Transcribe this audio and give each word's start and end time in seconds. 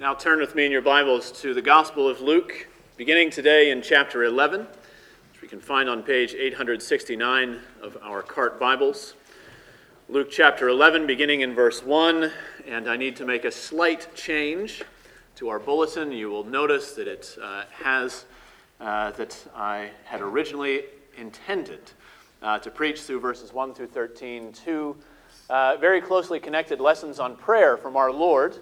Now 0.00 0.14
turn 0.14 0.40
with 0.40 0.54
me 0.54 0.64
in 0.64 0.72
your 0.72 0.80
Bibles 0.80 1.30
to 1.42 1.52
the 1.52 1.60
Gospel 1.60 2.08
of 2.08 2.22
Luke, 2.22 2.66
beginning 2.96 3.28
today 3.28 3.70
in 3.70 3.82
chapter 3.82 4.24
11, 4.24 4.62
which 4.62 5.42
we 5.42 5.48
can 5.48 5.60
find 5.60 5.86
on 5.86 6.02
page 6.02 6.34
869 6.34 7.60
of 7.82 7.98
our 8.02 8.22
CART 8.22 8.58
Bibles. 8.58 9.14
Luke 10.08 10.28
chapter 10.30 10.68
11, 10.68 11.06
beginning 11.06 11.42
in 11.42 11.54
verse 11.54 11.84
1, 11.84 12.30
and 12.66 12.88
I 12.88 12.96
need 12.96 13.16
to 13.16 13.26
make 13.26 13.44
a 13.44 13.52
slight 13.52 14.08
change 14.14 14.82
to 15.36 15.50
our 15.50 15.58
bulletin. 15.58 16.10
You 16.10 16.30
will 16.30 16.44
notice 16.44 16.92
that 16.92 17.06
it 17.06 17.36
uh, 17.40 17.64
has, 17.84 18.24
uh, 18.80 19.10
that 19.12 19.46
I 19.54 19.90
had 20.04 20.22
originally 20.22 20.84
intended 21.18 21.92
uh, 22.40 22.58
to 22.60 22.70
preach 22.70 23.02
through 23.02 23.20
verses 23.20 23.52
1 23.52 23.74
through 23.74 23.88
13, 23.88 24.54
two 24.54 24.96
uh, 25.50 25.76
very 25.76 26.00
closely 26.00 26.40
connected 26.40 26.80
lessons 26.80 27.20
on 27.20 27.36
prayer 27.36 27.76
from 27.76 27.94
our 27.94 28.10
Lord. 28.10 28.58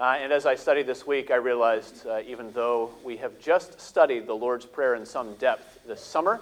Uh, 0.00 0.16
and 0.20 0.32
as 0.32 0.46
I 0.46 0.54
studied 0.54 0.86
this 0.86 1.08
week, 1.08 1.32
I 1.32 1.34
realized 1.34 2.06
uh, 2.06 2.20
even 2.24 2.52
though 2.52 2.92
we 3.02 3.16
have 3.16 3.36
just 3.40 3.80
studied 3.80 4.28
the 4.28 4.32
Lord's 4.32 4.64
Prayer 4.64 4.94
in 4.94 5.04
some 5.04 5.34
depth 5.38 5.80
this 5.88 6.00
summer, 6.00 6.40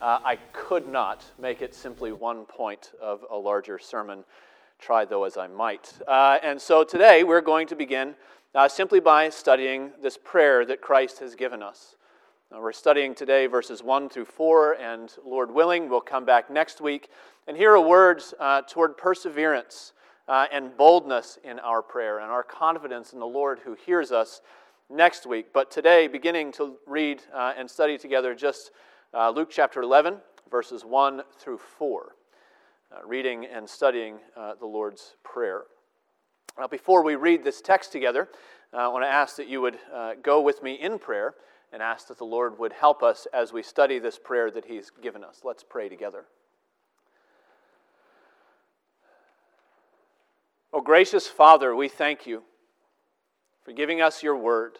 uh, 0.00 0.18
I 0.24 0.38
could 0.52 0.88
not 0.88 1.22
make 1.38 1.62
it 1.62 1.72
simply 1.72 2.10
one 2.10 2.46
point 2.46 2.90
of 3.00 3.24
a 3.30 3.36
larger 3.36 3.78
sermon, 3.78 4.24
try 4.80 5.04
though 5.04 5.22
as 5.22 5.36
I 5.36 5.46
might. 5.46 5.92
Uh, 6.08 6.40
and 6.42 6.60
so 6.60 6.82
today 6.82 7.22
we're 7.22 7.42
going 7.42 7.68
to 7.68 7.76
begin 7.76 8.16
uh, 8.56 8.66
simply 8.66 8.98
by 8.98 9.30
studying 9.30 9.92
this 10.02 10.18
prayer 10.18 10.64
that 10.64 10.80
Christ 10.80 11.20
has 11.20 11.36
given 11.36 11.62
us. 11.62 11.94
Now, 12.50 12.60
we're 12.60 12.72
studying 12.72 13.14
today 13.14 13.46
verses 13.46 13.84
1 13.84 14.08
through 14.08 14.24
4, 14.24 14.78
and 14.80 15.12
Lord 15.24 15.52
willing, 15.52 15.88
we'll 15.88 16.00
come 16.00 16.24
back 16.24 16.50
next 16.50 16.80
week 16.80 17.08
and 17.46 17.56
hear 17.56 17.74
a 17.74 17.80
word 17.80 18.20
uh, 18.40 18.62
toward 18.62 18.96
perseverance 18.96 19.92
uh, 20.28 20.46
and 20.52 20.76
boldness 20.76 21.38
in 21.44 21.58
our 21.60 21.82
prayer 21.82 22.18
and 22.18 22.30
our 22.30 22.42
confidence 22.42 23.12
in 23.12 23.20
the 23.20 23.26
Lord 23.26 23.60
who 23.64 23.74
hears 23.74 24.12
us 24.12 24.40
next 24.90 25.26
week. 25.26 25.46
But 25.52 25.70
today, 25.70 26.08
beginning 26.08 26.52
to 26.52 26.76
read 26.86 27.22
uh, 27.34 27.52
and 27.56 27.70
study 27.70 27.98
together 27.98 28.34
just 28.34 28.70
uh, 29.14 29.30
Luke 29.30 29.48
chapter 29.50 29.82
11, 29.82 30.16
verses 30.50 30.84
1 30.84 31.22
through 31.38 31.58
4, 31.58 32.14
uh, 32.92 33.06
reading 33.06 33.46
and 33.46 33.68
studying 33.68 34.18
uh, 34.36 34.54
the 34.58 34.66
Lord's 34.66 35.16
Prayer. 35.22 35.62
Now, 36.58 36.66
before 36.66 37.04
we 37.04 37.16
read 37.16 37.44
this 37.44 37.60
text 37.60 37.92
together, 37.92 38.28
uh, 38.72 38.78
I 38.78 38.88
want 38.88 39.04
to 39.04 39.08
ask 39.08 39.36
that 39.36 39.48
you 39.48 39.60
would 39.60 39.78
go 40.22 40.40
with 40.40 40.62
me 40.62 40.74
in 40.74 40.98
prayer 40.98 41.34
and 41.72 41.82
ask 41.82 42.08
that 42.08 42.18
the 42.18 42.24
Lord 42.24 42.58
would 42.58 42.72
help 42.72 43.02
us 43.02 43.26
as 43.32 43.52
we 43.52 43.62
study 43.62 43.98
this 43.98 44.18
prayer 44.18 44.50
that 44.50 44.64
He's 44.64 44.90
given 45.02 45.22
us. 45.22 45.40
Let's 45.44 45.64
pray 45.64 45.88
together. 45.88 46.24
Oh, 50.76 50.82
gracious 50.82 51.26
Father, 51.26 51.74
we 51.74 51.88
thank 51.88 52.26
you 52.26 52.42
for 53.64 53.72
giving 53.72 54.02
us 54.02 54.22
your 54.22 54.36
word. 54.36 54.76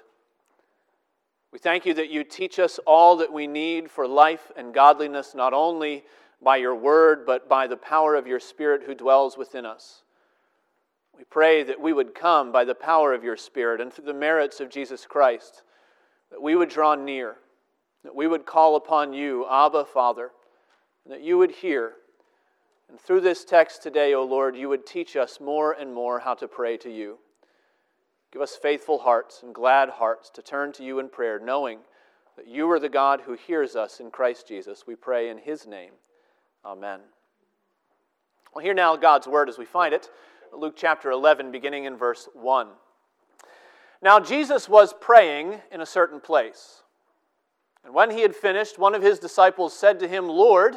We 1.54 1.58
thank 1.58 1.86
you 1.86 1.94
that 1.94 2.10
you 2.10 2.22
teach 2.22 2.58
us 2.58 2.78
all 2.86 3.16
that 3.16 3.32
we 3.32 3.46
need 3.46 3.90
for 3.90 4.06
life 4.06 4.52
and 4.58 4.74
godliness, 4.74 5.34
not 5.34 5.54
only 5.54 6.04
by 6.42 6.58
your 6.58 6.74
word, 6.74 7.24
but 7.24 7.48
by 7.48 7.66
the 7.66 7.78
power 7.78 8.14
of 8.14 8.26
your 8.26 8.38
Spirit 8.38 8.82
who 8.84 8.94
dwells 8.94 9.38
within 9.38 9.64
us. 9.64 10.02
We 11.16 11.24
pray 11.24 11.62
that 11.62 11.80
we 11.80 11.94
would 11.94 12.14
come 12.14 12.52
by 12.52 12.66
the 12.66 12.74
power 12.74 13.14
of 13.14 13.24
your 13.24 13.38
Spirit 13.38 13.80
and 13.80 13.90
through 13.90 14.04
the 14.04 14.12
merits 14.12 14.60
of 14.60 14.68
Jesus 14.68 15.06
Christ, 15.06 15.62
that 16.30 16.42
we 16.42 16.56
would 16.56 16.68
draw 16.68 16.94
near, 16.94 17.36
that 18.04 18.14
we 18.14 18.26
would 18.26 18.44
call 18.44 18.76
upon 18.76 19.14
you, 19.14 19.46
Abba, 19.50 19.86
Father, 19.86 20.30
and 21.06 21.14
that 21.14 21.22
you 21.22 21.38
would 21.38 21.52
hear 21.52 21.94
and 22.88 23.00
through 23.00 23.20
this 23.20 23.44
text 23.44 23.82
today, 23.82 24.14
O 24.14 24.22
Lord, 24.22 24.56
you 24.56 24.68
would 24.68 24.86
teach 24.86 25.16
us 25.16 25.40
more 25.40 25.72
and 25.72 25.92
more 25.92 26.20
how 26.20 26.34
to 26.34 26.46
pray 26.46 26.76
to 26.78 26.90
you. 26.90 27.18
Give 28.32 28.42
us 28.42 28.56
faithful 28.56 28.98
hearts 28.98 29.42
and 29.42 29.54
glad 29.54 29.88
hearts 29.88 30.30
to 30.30 30.42
turn 30.42 30.72
to 30.72 30.84
you 30.84 30.98
in 30.98 31.08
prayer, 31.08 31.38
knowing 31.38 31.80
that 32.36 32.46
you 32.46 32.70
are 32.70 32.78
the 32.78 32.88
God 32.88 33.22
who 33.22 33.34
hears 33.34 33.76
us 33.76 33.98
in 33.98 34.10
Christ 34.10 34.46
Jesus. 34.46 34.86
We 34.86 34.94
pray 34.94 35.30
in 35.30 35.38
his 35.38 35.66
name. 35.66 35.92
Amen. 36.64 37.00
Well, 38.54 38.64
hear 38.64 38.74
now 38.74 38.96
God's 38.96 39.26
word 39.26 39.48
as 39.48 39.58
we 39.58 39.64
find 39.64 39.94
it. 39.94 40.10
Luke 40.56 40.74
chapter 40.76 41.10
11, 41.10 41.50
beginning 41.50 41.84
in 41.84 41.96
verse 41.96 42.28
1. 42.34 42.68
Now, 44.02 44.20
Jesus 44.20 44.68
was 44.68 44.94
praying 45.00 45.60
in 45.72 45.80
a 45.80 45.86
certain 45.86 46.20
place. 46.20 46.82
And 47.84 47.94
when 47.94 48.10
he 48.10 48.22
had 48.22 48.34
finished, 48.34 48.78
one 48.78 48.94
of 48.94 49.02
his 49.02 49.18
disciples 49.18 49.76
said 49.76 49.98
to 50.00 50.08
him, 50.08 50.28
Lord, 50.28 50.76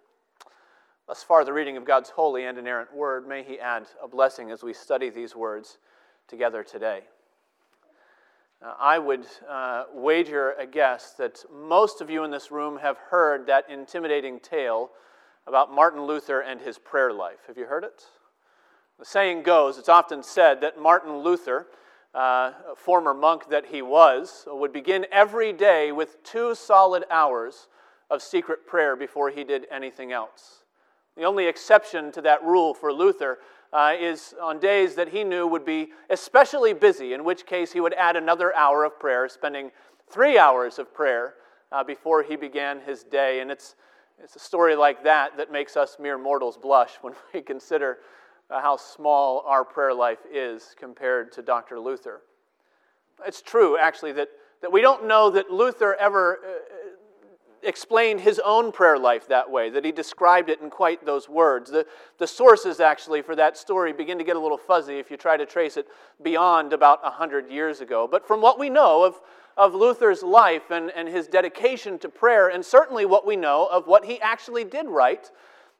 Thus 1.11 1.23
far, 1.23 1.43
the 1.43 1.51
reading 1.51 1.75
of 1.75 1.83
God's 1.83 2.09
holy 2.09 2.45
and 2.45 2.57
inerrant 2.57 2.95
word, 2.95 3.27
may 3.27 3.43
He 3.43 3.59
add 3.59 3.85
a 4.01 4.07
blessing 4.07 4.49
as 4.49 4.63
we 4.63 4.71
study 4.71 5.09
these 5.09 5.35
words 5.35 5.77
together 6.29 6.63
today. 6.63 7.01
Uh, 8.65 8.75
I 8.79 8.97
would 8.97 9.25
uh, 9.49 9.87
wager 9.93 10.53
a 10.53 10.65
guess 10.65 11.11
that 11.17 11.43
most 11.53 11.99
of 11.99 12.09
you 12.09 12.23
in 12.23 12.31
this 12.31 12.49
room 12.49 12.77
have 12.77 12.97
heard 12.97 13.45
that 13.47 13.69
intimidating 13.69 14.39
tale 14.39 14.91
about 15.47 15.69
Martin 15.69 16.03
Luther 16.03 16.39
and 16.39 16.61
his 16.61 16.77
prayer 16.77 17.11
life. 17.11 17.39
Have 17.47 17.57
you 17.57 17.65
heard 17.65 17.83
it? 17.83 18.05
The 18.97 19.03
saying 19.03 19.43
goes, 19.43 19.77
it's 19.77 19.89
often 19.89 20.23
said 20.23 20.61
that 20.61 20.79
Martin 20.79 21.17
Luther, 21.17 21.67
uh, 22.15 22.53
a 22.71 22.75
former 22.77 23.13
monk 23.13 23.49
that 23.49 23.65
he 23.65 23.81
was, 23.81 24.45
would 24.47 24.71
begin 24.71 25.05
every 25.11 25.51
day 25.51 25.91
with 25.91 26.23
two 26.23 26.55
solid 26.55 27.03
hours 27.11 27.67
of 28.09 28.21
secret 28.21 28.65
prayer 28.65 28.95
before 28.95 29.29
he 29.29 29.43
did 29.43 29.67
anything 29.69 30.13
else. 30.13 30.59
The 31.17 31.23
only 31.23 31.47
exception 31.47 32.11
to 32.13 32.21
that 32.21 32.43
rule 32.43 32.73
for 32.73 32.93
Luther 32.93 33.39
uh, 33.73 33.93
is 33.99 34.33
on 34.41 34.59
days 34.59 34.95
that 34.95 35.09
he 35.09 35.23
knew 35.23 35.47
would 35.47 35.65
be 35.65 35.89
especially 36.09 36.73
busy, 36.73 37.13
in 37.13 37.23
which 37.23 37.45
case 37.45 37.71
he 37.71 37.79
would 37.79 37.93
add 37.93 38.15
another 38.15 38.55
hour 38.55 38.83
of 38.83 38.99
prayer, 38.99 39.27
spending 39.29 39.71
three 40.09 40.37
hours 40.37 40.79
of 40.79 40.93
prayer 40.93 41.35
uh, 41.71 41.83
before 41.83 42.23
he 42.23 42.35
began 42.35 42.81
his 42.81 43.03
day. 43.03 43.39
And 43.39 43.49
it's, 43.49 43.75
it's 44.21 44.35
a 44.35 44.39
story 44.39 44.75
like 44.75 45.03
that 45.03 45.37
that 45.37 45.51
makes 45.51 45.77
us 45.77 45.97
mere 45.99 46.17
mortals 46.17 46.57
blush 46.57 46.95
when 47.01 47.13
we 47.33 47.41
consider 47.41 47.99
uh, 48.49 48.61
how 48.61 48.75
small 48.75 49.43
our 49.47 49.63
prayer 49.63 49.93
life 49.93 50.19
is 50.31 50.75
compared 50.77 51.31
to 51.33 51.41
Dr. 51.41 51.79
Luther. 51.79 52.21
It's 53.25 53.41
true, 53.41 53.77
actually, 53.77 54.11
that, 54.13 54.29
that 54.61 54.71
we 54.71 54.81
don't 54.81 55.07
know 55.07 55.29
that 55.29 55.49
Luther 55.49 55.95
ever 55.95 56.39
uh, 56.43 56.80
explained 57.63 58.21
his 58.21 58.39
own 58.43 58.71
prayer 58.71 58.97
life 58.97 59.27
that 59.27 59.49
way, 59.49 59.69
that 59.69 59.85
he 59.85 59.91
described 59.91 60.49
it 60.49 60.61
in 60.61 60.69
quite 60.69 61.05
those 61.05 61.29
words. 61.29 61.69
The, 61.71 61.85
the 62.17 62.27
sources, 62.27 62.79
actually, 62.79 63.21
for 63.21 63.35
that 63.35 63.57
story 63.57 63.93
begin 63.93 64.17
to 64.17 64.23
get 64.23 64.35
a 64.35 64.39
little 64.39 64.57
fuzzy 64.57 64.97
if 64.97 65.11
you 65.11 65.17
try 65.17 65.37
to 65.37 65.45
trace 65.45 65.77
it 65.77 65.87
beyond 66.21 66.73
about 66.73 67.03
100 67.03 67.49
years 67.49 67.81
ago. 67.81 68.07
But 68.09 68.27
from 68.27 68.41
what 68.41 68.59
we 68.59 68.69
know 68.69 69.03
of, 69.03 69.21
of 69.57 69.75
Luther's 69.75 70.23
life 70.23 70.71
and, 70.71 70.91
and 70.95 71.07
his 71.07 71.27
dedication 71.27 71.99
to 71.99 72.09
prayer, 72.09 72.49
and 72.49 72.65
certainly 72.65 73.05
what 73.05 73.25
we 73.25 73.35
know 73.35 73.67
of 73.71 73.87
what 73.87 74.05
he 74.05 74.19
actually 74.21 74.63
did 74.63 74.87
write, 74.87 75.31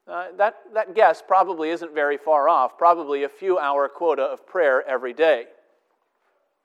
uh, 0.08 0.28
that, 0.38 0.58
that 0.74 0.96
guess 0.96 1.22
probably 1.26 1.70
isn't 1.70 1.94
very 1.94 2.18
far 2.18 2.50
off, 2.50 2.78
probably 2.78 3.24
a 3.24 3.30
few 3.30 3.58
hour 3.58 3.88
quota 3.88 4.24
of 4.24 4.46
prayer 4.46 4.88
every 4.88 5.14
day. 5.14 5.46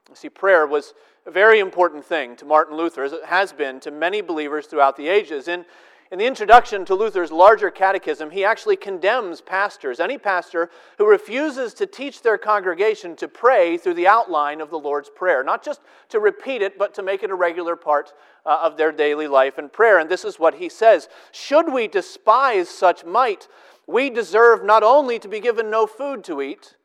You 0.09 0.17
see, 0.17 0.29
prayer 0.29 0.67
was 0.67 0.95
a 1.27 1.31
very 1.31 1.59
important 1.59 2.05
thing 2.05 2.37
to 2.37 2.45
Martin 2.45 2.77
Luther, 2.77 3.03
as 3.03 3.13
it 3.13 3.25
has 3.25 3.53
been 3.53 3.81
to 3.81 3.91
many 3.91 4.21
believers 4.21 4.67
throughout 4.67 4.97
the 4.97 5.09
ages. 5.09 5.49
In, 5.49 5.65
in 6.13 6.21
the 6.21 6.27
introduction 6.27 6.85
to 6.85 6.95
Luther's 6.95 7.33
larger 7.33 7.69
catechism, 7.69 8.31
he 8.31 8.45
actually 8.45 8.77
condemns 8.77 9.41
pastors, 9.41 9.99
any 9.99 10.19
pastor 10.19 10.71
who 10.99 11.09
refuses 11.09 11.75
to 11.75 11.87
teach 11.87 12.23
their 12.23 12.39
congregation 12.39 13.17
to 13.17 13.27
pray 13.27 13.77
through 13.77 13.95
the 13.95 14.07
outline 14.07 14.61
of 14.61 14.71
the 14.71 14.79
Lord's 14.79 15.11
Prayer, 15.11 15.43
not 15.43 15.65
just 15.65 15.81
to 16.11 16.21
repeat 16.21 16.63
it, 16.63 16.79
but 16.79 16.95
to 16.95 17.03
make 17.03 17.25
it 17.25 17.31
a 17.31 17.35
regular 17.35 17.75
part 17.75 18.13
uh, 18.45 18.61
of 18.63 18.77
their 18.77 18.93
daily 18.93 19.27
life 19.27 19.59
and 19.59 19.73
prayer. 19.73 19.99
And 19.99 20.09
this 20.09 20.25
is 20.25 20.39
what 20.39 20.55
he 20.55 20.69
says 20.69 21.09
Should 21.33 21.73
we 21.73 21.89
despise 21.89 22.69
such 22.69 23.05
might, 23.05 23.49
we 23.89 24.11
deserve 24.11 24.65
not 24.65 24.85
only 24.85 25.19
to 25.19 25.27
be 25.27 25.41
given 25.41 25.71
no 25.71 25.89
food 25.89 26.23
to 26.25 26.41
eat, 26.41 26.76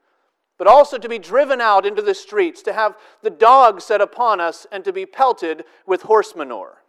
but 0.61 0.67
also 0.67 0.99
to 0.99 1.09
be 1.09 1.17
driven 1.17 1.59
out 1.59 1.87
into 1.87 2.03
the 2.03 2.13
streets, 2.13 2.61
to 2.61 2.71
have 2.71 2.95
the 3.23 3.31
dogs 3.31 3.83
set 3.83 3.99
upon 3.99 4.39
us, 4.39 4.67
and 4.71 4.85
to 4.85 4.93
be 4.93 5.07
pelted 5.07 5.63
with 5.87 6.03
horse 6.03 6.35
manure. 6.35 6.83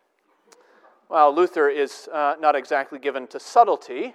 Well, 1.09 1.35
Luther 1.35 1.71
is 1.71 2.07
uh, 2.13 2.35
not 2.39 2.55
exactly 2.55 2.99
given 2.99 3.27
to 3.29 3.41
subtlety, 3.41 4.15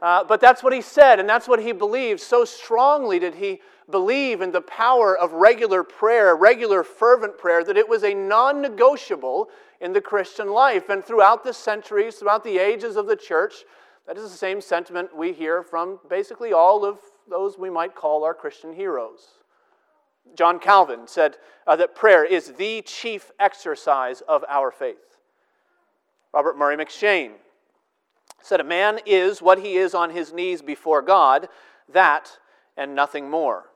uh, 0.00 0.24
but 0.24 0.40
that's 0.40 0.62
what 0.62 0.72
he 0.72 0.80
said, 0.80 1.20
and 1.20 1.28
that's 1.28 1.46
what 1.46 1.60
he 1.60 1.70
believed. 1.72 2.18
So 2.18 2.46
strongly 2.46 3.18
did 3.18 3.34
he 3.34 3.60
believe 3.90 4.40
in 4.40 4.52
the 4.52 4.62
power 4.62 5.14
of 5.14 5.34
regular 5.34 5.84
prayer, 5.84 6.34
regular 6.34 6.82
fervent 6.82 7.36
prayer, 7.36 7.62
that 7.62 7.76
it 7.76 7.86
was 7.86 8.04
a 8.04 8.14
non 8.14 8.62
negotiable 8.62 9.50
in 9.82 9.92
the 9.92 10.00
Christian 10.00 10.48
life. 10.48 10.88
And 10.88 11.04
throughout 11.04 11.44
the 11.44 11.52
centuries, 11.52 12.16
throughout 12.16 12.42
the 12.42 12.56
ages 12.56 12.96
of 12.96 13.06
the 13.06 13.16
church, 13.16 13.66
that 14.06 14.16
is 14.16 14.30
the 14.30 14.38
same 14.38 14.62
sentiment 14.62 15.14
we 15.14 15.34
hear 15.34 15.62
from 15.62 16.00
basically 16.08 16.54
all 16.54 16.86
of 16.86 17.00
those 17.28 17.58
we 17.58 17.70
might 17.70 17.94
call 17.94 18.24
our 18.24 18.34
Christian 18.34 18.72
heroes. 18.72 19.20
John 20.34 20.58
Calvin 20.58 21.06
said 21.06 21.36
uh, 21.66 21.76
that 21.76 21.94
prayer 21.94 22.24
is 22.24 22.52
the 22.52 22.82
chief 22.82 23.30
exercise 23.38 24.22
of 24.22 24.44
our 24.48 24.70
faith. 24.70 25.18
Robert 26.32 26.56
Murray 26.56 26.76
M'Cheyne 26.76 27.32
said, 28.42 28.60
A 28.60 28.64
man 28.64 28.98
is 29.06 29.40
what 29.40 29.58
he 29.58 29.76
is 29.76 29.94
on 29.94 30.10
his 30.10 30.32
knees 30.32 30.62
before 30.62 31.02
God, 31.02 31.48
that 31.92 32.38
and 32.76 32.94
nothing 32.94 33.30
more. 33.30 33.66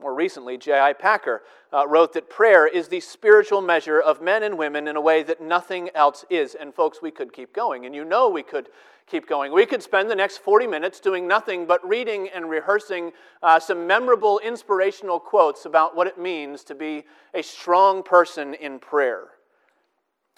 More 0.00 0.14
recently, 0.14 0.56
J.I. 0.56 0.94
Packer 0.94 1.42
uh, 1.74 1.86
wrote 1.86 2.14
that 2.14 2.30
prayer 2.30 2.66
is 2.66 2.88
the 2.88 3.00
spiritual 3.00 3.60
measure 3.60 4.00
of 4.00 4.22
men 4.22 4.42
and 4.42 4.56
women 4.56 4.88
in 4.88 4.96
a 4.96 5.00
way 5.00 5.22
that 5.22 5.42
nothing 5.42 5.90
else 5.94 6.24
is. 6.30 6.54
And, 6.54 6.74
folks, 6.74 7.02
we 7.02 7.10
could 7.10 7.34
keep 7.34 7.52
going, 7.52 7.84
and 7.84 7.94
you 7.94 8.04
know 8.04 8.30
we 8.30 8.42
could 8.42 8.70
keep 9.06 9.26
going. 9.26 9.52
We 9.52 9.66
could 9.66 9.82
spend 9.82 10.10
the 10.10 10.14
next 10.14 10.38
40 10.38 10.66
minutes 10.66 11.00
doing 11.00 11.28
nothing 11.28 11.66
but 11.66 11.86
reading 11.86 12.30
and 12.34 12.48
rehearsing 12.48 13.12
uh, 13.42 13.60
some 13.60 13.86
memorable, 13.86 14.38
inspirational 14.38 15.20
quotes 15.20 15.66
about 15.66 15.94
what 15.94 16.06
it 16.06 16.18
means 16.18 16.64
to 16.64 16.74
be 16.74 17.04
a 17.34 17.42
strong 17.42 18.02
person 18.02 18.54
in 18.54 18.78
prayer. 18.78 19.28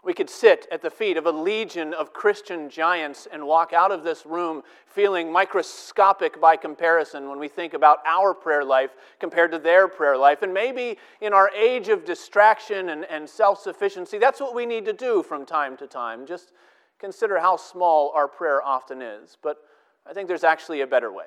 We 0.04 0.14
could 0.14 0.28
sit 0.28 0.66
at 0.72 0.82
the 0.82 0.90
feet 0.90 1.16
of 1.16 1.26
a 1.26 1.30
legion 1.30 1.94
of 1.94 2.12
Christian 2.12 2.68
giants 2.68 3.28
and 3.32 3.46
walk 3.46 3.72
out 3.72 3.92
of 3.92 4.02
this 4.02 4.26
room 4.26 4.62
feeling 4.84 5.30
microscopic 5.30 6.40
by 6.40 6.56
comparison 6.56 7.28
when 7.28 7.38
we 7.38 7.46
think 7.46 7.72
about 7.72 7.98
our 8.04 8.34
prayer 8.34 8.64
life 8.64 8.90
compared 9.20 9.52
to 9.52 9.60
their 9.60 9.86
prayer 9.86 10.16
life. 10.16 10.42
And 10.42 10.52
maybe 10.52 10.98
in 11.20 11.32
our 11.32 11.50
age 11.50 11.88
of 11.88 12.04
distraction 12.04 12.88
and, 12.88 13.04
and 13.04 13.28
self 13.28 13.60
sufficiency, 13.60 14.18
that's 14.18 14.40
what 14.40 14.56
we 14.56 14.66
need 14.66 14.84
to 14.86 14.92
do 14.92 15.22
from 15.22 15.46
time 15.46 15.76
to 15.76 15.86
time. 15.86 16.26
Just 16.26 16.50
consider 16.98 17.38
how 17.38 17.56
small 17.56 18.10
our 18.12 18.26
prayer 18.26 18.60
often 18.60 19.00
is. 19.02 19.36
But 19.40 19.58
I 20.04 20.12
think 20.12 20.26
there's 20.26 20.44
actually 20.44 20.80
a 20.80 20.86
better 20.86 21.12
way. 21.12 21.26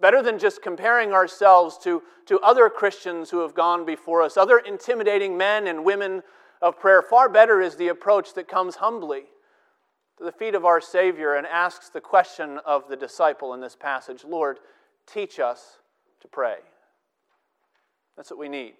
Better 0.00 0.22
than 0.22 0.38
just 0.38 0.62
comparing 0.62 1.12
ourselves 1.12 1.76
to, 1.84 2.02
to 2.24 2.40
other 2.40 2.70
Christians 2.70 3.28
who 3.28 3.40
have 3.40 3.54
gone 3.54 3.84
before 3.84 4.22
us, 4.22 4.38
other 4.38 4.58
intimidating 4.58 5.36
men 5.36 5.66
and 5.66 5.84
women 5.84 6.22
of 6.62 6.78
prayer, 6.78 7.02
far 7.02 7.28
better 7.28 7.60
is 7.60 7.76
the 7.76 7.88
approach 7.88 8.34
that 8.34 8.48
comes 8.48 8.76
humbly 8.76 9.24
to 10.18 10.24
the 10.24 10.32
feet 10.32 10.54
of 10.54 10.64
our 10.64 10.80
Savior 10.80 11.34
and 11.34 11.46
asks 11.46 11.88
the 11.88 12.00
question 12.00 12.58
of 12.64 12.88
the 12.88 12.96
disciple 12.96 13.54
in 13.54 13.60
this 13.60 13.76
passage 13.76 14.24
Lord, 14.24 14.58
teach 15.06 15.38
us 15.38 15.78
to 16.20 16.28
pray. 16.28 16.56
That's 18.16 18.30
what 18.30 18.38
we 18.38 18.48
need. 18.48 18.74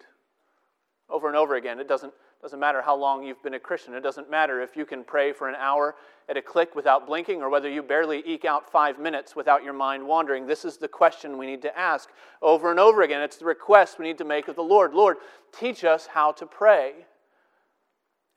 Over 1.09 1.27
and 1.27 1.35
over 1.35 1.55
again. 1.55 1.79
It 1.79 1.87
doesn't 1.87 2.13
doesn't 2.45 2.59
matter 2.59 2.79
how 2.79 2.95
long 2.95 3.23
you've 3.23 3.41
been 3.41 3.55
a 3.55 3.59
Christian. 3.59 3.95
It 3.95 4.03
doesn't 4.03 4.29
matter 4.29 4.61
if 4.61 4.77
you 4.77 4.85
can 4.85 5.03
pray 5.03 5.33
for 5.33 5.49
an 5.49 5.55
hour 5.55 5.95
at 6.29 6.37
a 6.37 6.43
click 6.43 6.75
without 6.75 7.07
blinking 7.07 7.41
or 7.41 7.49
whether 7.49 7.67
you 7.67 7.81
barely 7.81 8.21
eke 8.23 8.45
out 8.45 8.71
five 8.71 8.99
minutes 8.99 9.35
without 9.35 9.63
your 9.63 9.73
mind 9.73 10.05
wandering. 10.05 10.45
This 10.45 10.63
is 10.63 10.77
the 10.77 10.87
question 10.87 11.39
we 11.39 11.47
need 11.47 11.63
to 11.63 11.75
ask 11.75 12.09
over 12.43 12.69
and 12.69 12.79
over 12.79 13.01
again. 13.01 13.23
It's 13.23 13.37
the 13.37 13.45
request 13.45 13.97
we 13.97 14.05
need 14.05 14.19
to 14.19 14.25
make 14.25 14.47
of 14.47 14.55
the 14.55 14.61
Lord 14.61 14.93
Lord, 14.93 15.17
teach 15.57 15.83
us 15.83 16.05
how 16.05 16.33
to 16.33 16.45
pray. 16.45 17.07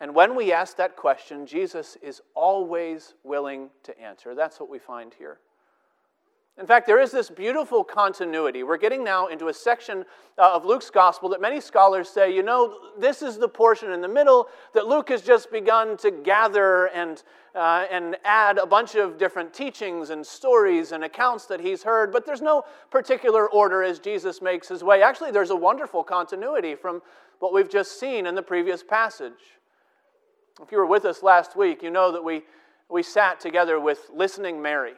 And 0.00 0.14
when 0.14 0.36
we 0.36 0.52
ask 0.52 0.76
that 0.76 0.96
question, 0.96 1.46
Jesus 1.46 1.96
is 2.02 2.20
always 2.34 3.14
willing 3.24 3.70
to 3.82 4.00
answer. 4.00 4.34
That's 4.34 4.60
what 4.60 4.70
we 4.70 4.78
find 4.78 5.12
here. 5.12 5.38
In 6.58 6.66
fact, 6.66 6.88
there 6.88 7.00
is 7.00 7.12
this 7.12 7.30
beautiful 7.30 7.84
continuity. 7.84 8.64
We're 8.64 8.78
getting 8.78 9.04
now 9.04 9.28
into 9.28 9.46
a 9.46 9.54
section 9.54 10.04
uh, 10.36 10.54
of 10.54 10.64
Luke's 10.64 10.90
gospel 10.90 11.28
that 11.28 11.40
many 11.40 11.60
scholars 11.60 12.08
say, 12.08 12.34
you 12.34 12.42
know, 12.42 12.78
this 12.98 13.22
is 13.22 13.38
the 13.38 13.48
portion 13.48 13.92
in 13.92 14.00
the 14.00 14.08
middle 14.08 14.48
that 14.74 14.88
Luke 14.88 15.08
has 15.10 15.22
just 15.22 15.52
begun 15.52 15.96
to 15.98 16.10
gather 16.10 16.86
and, 16.86 17.22
uh, 17.54 17.86
and 17.92 18.16
add 18.24 18.58
a 18.58 18.66
bunch 18.66 18.96
of 18.96 19.18
different 19.18 19.54
teachings 19.54 20.10
and 20.10 20.26
stories 20.26 20.90
and 20.90 21.04
accounts 21.04 21.46
that 21.46 21.60
he's 21.60 21.84
heard, 21.84 22.12
but 22.12 22.26
there's 22.26 22.42
no 22.42 22.64
particular 22.90 23.48
order 23.50 23.84
as 23.84 24.00
Jesus 24.00 24.42
makes 24.42 24.66
his 24.66 24.82
way. 24.82 25.00
Actually, 25.00 25.30
there's 25.30 25.50
a 25.50 25.56
wonderful 25.56 26.02
continuity 26.02 26.74
from 26.74 27.00
what 27.38 27.54
we've 27.54 27.70
just 27.70 28.00
seen 28.00 28.26
in 28.26 28.34
the 28.34 28.42
previous 28.42 28.82
passage. 28.82 29.57
If 30.62 30.72
you 30.72 30.78
were 30.78 30.86
with 30.86 31.04
us 31.04 31.22
last 31.22 31.56
week, 31.56 31.82
you 31.82 31.90
know 31.90 32.12
that 32.12 32.24
we, 32.24 32.42
we 32.88 33.02
sat 33.02 33.40
together 33.40 33.78
with 33.78 34.10
listening 34.12 34.60
Mary 34.60 34.94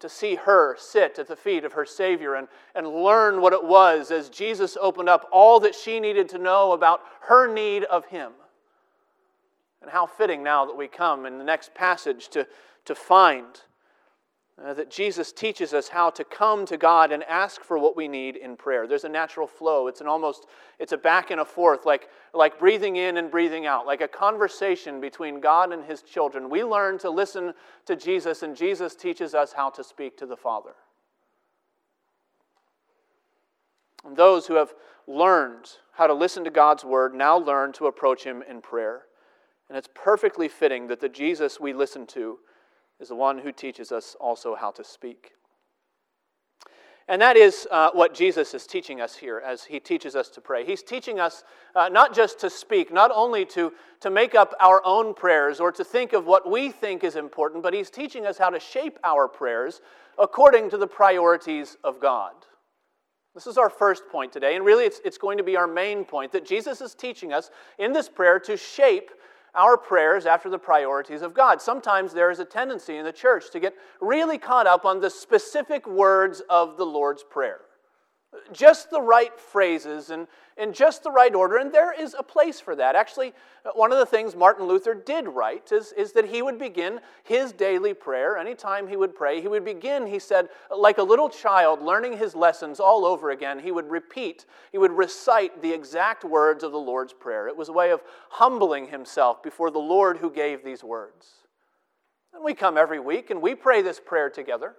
to 0.00 0.08
see 0.08 0.34
her 0.34 0.76
sit 0.78 1.18
at 1.18 1.28
the 1.28 1.36
feet 1.36 1.64
of 1.64 1.72
her 1.72 1.86
Savior 1.86 2.34
and, 2.34 2.48
and 2.74 2.86
learn 2.86 3.40
what 3.40 3.52
it 3.52 3.64
was 3.64 4.10
as 4.10 4.28
Jesus 4.28 4.76
opened 4.80 5.08
up 5.08 5.28
all 5.32 5.60
that 5.60 5.74
she 5.74 6.00
needed 6.00 6.28
to 6.30 6.38
know 6.38 6.72
about 6.72 7.00
her 7.22 7.52
need 7.52 7.84
of 7.84 8.04
Him. 8.06 8.32
And 9.82 9.90
how 9.90 10.06
fitting 10.06 10.42
now 10.42 10.64
that 10.64 10.76
we 10.76 10.88
come 10.88 11.26
in 11.26 11.38
the 11.38 11.44
next 11.44 11.74
passage 11.74 12.28
to, 12.30 12.46
to 12.86 12.94
find 12.94 13.44
uh, 14.62 14.72
that 14.72 14.88
Jesus 14.88 15.32
teaches 15.32 15.74
us 15.74 15.88
how 15.88 16.10
to 16.10 16.22
come 16.22 16.64
to 16.66 16.76
God 16.76 17.10
and 17.10 17.24
ask 17.24 17.62
for 17.62 17.76
what 17.76 17.96
we 17.96 18.06
need 18.06 18.36
in 18.36 18.56
prayer. 18.56 18.86
There's 18.86 19.04
a 19.04 19.08
natural 19.08 19.48
flow. 19.48 19.88
It's 19.88 20.00
an 20.00 20.06
almost, 20.06 20.46
it's 20.78 20.92
a 20.92 20.96
back 20.96 21.32
and 21.32 21.40
a 21.40 21.44
forth, 21.44 21.84
like, 21.84 22.08
like 22.32 22.58
breathing 22.58 22.94
in 22.96 23.16
and 23.16 23.32
breathing 23.32 23.66
out, 23.66 23.84
like 23.84 24.00
a 24.00 24.06
conversation 24.06 25.00
between 25.00 25.40
God 25.40 25.72
and 25.72 25.84
his 25.84 26.02
children. 26.02 26.48
We 26.48 26.62
learn 26.62 26.98
to 26.98 27.10
listen 27.10 27.52
to 27.86 27.96
Jesus, 27.96 28.44
and 28.44 28.56
Jesus 28.56 28.94
teaches 28.94 29.34
us 29.34 29.52
how 29.52 29.70
to 29.70 29.82
speak 29.82 30.16
to 30.18 30.26
the 30.26 30.36
Father. 30.36 30.74
And 34.04 34.16
those 34.16 34.46
who 34.46 34.54
have 34.54 34.74
learned 35.08 35.68
how 35.92 36.06
to 36.06 36.14
listen 36.14 36.44
to 36.44 36.50
God's 36.50 36.84
word 36.84 37.12
now 37.12 37.36
learn 37.36 37.72
to 37.72 37.86
approach 37.86 38.22
him 38.22 38.42
in 38.48 38.60
prayer. 38.60 39.02
And 39.68 39.76
it's 39.76 39.88
perfectly 39.94 40.46
fitting 40.46 40.86
that 40.88 41.00
the 41.00 41.08
Jesus 41.08 41.58
we 41.58 41.72
listen 41.72 42.06
to 42.08 42.38
is 43.00 43.08
the 43.08 43.14
one 43.14 43.38
who 43.38 43.52
teaches 43.52 43.92
us 43.92 44.16
also 44.20 44.54
how 44.54 44.70
to 44.70 44.84
speak. 44.84 45.32
And 47.06 47.20
that 47.20 47.36
is 47.36 47.68
uh, 47.70 47.90
what 47.92 48.14
Jesus 48.14 48.54
is 48.54 48.66
teaching 48.66 49.02
us 49.02 49.14
here 49.14 49.42
as 49.44 49.64
he 49.64 49.78
teaches 49.78 50.16
us 50.16 50.30
to 50.30 50.40
pray. 50.40 50.64
He's 50.64 50.82
teaching 50.82 51.20
us 51.20 51.44
uh, 51.76 51.90
not 51.90 52.14
just 52.14 52.40
to 52.40 52.48
speak, 52.48 52.90
not 52.92 53.10
only 53.14 53.44
to, 53.46 53.72
to 54.00 54.10
make 54.10 54.34
up 54.34 54.54
our 54.58 54.80
own 54.86 55.12
prayers 55.12 55.60
or 55.60 55.70
to 55.72 55.84
think 55.84 56.14
of 56.14 56.24
what 56.24 56.50
we 56.50 56.70
think 56.70 57.04
is 57.04 57.16
important, 57.16 57.62
but 57.62 57.74
he's 57.74 57.90
teaching 57.90 58.24
us 58.24 58.38
how 58.38 58.48
to 58.48 58.58
shape 58.58 58.98
our 59.04 59.28
prayers 59.28 59.82
according 60.18 60.70
to 60.70 60.78
the 60.78 60.86
priorities 60.86 61.76
of 61.84 62.00
God. 62.00 62.32
This 63.34 63.46
is 63.46 63.58
our 63.58 63.70
first 63.70 64.04
point 64.10 64.32
today, 64.32 64.54
and 64.54 64.64
really 64.64 64.84
it's, 64.84 65.00
it's 65.04 65.18
going 65.18 65.38
to 65.38 65.44
be 65.44 65.56
our 65.56 65.66
main 65.66 66.04
point 66.04 66.32
that 66.32 66.46
Jesus 66.46 66.80
is 66.80 66.94
teaching 66.94 67.32
us 67.32 67.50
in 67.78 67.92
this 67.92 68.08
prayer 68.08 68.38
to 68.38 68.56
shape 68.56 69.10
our 69.54 69.76
prayers 69.76 70.26
after 70.26 70.48
the 70.48 70.58
priorities 70.58 71.22
of 71.22 71.34
God. 71.34 71.60
Sometimes 71.60 72.12
there 72.12 72.30
is 72.30 72.38
a 72.38 72.44
tendency 72.44 72.96
in 72.96 73.04
the 73.04 73.12
church 73.12 73.50
to 73.52 73.60
get 73.60 73.74
really 74.00 74.38
caught 74.38 74.66
up 74.66 74.84
on 74.84 75.00
the 75.00 75.10
specific 75.10 75.86
words 75.86 76.42
of 76.48 76.76
the 76.76 76.86
Lord's 76.86 77.22
Prayer 77.22 77.60
just 78.52 78.90
the 78.90 79.00
right 79.00 79.38
phrases 79.38 80.10
and 80.10 80.26
in 80.56 80.72
just 80.72 81.02
the 81.02 81.10
right 81.10 81.34
order, 81.34 81.56
and 81.56 81.72
there 81.72 81.92
is 81.92 82.14
a 82.16 82.22
place 82.22 82.60
for 82.60 82.76
that. 82.76 82.94
Actually, 82.94 83.32
one 83.74 83.90
of 83.90 83.98
the 83.98 84.06
things 84.06 84.36
Martin 84.36 84.66
Luther 84.66 84.94
did 84.94 85.26
write 85.26 85.72
is, 85.72 85.92
is 85.92 86.12
that 86.12 86.26
he 86.26 86.42
would 86.42 86.58
begin 86.58 87.00
his 87.24 87.52
daily 87.52 87.92
prayer. 87.92 88.38
Anytime 88.38 88.86
he 88.86 88.96
would 88.96 89.16
pray, 89.16 89.40
he 89.40 89.48
would 89.48 89.64
begin, 89.64 90.06
he 90.06 90.20
said, 90.20 90.48
like 90.70 90.98
a 90.98 91.02
little 91.02 91.28
child 91.28 91.82
learning 91.82 92.16
his 92.16 92.36
lessons 92.36 92.78
all 92.78 93.04
over 93.04 93.30
again. 93.30 93.58
He 93.58 93.72
would 93.72 93.90
repeat, 93.90 94.46
he 94.70 94.78
would 94.78 94.92
recite 94.92 95.60
the 95.60 95.72
exact 95.72 96.24
words 96.24 96.62
of 96.62 96.70
the 96.70 96.78
Lord's 96.78 97.12
Prayer. 97.12 97.48
It 97.48 97.56
was 97.56 97.68
a 97.68 97.72
way 97.72 97.90
of 97.90 98.02
humbling 98.30 98.86
himself 98.88 99.42
before 99.42 99.70
the 99.70 99.78
Lord 99.78 100.18
who 100.18 100.30
gave 100.30 100.62
these 100.62 100.84
words. 100.84 101.32
And 102.32 102.44
we 102.44 102.54
come 102.54 102.76
every 102.76 103.00
week 103.00 103.30
and 103.30 103.42
we 103.42 103.54
pray 103.54 103.82
this 103.82 104.00
prayer 104.00 104.30
together. 104.30 104.76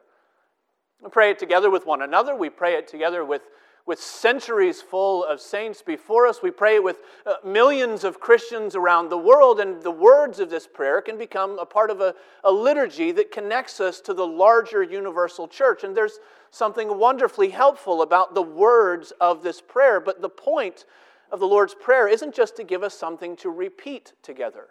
We 1.06 1.12
pray 1.12 1.30
it 1.30 1.38
together 1.38 1.70
with 1.70 1.86
one 1.86 2.02
another. 2.02 2.36
We 2.36 2.50
pray 2.50 2.74
it 2.74 2.88
together 2.88 3.24
with, 3.24 3.44
with 3.86 4.02
centuries 4.02 4.82
full 4.82 5.24
of 5.24 5.40
saints 5.40 5.84
before 5.84 6.26
us. 6.26 6.42
We 6.42 6.50
pray 6.50 6.78
it 6.78 6.84
with 6.84 6.98
uh, 7.28 7.36
millions 7.46 8.04
of 8.04 8.20
Christians 8.20 8.76
around 8.76 9.10
the 9.10 9.18
world. 9.18 9.60
And 9.60 9.84
the 9.84 9.92
words 9.92 10.40
of 10.40 10.50
this 10.50 10.66
prayer 10.66 11.04
can 11.04 11.20
become 11.20 11.60
a 11.60 11.66
part 11.66 11.92
of 11.92 12.02
a, 12.02 12.16
a 12.44 12.52
liturgy 12.52 13.12
that 13.12 13.32
connects 13.32 13.80
us 13.80 14.02
to 14.02 14.16
the 14.16 14.26
larger 14.26 14.82
universal 14.82 15.48
church. 15.48 15.84
And 15.84 15.96
there's 15.96 16.18
something 16.50 16.98
wonderfully 16.98 17.50
helpful 17.50 18.02
about 18.02 18.34
the 18.34 18.42
words 18.42 19.14
of 19.22 19.44
this 19.44 19.62
prayer. 19.62 20.00
But 20.00 20.24
the 20.24 20.30
point 20.30 20.86
of 21.32 21.40
the 21.40 21.48
Lord's 21.48 21.76
Prayer 21.76 22.08
isn't 22.08 22.34
just 22.34 22.56
to 22.56 22.64
give 22.64 22.82
us 22.82 22.98
something 22.98 23.36
to 23.38 23.52
repeat 23.52 24.14
together. 24.24 24.70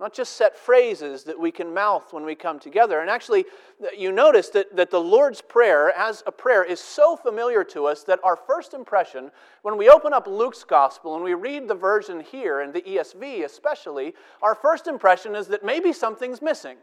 Not 0.00 0.14
just 0.14 0.34
set 0.34 0.56
phrases 0.56 1.24
that 1.24 1.38
we 1.38 1.50
can 1.50 1.74
mouth 1.74 2.12
when 2.12 2.24
we 2.24 2.36
come 2.36 2.60
together. 2.60 3.00
And 3.00 3.10
actually, 3.10 3.46
you 3.96 4.12
notice 4.12 4.48
that, 4.50 4.76
that 4.76 4.92
the 4.92 5.00
Lord's 5.00 5.42
Prayer 5.42 5.90
as 5.90 6.22
a 6.24 6.30
prayer 6.30 6.62
is 6.62 6.78
so 6.78 7.16
familiar 7.16 7.64
to 7.64 7.86
us 7.86 8.04
that 8.04 8.20
our 8.22 8.36
first 8.36 8.74
impression, 8.74 9.32
when 9.62 9.76
we 9.76 9.88
open 9.88 10.12
up 10.12 10.28
Luke's 10.28 10.62
Gospel 10.62 11.16
and 11.16 11.24
we 11.24 11.34
read 11.34 11.66
the 11.66 11.74
version 11.74 12.20
here, 12.20 12.60
and 12.60 12.72
the 12.72 12.82
ESV 12.82 13.44
especially, 13.44 14.14
our 14.40 14.54
first 14.54 14.86
impression 14.86 15.34
is 15.34 15.48
that 15.48 15.64
maybe 15.64 15.92
something's 15.92 16.40
missing. 16.40 16.76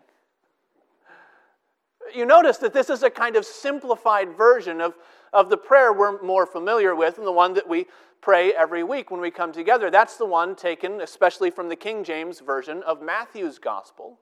You 2.13 2.25
notice 2.25 2.57
that 2.57 2.73
this 2.73 2.89
is 2.89 3.01
a 3.01 3.09
kind 3.09 3.37
of 3.37 3.45
simplified 3.45 4.35
version 4.35 4.81
of, 4.81 4.93
of 5.31 5.49
the 5.49 5.57
prayer 5.57 5.93
we're 5.93 6.21
more 6.21 6.45
familiar 6.45 6.93
with 6.95 7.17
and 7.17 7.25
the 7.25 7.31
one 7.31 7.53
that 7.53 7.67
we 7.67 7.85
pray 8.25 8.51
every 8.53 8.83
week 8.83 9.11
when 9.11 9.21
we 9.21 9.29
come 9.29 9.51
together. 9.51 9.91
That's 9.91 10.17
the 10.17 10.25
one 10.25 10.55
taken 10.55 10.99
especially 10.99 11.51
from 11.51 11.69
the 11.69 11.75
King 11.75 12.03
James 12.03 12.39
Version 12.39 12.81
of 12.81 12.99
Matthew's 12.99 13.59
Gospel. 13.59 14.17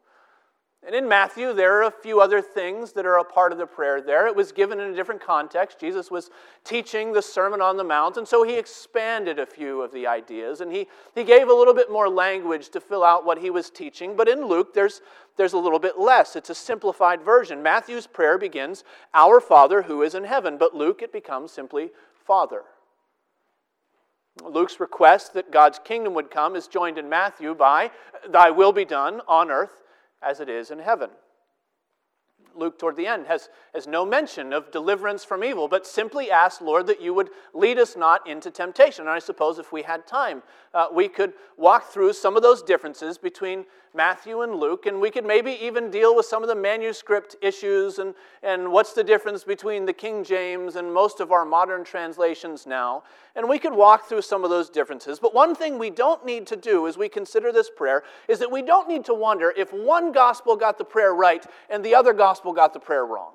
And 0.86 0.94
in 0.94 1.08
Matthew, 1.08 1.54
there 1.54 1.80
are 1.80 1.88
a 1.88 2.02
few 2.04 2.20
other 2.20 2.42
things 2.42 2.92
that 2.92 3.06
are 3.06 3.20
a 3.20 3.24
part 3.24 3.54
of 3.54 3.58
the 3.58 3.66
prayer 3.66 4.02
there. 4.02 4.28
It 4.28 4.36
was 4.36 4.52
given 4.52 4.82
in 4.82 4.92
a 4.92 4.94
different 4.94 5.22
context. 5.22 5.80
Jesus 5.80 6.12
was 6.12 6.32
teaching 6.66 7.14
the 7.14 7.22
Sermon 7.22 7.62
on 7.62 7.78
the 7.78 7.86
Mount, 7.86 8.18
and 8.18 8.28
so 8.28 8.44
he 8.44 8.56
expanded 8.56 9.40
a 9.40 9.46
few 9.46 9.82
of 9.82 9.94
the 9.94 10.06
ideas, 10.06 10.60
and 10.60 10.70
he, 10.70 10.86
he 11.16 11.24
gave 11.24 11.48
a 11.48 11.54
little 11.54 11.74
bit 11.74 11.90
more 11.90 12.10
language 12.10 12.68
to 12.72 12.82
fill 12.82 13.06
out 13.06 13.26
what 13.26 13.38
he 13.38 13.50
was 13.50 13.70
teaching. 13.70 14.18
But 14.18 14.28
in 14.28 14.46
Luke, 14.46 14.74
there's, 14.74 15.00
there's 15.38 15.54
a 15.54 15.58
little 15.58 15.80
bit 15.80 15.98
less. 15.98 16.36
It's 16.36 16.50
a 16.50 16.56
simplified 16.56 17.22
version. 17.22 17.64
Matthew's 17.64 18.06
prayer 18.06 18.38
begins, 18.38 18.84
Our 19.14 19.40
Father 19.40 19.84
who 19.84 20.02
is 20.02 20.14
in 20.14 20.26
heaven, 20.26 20.58
but 20.58 20.76
Luke, 20.76 21.02
it 21.02 21.14
becomes 21.14 21.54
simply 21.54 21.92
Father. 22.28 22.64
Luke's 24.42 24.80
request 24.80 25.34
that 25.34 25.52
God's 25.52 25.80
kingdom 25.80 26.14
would 26.16 26.32
come 26.32 26.56
is 26.56 26.68
joined 26.68 26.98
in 26.98 27.08
Matthew 27.08 27.54
by, 27.54 27.92
Thy 28.28 28.50
will 28.50 28.72
be 28.72 28.86
done 28.86 29.22
on 29.28 29.52
earth 29.52 29.84
as 30.22 30.40
it 30.40 30.50
is 30.50 30.72
in 30.72 30.80
heaven. 30.80 31.10
Luke, 32.56 32.78
toward 32.78 32.96
the 32.96 33.08
end, 33.08 33.26
has, 33.28 33.50
has 33.74 33.88
no 33.88 34.06
mention 34.06 34.54
of 34.54 34.72
deliverance 34.72 35.24
from 35.24 35.44
evil, 35.44 35.68
but 35.68 35.88
simply 35.88 36.30
asks, 36.30 36.62
Lord, 36.62 36.88
that 36.88 37.02
you 37.02 37.14
would 37.14 37.30
lead 37.54 37.80
us 37.80 37.96
not 37.96 38.28
into 38.28 38.52
temptation. 38.52 39.06
And 39.06 39.10
I 39.10 39.20
suppose 39.20 39.58
if 39.58 39.72
we 39.72 39.82
had 39.82 40.06
time, 40.06 40.44
uh, 40.74 40.88
we 40.94 41.08
could 41.08 41.34
walk 41.58 41.92
through 41.92 42.14
some 42.14 42.36
of 42.36 42.44
those 42.44 42.62
differences 42.62 43.18
between 43.18 43.66
Matthew 43.96 44.42
and 44.42 44.56
Luke, 44.56 44.88
and 44.88 45.00
we 45.00 45.12
could 45.12 45.26
maybe 45.26 45.52
even 45.62 45.92
deal 45.92 46.16
with 46.16 46.26
some 46.26 46.42
of 46.42 46.50
the 46.50 46.56
manuscript 46.56 47.36
issues 47.42 48.00
and, 48.00 48.16
and 48.42 48.72
what's 48.72 48.94
the 48.94 49.04
difference 49.04 49.44
between 49.44 49.86
the 49.86 49.94
King 49.94 50.24
James 50.24 50.76
and 50.76 50.92
most 50.92 51.20
of 51.20 51.32
our 51.32 51.46
modern 51.46 51.84
translations 51.84 52.66
now. 52.66 53.04
And 53.36 53.48
we 53.48 53.60
could 53.60 53.74
walk 53.74 54.10
through 54.10 54.24
some 54.24 54.44
of 54.44 54.50
those 54.50 54.72
differences. 54.72 55.20
But 55.20 55.36
one 55.36 55.54
thing 55.54 55.78
we 55.78 55.92
don't 55.92 56.26
need 56.26 56.48
to 56.48 56.56
do 56.56 56.88
as 56.88 56.98
we 56.98 57.08
consider 57.08 57.52
this 57.52 57.70
prayer 57.70 58.04
is 58.28 58.40
that 58.40 58.52
we 58.52 58.64
don't 58.64 58.88
need 58.88 59.06
to 59.06 59.14
wonder 59.14 59.54
if 59.56 59.72
one 59.72 60.12
gospel 60.12 60.56
got 60.56 60.80
the 60.80 60.86
prayer 60.86 61.14
right 61.14 61.46
and 61.70 61.86
the 61.86 61.94
other 61.94 62.14
gospel 62.14 62.52
got 62.52 62.74
the 62.74 62.80
prayer 62.80 63.06
wrong. 63.06 63.34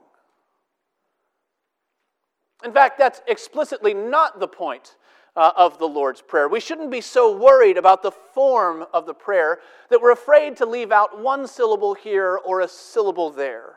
In 2.65 2.73
fact, 2.73 2.99
that's 2.99 3.23
explicitly 3.29 3.95
not 3.95 4.41
the 4.41 4.49
point 4.49 4.97
uh, 5.39 5.53
of 5.57 5.79
the 5.79 5.87
Lord's 5.87 6.21
Prayer. 6.21 6.49
We 6.49 6.59
shouldn't 6.59 6.91
be 6.91 7.01
so 7.01 7.35
worried 7.35 7.79
about 7.79 8.03
the 8.03 8.11
form 8.11 8.85
of 8.93 9.07
the 9.07 9.15
prayer 9.15 9.61
that 9.89 10.03
we're 10.03 10.11
afraid 10.11 10.57
to 10.57 10.67
leave 10.67 10.91
out 10.91 11.21
one 11.23 11.47
syllable 11.47 11.95
here 11.95 12.41
or 12.45 12.61
a 12.61 12.69
syllable 12.69 13.31
there. 13.31 13.77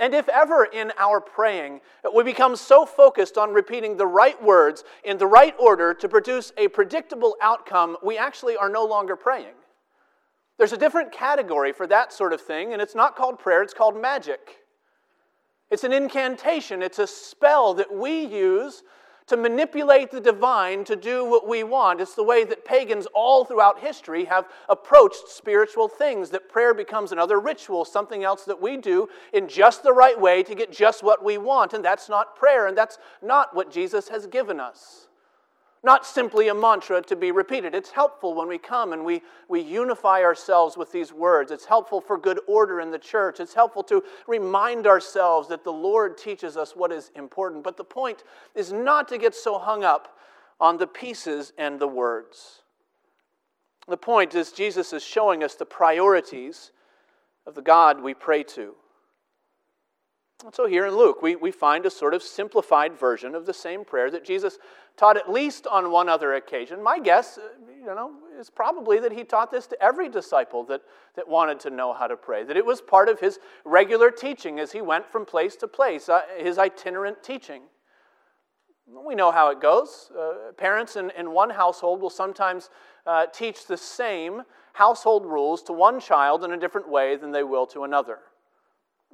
And 0.00 0.12
if 0.12 0.28
ever 0.28 0.64
in 0.64 0.92
our 0.98 1.20
praying 1.20 1.80
we 2.12 2.24
become 2.24 2.56
so 2.56 2.84
focused 2.84 3.38
on 3.38 3.54
repeating 3.54 3.96
the 3.96 4.06
right 4.06 4.42
words 4.42 4.82
in 5.04 5.18
the 5.18 5.26
right 5.26 5.54
order 5.56 5.94
to 5.94 6.08
produce 6.08 6.52
a 6.58 6.66
predictable 6.66 7.36
outcome, 7.40 7.96
we 8.02 8.18
actually 8.18 8.56
are 8.56 8.68
no 8.68 8.84
longer 8.84 9.14
praying. 9.14 9.54
There's 10.58 10.72
a 10.72 10.76
different 10.76 11.12
category 11.12 11.72
for 11.72 11.86
that 11.86 12.12
sort 12.12 12.32
of 12.32 12.40
thing, 12.40 12.72
and 12.72 12.82
it's 12.82 12.96
not 12.96 13.14
called 13.14 13.38
prayer, 13.38 13.62
it's 13.62 13.72
called 13.72 13.96
magic. 13.96 14.56
It's 15.70 15.84
an 15.84 15.92
incantation, 15.92 16.82
it's 16.82 16.98
a 16.98 17.06
spell 17.06 17.72
that 17.74 17.94
we 17.94 18.24
use 18.26 18.82
to 19.26 19.36
manipulate 19.36 20.10
the 20.10 20.20
divine 20.20 20.84
to 20.84 20.96
do 20.96 21.24
what 21.24 21.48
we 21.48 21.64
want. 21.64 22.00
It's 22.00 22.14
the 22.14 22.22
way 22.22 22.44
that 22.44 22.64
pagans 22.64 23.06
all 23.14 23.44
throughout 23.44 23.80
history 23.80 24.24
have 24.26 24.48
approached 24.68 25.28
spiritual 25.28 25.88
things, 25.88 26.30
that 26.30 26.48
prayer 26.48 26.74
becomes 26.74 27.12
another 27.12 27.40
ritual, 27.40 27.84
something 27.84 28.22
else 28.22 28.44
that 28.44 28.60
we 28.60 28.76
do 28.76 29.08
in 29.32 29.48
just 29.48 29.82
the 29.82 29.92
right 29.92 30.20
way 30.20 30.42
to 30.42 30.54
get 30.54 30.72
just 30.72 31.02
what 31.02 31.24
we 31.24 31.38
want. 31.38 31.72
And 31.72 31.84
that's 31.84 32.08
not 32.08 32.36
prayer, 32.36 32.66
and 32.66 32.76
that's 32.76 32.98
not 33.22 33.54
what 33.54 33.70
Jesus 33.70 34.08
has 34.08 34.26
given 34.26 34.60
us 34.60 35.05
not 35.86 36.04
simply 36.04 36.48
a 36.48 36.54
mantra 36.54 37.00
to 37.00 37.14
be 37.14 37.30
repeated. 37.30 37.72
It's 37.72 37.92
helpful 37.92 38.34
when 38.34 38.48
we 38.48 38.58
come 38.58 38.92
and 38.92 39.04
we, 39.04 39.22
we 39.48 39.60
unify 39.60 40.22
ourselves 40.22 40.76
with 40.76 40.90
these 40.90 41.12
words. 41.12 41.52
It's 41.52 41.64
helpful 41.64 42.00
for 42.00 42.18
good 42.18 42.40
order 42.48 42.80
in 42.80 42.90
the 42.90 42.98
church. 42.98 43.38
It's 43.38 43.54
helpful 43.54 43.84
to 43.84 44.02
remind 44.26 44.88
ourselves 44.88 45.48
that 45.48 45.62
the 45.62 45.72
Lord 45.72 46.18
teaches 46.18 46.56
us 46.56 46.74
what 46.74 46.90
is 46.90 47.12
important. 47.14 47.62
But 47.62 47.76
the 47.76 47.84
point 47.84 48.24
is 48.56 48.72
not 48.72 49.06
to 49.08 49.16
get 49.16 49.32
so 49.32 49.58
hung 49.58 49.84
up 49.84 50.18
on 50.60 50.76
the 50.76 50.88
pieces 50.88 51.52
and 51.56 51.78
the 51.78 51.86
words. 51.86 52.62
The 53.86 53.96
point 53.96 54.34
is, 54.34 54.50
Jesus 54.50 54.92
is 54.92 55.04
showing 55.04 55.44
us 55.44 55.54
the 55.54 55.66
priorities 55.66 56.72
of 57.46 57.54
the 57.54 57.62
God 57.62 58.02
we 58.02 58.12
pray 58.12 58.42
to. 58.42 58.74
And 60.44 60.54
so 60.54 60.66
here 60.66 60.86
in 60.86 60.94
Luke, 60.94 61.22
we, 61.22 61.34
we 61.34 61.50
find 61.50 61.86
a 61.86 61.90
sort 61.90 62.12
of 62.12 62.22
simplified 62.22 62.98
version 62.98 63.34
of 63.34 63.46
the 63.46 63.54
same 63.54 63.86
prayer 63.86 64.10
that 64.10 64.24
Jesus 64.24 64.58
taught 64.96 65.16
at 65.16 65.30
least 65.30 65.66
on 65.66 65.90
one 65.90 66.10
other 66.10 66.34
occasion. 66.34 66.82
My 66.82 66.98
guess, 66.98 67.38
uh, 67.38 67.48
you 67.74 67.86
know, 67.86 68.12
is 68.38 68.50
probably 68.50 69.00
that 69.00 69.12
he 69.12 69.24
taught 69.24 69.50
this 69.50 69.66
to 69.68 69.82
every 69.82 70.10
disciple 70.10 70.62
that, 70.64 70.82
that 71.14 71.26
wanted 71.26 71.58
to 71.60 71.70
know 71.70 71.94
how 71.94 72.06
to 72.06 72.16
pray, 72.16 72.44
that 72.44 72.56
it 72.56 72.66
was 72.66 72.82
part 72.82 73.08
of 73.08 73.18
his 73.18 73.38
regular 73.64 74.10
teaching 74.10 74.60
as 74.60 74.72
he 74.72 74.82
went 74.82 75.10
from 75.10 75.24
place 75.24 75.56
to 75.56 75.68
place, 75.68 76.08
uh, 76.10 76.20
his 76.36 76.58
itinerant 76.58 77.22
teaching. 77.22 77.62
We 78.86 79.14
know 79.14 79.32
how 79.32 79.50
it 79.50 79.60
goes. 79.60 80.10
Uh, 80.16 80.52
parents 80.52 80.96
in, 80.96 81.10
in 81.18 81.32
one 81.32 81.50
household 81.50 82.00
will 82.02 82.10
sometimes 82.10 82.68
uh, 83.06 83.26
teach 83.32 83.66
the 83.66 83.76
same 83.76 84.42
household 84.74 85.24
rules 85.24 85.62
to 85.64 85.72
one 85.72 85.98
child 85.98 86.44
in 86.44 86.52
a 86.52 86.58
different 86.58 86.90
way 86.90 87.16
than 87.16 87.32
they 87.32 87.42
will 87.42 87.66
to 87.68 87.84
another. 87.84 88.18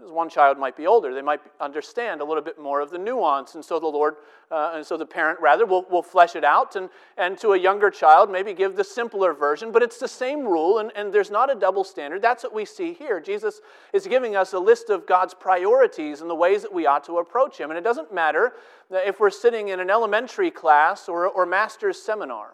As 0.02 0.10
one 0.10 0.30
child 0.30 0.58
might 0.58 0.74
be 0.74 0.86
older, 0.86 1.12
they 1.12 1.22
might 1.22 1.40
understand 1.60 2.22
a 2.22 2.24
little 2.24 2.42
bit 2.42 2.58
more 2.58 2.80
of 2.80 2.90
the 2.90 2.98
nuance, 2.98 3.54
and 3.54 3.64
so 3.64 3.78
the 3.78 3.86
Lord, 3.86 4.16
uh, 4.50 4.72
and 4.76 4.86
so 4.86 4.96
the 4.96 5.04
parent 5.04 5.38
rather, 5.38 5.66
will, 5.66 5.84
will 5.90 6.02
flesh 6.02 6.34
it 6.34 6.44
out, 6.44 6.76
and, 6.76 6.88
and 7.18 7.36
to 7.38 7.52
a 7.52 7.58
younger 7.58 7.90
child, 7.90 8.30
maybe 8.30 8.54
give 8.54 8.74
the 8.74 8.84
simpler 8.84 9.34
version, 9.34 9.70
but 9.70 9.82
it's 9.82 9.98
the 9.98 10.08
same 10.08 10.46
rule, 10.46 10.78
and, 10.78 10.90
and 10.96 11.12
there's 11.12 11.30
not 11.30 11.50
a 11.52 11.54
double 11.54 11.84
standard. 11.84 12.22
That's 12.22 12.42
what 12.42 12.54
we 12.54 12.64
see 12.64 12.94
here. 12.94 13.20
Jesus 13.20 13.60
is 13.92 14.06
giving 14.06 14.34
us 14.34 14.54
a 14.54 14.58
list 14.58 14.88
of 14.88 15.06
God's 15.06 15.34
priorities 15.34 16.22
and 16.22 16.30
the 16.30 16.34
ways 16.34 16.62
that 16.62 16.72
we 16.72 16.86
ought 16.86 17.04
to 17.04 17.18
approach 17.18 17.58
Him, 17.58 17.70
and 17.70 17.76
it 17.76 17.84
doesn't 17.84 18.12
matter 18.14 18.54
if 18.90 19.20
we're 19.20 19.30
sitting 19.30 19.68
in 19.68 19.78
an 19.78 19.90
elementary 19.90 20.50
class 20.50 21.06
or, 21.06 21.26
or 21.28 21.44
master's 21.44 22.00
seminar. 22.00 22.52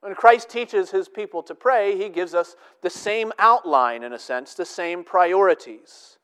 When 0.00 0.14
Christ 0.14 0.48
teaches 0.50 0.90
his 0.90 1.08
people 1.08 1.42
to 1.44 1.54
pray, 1.54 1.96
he 1.96 2.08
gives 2.08 2.34
us 2.34 2.54
the 2.82 2.90
same 2.90 3.32
outline, 3.38 4.02
in 4.02 4.12
a 4.12 4.18
sense, 4.18 4.54
the 4.54 4.64
same 4.64 5.02
priorities. 5.02 6.18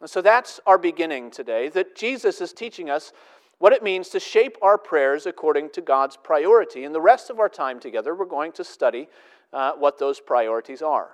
And 0.00 0.10
so 0.10 0.20
that's 0.20 0.60
our 0.66 0.76
beginning 0.76 1.30
today, 1.30 1.68
that 1.70 1.96
Jesus 1.96 2.40
is 2.40 2.52
teaching 2.52 2.90
us 2.90 3.12
what 3.58 3.72
it 3.72 3.82
means 3.82 4.08
to 4.10 4.20
shape 4.20 4.58
our 4.60 4.76
prayers 4.76 5.24
according 5.24 5.70
to 5.70 5.80
God's 5.80 6.16
priority. 6.16 6.84
And 6.84 6.94
the 6.94 7.00
rest 7.00 7.30
of 7.30 7.40
our 7.40 7.48
time 7.48 7.80
together, 7.80 8.14
we're 8.14 8.26
going 8.26 8.52
to 8.52 8.64
study 8.64 9.08
uh, 9.52 9.72
what 9.72 9.98
those 9.98 10.20
priorities 10.20 10.82
are. 10.82 11.10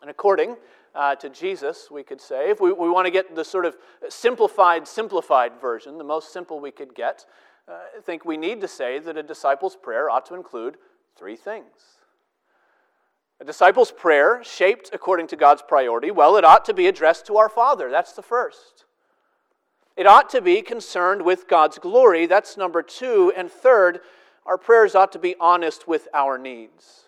And 0.00 0.10
according 0.10 0.56
uh, 0.94 1.14
to 1.16 1.28
Jesus, 1.28 1.88
we 1.90 2.02
could 2.02 2.20
say, 2.20 2.50
if 2.50 2.60
we, 2.60 2.72
we 2.72 2.88
want 2.88 3.06
to 3.06 3.10
get 3.10 3.34
the 3.36 3.44
sort 3.44 3.66
of 3.66 3.76
simplified, 4.08 4.88
simplified 4.88 5.52
version, 5.60 5.98
the 5.98 6.04
most 6.04 6.32
simple 6.32 6.58
we 6.60 6.70
could 6.70 6.94
get, 6.94 7.26
uh, 7.68 7.72
I 7.72 8.00
think 8.02 8.24
we 8.24 8.36
need 8.36 8.60
to 8.60 8.68
say 8.68 8.98
that 8.98 9.16
a 9.16 9.22
disciple's 9.22 9.76
prayer 9.76 10.10
ought 10.10 10.26
to 10.26 10.34
include 10.34 10.76
three 11.16 11.36
things. 11.36 11.98
A 13.40 13.44
disciple's 13.44 13.90
prayer, 13.90 14.42
shaped 14.44 14.90
according 14.92 15.26
to 15.28 15.36
God's 15.36 15.62
priority, 15.66 16.10
well, 16.10 16.36
it 16.36 16.44
ought 16.44 16.64
to 16.66 16.74
be 16.74 16.86
addressed 16.86 17.26
to 17.26 17.36
our 17.36 17.48
Father. 17.48 17.90
That's 17.90 18.12
the 18.12 18.22
first. 18.22 18.84
It 19.96 20.06
ought 20.06 20.28
to 20.30 20.40
be 20.40 20.62
concerned 20.62 21.22
with 21.22 21.48
God's 21.48 21.78
glory. 21.78 22.26
That's 22.26 22.56
number 22.56 22.82
two. 22.82 23.32
And 23.36 23.50
third, 23.50 24.00
our 24.44 24.58
prayers 24.58 24.94
ought 24.94 25.12
to 25.12 25.18
be 25.18 25.36
honest 25.40 25.88
with 25.88 26.08
our 26.12 26.36
needs. 26.36 27.04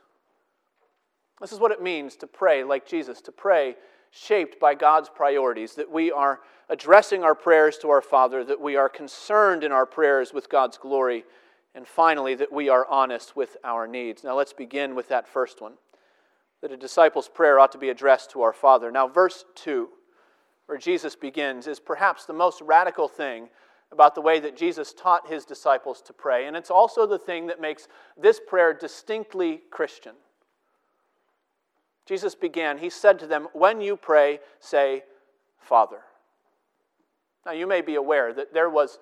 This 1.40 1.52
is 1.52 1.58
what 1.58 1.72
it 1.72 1.82
means 1.82 2.16
to 2.16 2.26
pray 2.26 2.64
like 2.64 2.86
Jesus, 2.86 3.20
to 3.22 3.32
pray 3.32 3.76
shaped 4.16 4.58
by 4.58 4.74
God's 4.74 5.08
priorities, 5.08 5.74
that 5.74 5.90
we 5.90 6.10
are 6.10 6.40
addressing 6.68 7.22
our 7.22 7.34
prayers 7.34 7.78
to 7.78 7.90
our 7.90 8.00
Father, 8.00 8.44
that 8.44 8.60
we 8.60 8.76
are 8.76 8.88
concerned 8.88 9.62
in 9.62 9.72
our 9.72 9.86
prayers 9.86 10.32
with 10.32 10.48
God's 10.48 10.78
glory, 10.78 11.24
and 11.74 11.86
finally, 11.86 12.34
that 12.34 12.52
we 12.52 12.68
are 12.68 12.86
honest 12.88 13.36
with 13.36 13.56
our 13.62 13.86
needs. 13.86 14.24
Now, 14.24 14.34
let's 14.34 14.52
begin 14.52 14.94
with 14.94 15.08
that 15.08 15.28
first 15.28 15.60
one 15.60 15.74
that 16.62 16.72
a 16.72 16.76
disciple's 16.76 17.28
prayer 17.28 17.60
ought 17.60 17.72
to 17.72 17.78
be 17.78 17.90
addressed 17.90 18.30
to 18.30 18.40
our 18.40 18.52
Father. 18.52 18.90
Now, 18.90 19.06
verse 19.06 19.44
2, 19.56 19.88
where 20.64 20.78
Jesus 20.78 21.14
begins, 21.14 21.66
is 21.66 21.78
perhaps 21.78 22.24
the 22.24 22.32
most 22.32 22.62
radical 22.62 23.08
thing 23.08 23.50
about 23.92 24.14
the 24.14 24.22
way 24.22 24.40
that 24.40 24.56
Jesus 24.56 24.92
taught 24.94 25.28
his 25.28 25.44
disciples 25.44 26.00
to 26.02 26.12
pray, 26.12 26.46
and 26.46 26.56
it's 26.56 26.70
also 26.70 27.06
the 27.06 27.18
thing 27.18 27.46
that 27.46 27.60
makes 27.60 27.86
this 28.16 28.40
prayer 28.44 28.72
distinctly 28.72 29.62
Christian. 29.70 30.14
Jesus 32.06 32.34
began, 32.34 32.78
he 32.78 32.88
said 32.88 33.18
to 33.18 33.26
them, 33.26 33.48
When 33.52 33.80
you 33.80 33.96
pray, 33.96 34.40
say, 34.60 35.02
Father. 35.58 36.00
Now, 37.44 37.52
you 37.52 37.66
may 37.66 37.80
be 37.80 37.96
aware 37.96 38.32
that 38.32 38.54
there 38.54 38.70
was 38.70 38.98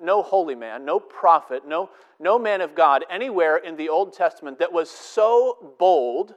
no 0.00 0.22
holy 0.22 0.54
man, 0.54 0.84
no 0.84 1.00
prophet, 1.00 1.66
no, 1.66 1.90
no 2.20 2.38
man 2.38 2.60
of 2.60 2.74
God 2.74 3.04
anywhere 3.10 3.56
in 3.56 3.76
the 3.76 3.88
Old 3.88 4.12
Testament 4.12 4.58
that 4.58 4.72
was 4.72 4.90
so 4.90 5.74
bold 5.78 6.34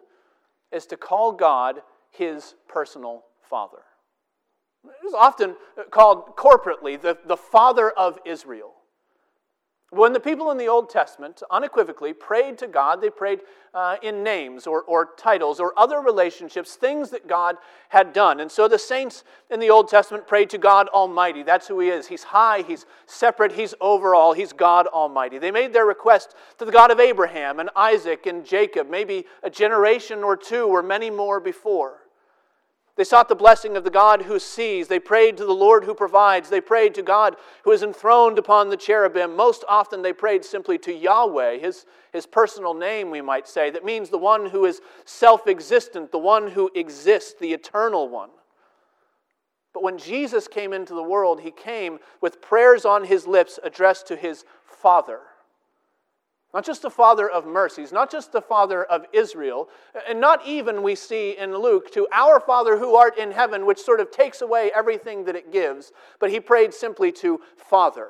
as 0.72 0.86
to 0.88 0.98
call 0.98 1.32
God 1.32 1.82
his 2.12 2.56
personal 2.68 3.24
Father. 3.50 3.84
It 4.86 5.04
was 5.04 5.14
often 5.14 5.56
called 5.92 6.36
corporately 6.36 7.00
the, 7.00 7.18
the 7.26 7.38
Father 7.38 7.90
of 7.90 8.20
Israel. 8.26 8.75
When 9.96 10.12
the 10.12 10.20
people 10.20 10.52
in 10.52 10.58
the 10.58 10.68
Old 10.68 10.90
Testament 10.90 11.42
unequivocally 11.50 12.12
prayed 12.12 12.58
to 12.58 12.68
God, 12.68 13.00
they 13.00 13.10
prayed 13.10 13.40
uh, 13.74 13.96
in 14.04 14.24
names 14.24 14.68
or, 14.68 14.82
or 14.82 15.12
titles 15.16 15.62
or 15.62 15.72
other 15.80 16.02
relationships, 16.02 16.76
things 16.76 17.12
that 17.12 17.30
God 17.30 17.56
had 17.88 18.12
done. 18.12 18.42
And 18.42 18.52
so 18.52 18.68
the 18.68 18.78
saints 18.78 19.24
in 19.50 19.62
the 19.62 19.70
Old 19.70 19.88
Testament 19.88 20.28
prayed 20.28 20.50
to 20.50 20.58
God 20.58 20.90
Almighty. 20.90 21.44
That's 21.44 21.70
who 21.70 21.80
He 21.80 21.88
is. 21.88 22.08
He's 22.08 22.24
high, 22.24 22.62
He's 22.64 22.86
separate, 23.06 23.54
He's 23.54 23.74
overall, 23.80 24.34
He's 24.34 24.52
God 24.52 24.86
Almighty. 24.88 25.38
They 25.38 25.52
made 25.52 25.72
their 25.72 25.86
request 25.86 26.36
to 26.58 26.66
the 26.66 26.74
God 26.74 26.92
of 26.92 27.00
Abraham 27.00 27.62
and 27.62 27.70
Isaac 27.74 28.26
and 28.26 28.46
Jacob, 28.46 28.90
maybe 28.90 29.26
a 29.44 29.50
generation 29.50 30.26
or 30.26 30.36
two 30.36 30.66
or 30.66 30.84
many 30.84 31.10
more 31.10 31.40
before. 31.40 32.05
They 32.96 33.04
sought 33.04 33.28
the 33.28 33.36
blessing 33.36 33.76
of 33.76 33.84
the 33.84 33.90
God 33.90 34.22
who 34.22 34.40
sees. 34.40 34.88
They 34.88 35.00
prayed 35.00 35.36
to 35.38 35.46
the 35.46 35.52
Lord 35.54 35.84
who 35.84 35.94
provides. 35.94 36.50
They 36.50 36.62
prayed 36.62 36.96
to 36.96 37.04
God 37.04 37.36
who 37.64 37.72
is 37.72 37.84
enthroned 37.84 38.40
upon 38.40 38.70
the 38.70 38.78
cherubim. 38.78 39.36
Most 39.36 39.66
often 39.68 40.02
they 40.02 40.14
prayed 40.14 40.46
simply 40.46 40.78
to 40.80 40.94
Yahweh, 40.94 41.58
his, 41.58 41.86
his 42.14 42.26
personal 42.26 42.74
name, 42.74 43.12
we 43.12 43.22
might 43.22 43.50
say, 43.50 43.70
that 43.70 43.84
means 43.84 44.10
the 44.10 44.18
one 44.18 44.46
who 44.46 44.64
is 44.64 44.82
self 45.04 45.46
existent, 45.48 46.12
the 46.12 46.18
one 46.18 46.52
who 46.52 46.72
exists, 46.74 47.36
the 47.38 47.52
eternal 47.52 48.08
one. 48.08 48.30
But 49.74 49.84
when 49.84 49.98
Jesus 49.98 50.48
came 50.48 50.72
into 50.72 50.94
the 50.94 51.04
world, 51.04 51.42
he 51.42 51.52
came 51.52 52.00
with 52.22 52.42
prayers 52.42 52.86
on 52.86 53.04
his 53.04 53.28
lips 53.28 53.60
addressed 53.62 54.08
to 54.08 54.16
his 54.16 54.46
Father. 54.64 55.20
Not 56.56 56.64
just 56.64 56.84
the 56.84 56.90
Father 56.90 57.30
of 57.30 57.46
mercies, 57.46 57.92
not 57.92 58.10
just 58.10 58.32
the 58.32 58.42
Father 58.42 58.86
of 58.86 59.06
Israel, 59.12 59.68
and 60.08 60.22
not 60.22 60.48
even, 60.48 60.84
we 60.84 60.96
see 60.96 61.38
in 61.38 61.54
Luke, 61.54 61.92
to 61.92 62.08
our 62.14 62.40
Father 62.40 62.78
who 62.78 62.96
art 62.96 63.18
in 63.18 63.32
heaven, 63.32 63.66
which 63.66 63.82
sort 63.82 64.00
of 64.00 64.10
takes 64.10 64.42
away 64.42 64.72
everything 64.74 65.26
that 65.26 65.36
it 65.36 65.52
gives, 65.52 65.92
but 66.18 66.32
he 66.32 66.40
prayed 66.40 66.74
simply 66.74 67.12
to 67.12 67.42
Father. 67.58 68.08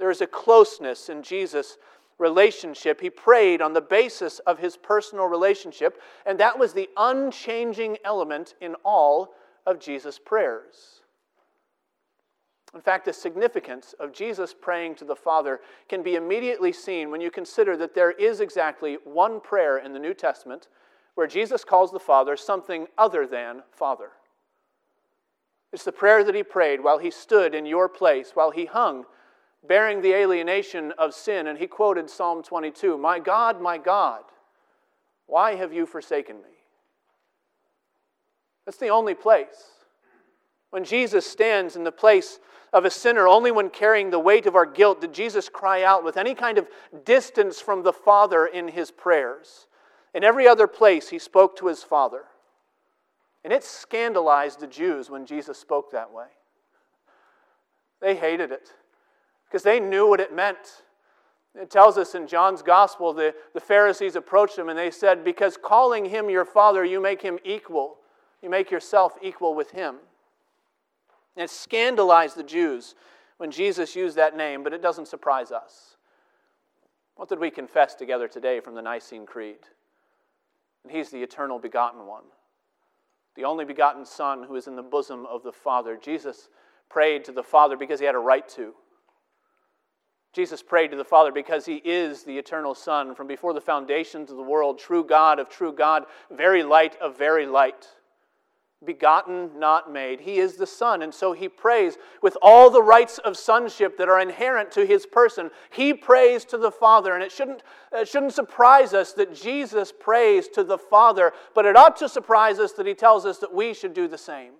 There 0.00 0.10
is 0.10 0.20
a 0.20 0.26
closeness 0.26 1.08
in 1.08 1.22
Jesus' 1.22 1.78
relationship. 2.18 3.00
He 3.00 3.08
prayed 3.08 3.62
on 3.62 3.72
the 3.72 3.80
basis 3.80 4.40
of 4.40 4.58
his 4.58 4.76
personal 4.76 5.26
relationship, 5.26 6.02
and 6.26 6.40
that 6.40 6.58
was 6.58 6.72
the 6.72 6.90
unchanging 6.96 7.98
element 8.04 8.56
in 8.60 8.74
all 8.84 9.34
of 9.64 9.78
Jesus' 9.78 10.18
prayers. 10.18 11.01
In 12.74 12.80
fact, 12.80 13.04
the 13.04 13.12
significance 13.12 13.94
of 14.00 14.12
Jesus 14.12 14.54
praying 14.58 14.94
to 14.96 15.04
the 15.04 15.16
Father 15.16 15.60
can 15.88 16.02
be 16.02 16.14
immediately 16.14 16.72
seen 16.72 17.10
when 17.10 17.20
you 17.20 17.30
consider 17.30 17.76
that 17.76 17.94
there 17.94 18.12
is 18.12 18.40
exactly 18.40 18.96
one 19.04 19.40
prayer 19.40 19.78
in 19.78 19.92
the 19.92 19.98
New 19.98 20.14
Testament 20.14 20.68
where 21.14 21.26
Jesus 21.26 21.64
calls 21.64 21.92
the 21.92 22.00
Father 22.00 22.36
something 22.36 22.86
other 22.96 23.26
than 23.26 23.62
Father. 23.70 24.12
It's 25.72 25.84
the 25.84 25.92
prayer 25.92 26.24
that 26.24 26.34
he 26.34 26.42
prayed 26.42 26.82
while 26.82 26.98
he 26.98 27.10
stood 27.10 27.54
in 27.54 27.66
your 27.66 27.88
place, 27.88 28.32
while 28.34 28.50
he 28.50 28.64
hung, 28.64 29.04
bearing 29.66 30.00
the 30.00 30.14
alienation 30.14 30.92
of 30.98 31.14
sin, 31.14 31.46
and 31.46 31.58
he 31.58 31.66
quoted 31.66 32.08
Psalm 32.08 32.42
22 32.42 32.96
My 32.96 33.18
God, 33.18 33.60
my 33.60 33.76
God, 33.76 34.22
why 35.26 35.54
have 35.54 35.72
you 35.72 35.86
forsaken 35.86 36.36
me? 36.36 36.50
That's 38.64 38.78
the 38.78 38.88
only 38.88 39.14
place. 39.14 39.72
When 40.70 40.84
Jesus 40.84 41.26
stands 41.26 41.76
in 41.76 41.84
the 41.84 41.92
place 41.92 42.38
of 42.72 42.84
a 42.84 42.90
sinner, 42.90 43.28
only 43.28 43.50
when 43.50 43.68
carrying 43.68 44.10
the 44.10 44.18
weight 44.18 44.46
of 44.46 44.56
our 44.56 44.66
guilt 44.66 45.00
did 45.00 45.12
Jesus 45.12 45.48
cry 45.48 45.82
out 45.82 46.04
with 46.04 46.16
any 46.16 46.34
kind 46.34 46.56
of 46.56 46.68
distance 47.04 47.60
from 47.60 47.82
the 47.82 47.92
Father 47.92 48.46
in 48.46 48.68
his 48.68 48.90
prayers. 48.90 49.66
In 50.14 50.24
every 50.24 50.48
other 50.48 50.66
place, 50.66 51.10
he 51.10 51.18
spoke 51.18 51.56
to 51.56 51.66
his 51.66 51.82
Father. 51.82 52.24
And 53.44 53.52
it 53.52 53.64
scandalized 53.64 54.60
the 54.60 54.66
Jews 54.66 55.10
when 55.10 55.26
Jesus 55.26 55.58
spoke 55.58 55.90
that 55.90 56.12
way. 56.12 56.26
They 58.00 58.14
hated 58.14 58.50
it 58.50 58.72
because 59.46 59.62
they 59.62 59.80
knew 59.80 60.08
what 60.08 60.20
it 60.20 60.34
meant. 60.34 60.82
It 61.54 61.70
tells 61.70 61.98
us 61.98 62.14
in 62.14 62.26
John's 62.26 62.62
gospel 62.62 63.12
the, 63.12 63.34
the 63.52 63.60
Pharisees 63.60 64.16
approached 64.16 64.56
him 64.56 64.68
and 64.68 64.78
they 64.78 64.90
said, 64.90 65.24
Because 65.24 65.58
calling 65.62 66.06
him 66.06 66.30
your 66.30 66.44
father, 66.44 66.84
you 66.84 67.00
make 67.00 67.20
him 67.20 67.38
equal. 67.44 67.98
You 68.40 68.48
make 68.48 68.70
yourself 68.70 69.12
equal 69.22 69.54
with 69.54 69.70
him. 69.72 69.96
And 71.36 71.44
it 71.44 71.50
scandalized 71.50 72.36
the 72.36 72.42
Jews 72.42 72.94
when 73.38 73.50
Jesus 73.50 73.96
used 73.96 74.16
that 74.16 74.36
name, 74.36 74.62
but 74.62 74.72
it 74.72 74.82
doesn't 74.82 75.08
surprise 75.08 75.50
us. 75.50 75.96
What 77.16 77.28
did 77.28 77.38
we 77.38 77.50
confess 77.50 77.94
together 77.94 78.28
today 78.28 78.60
from 78.60 78.74
the 78.74 78.82
Nicene 78.82 79.26
Creed? 79.26 79.58
And 80.82 80.92
he's 80.92 81.10
the 81.10 81.22
eternal 81.22 81.58
begotten 81.58 82.06
one, 82.06 82.24
the 83.36 83.44
only 83.44 83.64
begotten 83.64 84.04
Son 84.04 84.42
who 84.42 84.56
is 84.56 84.66
in 84.66 84.76
the 84.76 84.82
bosom 84.82 85.26
of 85.26 85.42
the 85.42 85.52
Father. 85.52 85.96
Jesus 85.96 86.48
prayed 86.88 87.24
to 87.24 87.32
the 87.32 87.42
Father 87.42 87.76
because 87.76 88.00
he 88.00 88.06
had 88.06 88.14
a 88.14 88.18
right 88.18 88.48
to. 88.50 88.74
Jesus 90.32 90.62
prayed 90.62 90.90
to 90.90 90.96
the 90.96 91.04
Father 91.04 91.30
because 91.30 91.66
he 91.66 91.76
is 91.84 92.24
the 92.24 92.38
eternal 92.38 92.74
Son 92.74 93.14
from 93.14 93.26
before 93.26 93.52
the 93.52 93.60
foundations 93.60 94.30
of 94.30 94.38
the 94.38 94.42
world, 94.42 94.78
true 94.78 95.04
God 95.04 95.38
of 95.38 95.48
true 95.48 95.72
God, 95.72 96.04
very 96.30 96.62
light 96.62 96.96
of 97.00 97.18
very 97.18 97.46
light 97.46 97.86
begotten, 98.84 99.50
not 99.58 99.92
made. 99.92 100.20
He 100.20 100.38
is 100.38 100.56
the 100.56 100.66
Son, 100.66 101.02
and 101.02 101.14
so 101.14 101.32
he 101.32 101.48
prays 101.48 101.96
with 102.20 102.36
all 102.42 102.70
the 102.70 102.82
rights 102.82 103.18
of 103.18 103.36
sonship 103.36 103.96
that 103.98 104.08
are 104.08 104.20
inherent 104.20 104.70
to 104.72 104.84
his 104.84 105.06
person. 105.06 105.50
He 105.70 105.94
prays 105.94 106.44
to 106.46 106.58
the 106.58 106.70
Father, 106.70 107.14
and 107.14 107.22
it 107.22 107.32
shouldn't, 107.32 107.62
it 107.92 108.08
shouldn't 108.08 108.32
surprise 108.32 108.94
us 108.94 109.12
that 109.14 109.34
Jesus 109.34 109.92
prays 109.92 110.48
to 110.48 110.64
the 110.64 110.78
Father, 110.78 111.32
but 111.54 111.64
it 111.64 111.76
ought 111.76 111.96
to 111.96 112.08
surprise 112.08 112.58
us 112.58 112.72
that 112.72 112.86
he 112.86 112.94
tells 112.94 113.24
us 113.24 113.38
that 113.38 113.54
we 113.54 113.72
should 113.74 113.94
do 113.94 114.08
the 114.08 114.18
same. 114.18 114.52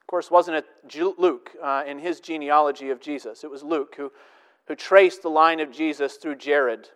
Of 0.00 0.06
course, 0.06 0.30
wasn't 0.30 0.56
it 0.56 1.18
Luke 1.18 1.50
uh, 1.62 1.84
in 1.86 1.98
his 1.98 2.20
genealogy 2.20 2.88
of 2.88 2.98
Jesus? 2.98 3.44
It 3.44 3.50
was 3.50 3.62
Luke 3.62 3.94
who, 3.96 4.10
who 4.66 4.74
traced 4.74 5.20
the 5.20 5.28
line 5.28 5.60
of 5.60 5.70
Jesus 5.70 6.16
through 6.16 6.36
Jared, 6.36 6.88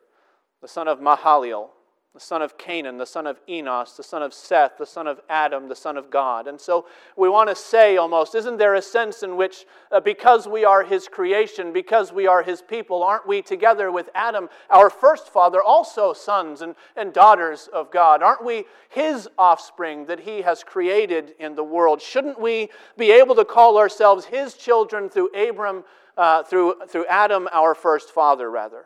the 0.62 0.68
son 0.68 0.88
of 0.88 0.98
Mahalalel 0.98 1.68
the 2.14 2.20
son 2.20 2.42
of 2.42 2.58
Cainan, 2.58 2.98
the 2.98 3.06
son 3.06 3.26
of 3.26 3.40
Enos, 3.48 3.96
the 3.96 4.02
son 4.02 4.22
of 4.22 4.34
Seth, 4.34 4.76
the 4.76 4.84
son 4.84 5.06
of 5.06 5.18
Adam, 5.30 5.66
the 5.70 5.74
son 5.74 5.96
of 5.96 6.10
God. 6.10 6.46
And 6.46 6.60
so 6.60 6.84
we 7.16 7.30
want 7.30 7.48
to 7.48 7.56
say 7.56 7.96
almost, 7.96 8.34
isn't 8.34 8.58
there 8.58 8.74
a 8.74 8.82
sense 8.82 9.22
in 9.22 9.36
which, 9.36 9.64
uh, 9.90 9.98
because 9.98 10.46
we 10.46 10.62
are 10.62 10.84
his 10.84 11.08
creation, 11.08 11.72
because 11.72 12.12
we 12.12 12.26
are 12.26 12.42
his 12.42 12.60
people, 12.60 13.02
aren't 13.02 13.26
we 13.26 13.40
together 13.40 13.90
with 13.90 14.10
Adam, 14.14 14.50
our 14.68 14.90
first 14.90 15.28
father, 15.28 15.62
also 15.62 16.12
sons 16.12 16.60
and, 16.60 16.74
and 16.96 17.14
daughters 17.14 17.66
of 17.72 17.90
God? 17.90 18.22
Aren't 18.22 18.44
we 18.44 18.66
his 18.90 19.26
offspring 19.38 20.04
that 20.04 20.20
he 20.20 20.42
has 20.42 20.62
created 20.62 21.32
in 21.38 21.54
the 21.54 21.64
world? 21.64 22.02
Shouldn't 22.02 22.38
we 22.38 22.68
be 22.98 23.10
able 23.10 23.36
to 23.36 23.44
call 23.46 23.78
ourselves 23.78 24.26
his 24.26 24.52
children 24.52 25.08
through 25.08 25.28
Abram, 25.28 25.82
uh, 26.18 26.42
through, 26.42 26.74
through 26.88 27.06
Adam, 27.06 27.48
our 27.52 27.74
first 27.74 28.10
father, 28.10 28.50
rather? 28.50 28.84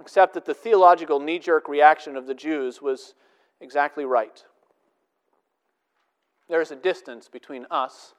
Except 0.00 0.34
that 0.34 0.44
the 0.44 0.54
theological 0.54 1.20
knee 1.20 1.38
jerk 1.38 1.68
reaction 1.68 2.16
of 2.16 2.26
the 2.26 2.34
Jews 2.34 2.80
was 2.80 3.14
exactly 3.60 4.04
right. 4.04 4.42
There 6.48 6.60
is 6.60 6.70
a 6.70 6.76
distance 6.76 7.28
between 7.28 7.66
us 7.70 8.14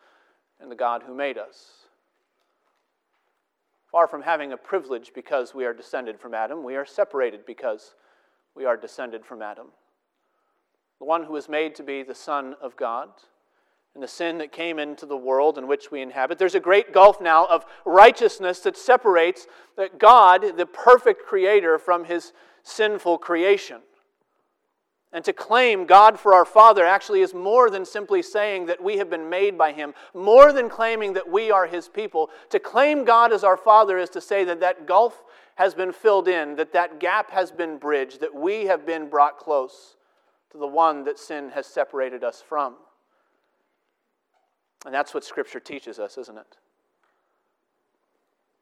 and 0.59 0.71
the 0.71 0.75
God 0.75 1.03
who 1.03 1.13
made 1.13 1.37
us. 1.37 1.87
Far 3.91 4.07
from 4.07 4.21
having 4.21 4.53
a 4.53 4.57
privilege 4.57 5.11
because 5.13 5.53
we 5.53 5.65
are 5.65 5.73
descended 5.73 6.19
from 6.19 6.33
Adam, 6.33 6.63
we 6.63 6.77
are 6.77 6.85
separated 6.85 7.45
because 7.45 7.95
we 8.55 8.63
are 8.63 8.77
descended 8.77 9.25
from 9.25 9.41
Adam. 9.41 9.67
The 10.99 11.05
one 11.05 11.23
who 11.23 11.33
was 11.33 11.49
made 11.49 11.75
to 11.75 11.83
be 11.83 12.03
the 12.03 12.15
Son 12.15 12.55
of 12.61 12.77
God 12.77 13.09
and 13.93 14.01
the 14.01 14.07
sin 14.07 14.37
that 14.37 14.51
came 14.51 14.79
into 14.79 15.05
the 15.05 15.17
world 15.17 15.57
in 15.57 15.67
which 15.67 15.91
we 15.91 16.01
inhabit. 16.01 16.39
There's 16.39 16.55
a 16.55 16.61
great 16.61 16.93
gulf 16.93 17.19
now 17.19 17.45
of 17.45 17.65
righteousness 17.85 18.59
that 18.61 18.77
separates 18.77 19.47
God, 19.97 20.57
the 20.57 20.65
perfect 20.65 21.25
creator, 21.25 21.77
from 21.77 22.05
his 22.05 22.31
sinful 22.63 23.17
creation. 23.17 23.81
And 25.13 25.25
to 25.25 25.33
claim 25.33 25.85
God 25.85 26.17
for 26.17 26.33
our 26.33 26.45
Father 26.45 26.85
actually 26.85 27.19
is 27.19 27.33
more 27.33 27.69
than 27.69 27.85
simply 27.85 28.21
saying 28.21 28.67
that 28.67 28.81
we 28.81 28.97
have 28.97 29.09
been 29.09 29.29
made 29.29 29.57
by 29.57 29.73
Him, 29.73 29.93
more 30.13 30.53
than 30.53 30.69
claiming 30.69 31.13
that 31.13 31.29
we 31.29 31.51
are 31.51 31.67
His 31.67 31.89
people. 31.89 32.29
To 32.49 32.59
claim 32.59 33.03
God 33.03 33.33
as 33.33 33.43
our 33.43 33.57
Father 33.57 33.97
is 33.97 34.09
to 34.11 34.21
say 34.21 34.45
that 34.45 34.61
that 34.61 34.85
gulf 34.85 35.23
has 35.55 35.73
been 35.73 35.91
filled 35.91 36.29
in, 36.29 36.55
that 36.55 36.71
that 36.71 37.01
gap 37.01 37.29
has 37.31 37.51
been 37.51 37.77
bridged, 37.77 38.21
that 38.21 38.33
we 38.33 38.65
have 38.67 38.85
been 38.85 39.09
brought 39.09 39.37
close 39.37 39.97
to 40.51 40.57
the 40.57 40.67
one 40.67 41.03
that 41.03 41.19
sin 41.19 41.49
has 41.49 41.67
separated 41.67 42.23
us 42.23 42.41
from. 42.41 42.75
And 44.85 44.93
that's 44.93 45.13
what 45.13 45.23
Scripture 45.23 45.59
teaches 45.59 45.99
us, 45.99 46.17
isn't 46.17 46.37
it? 46.37 46.57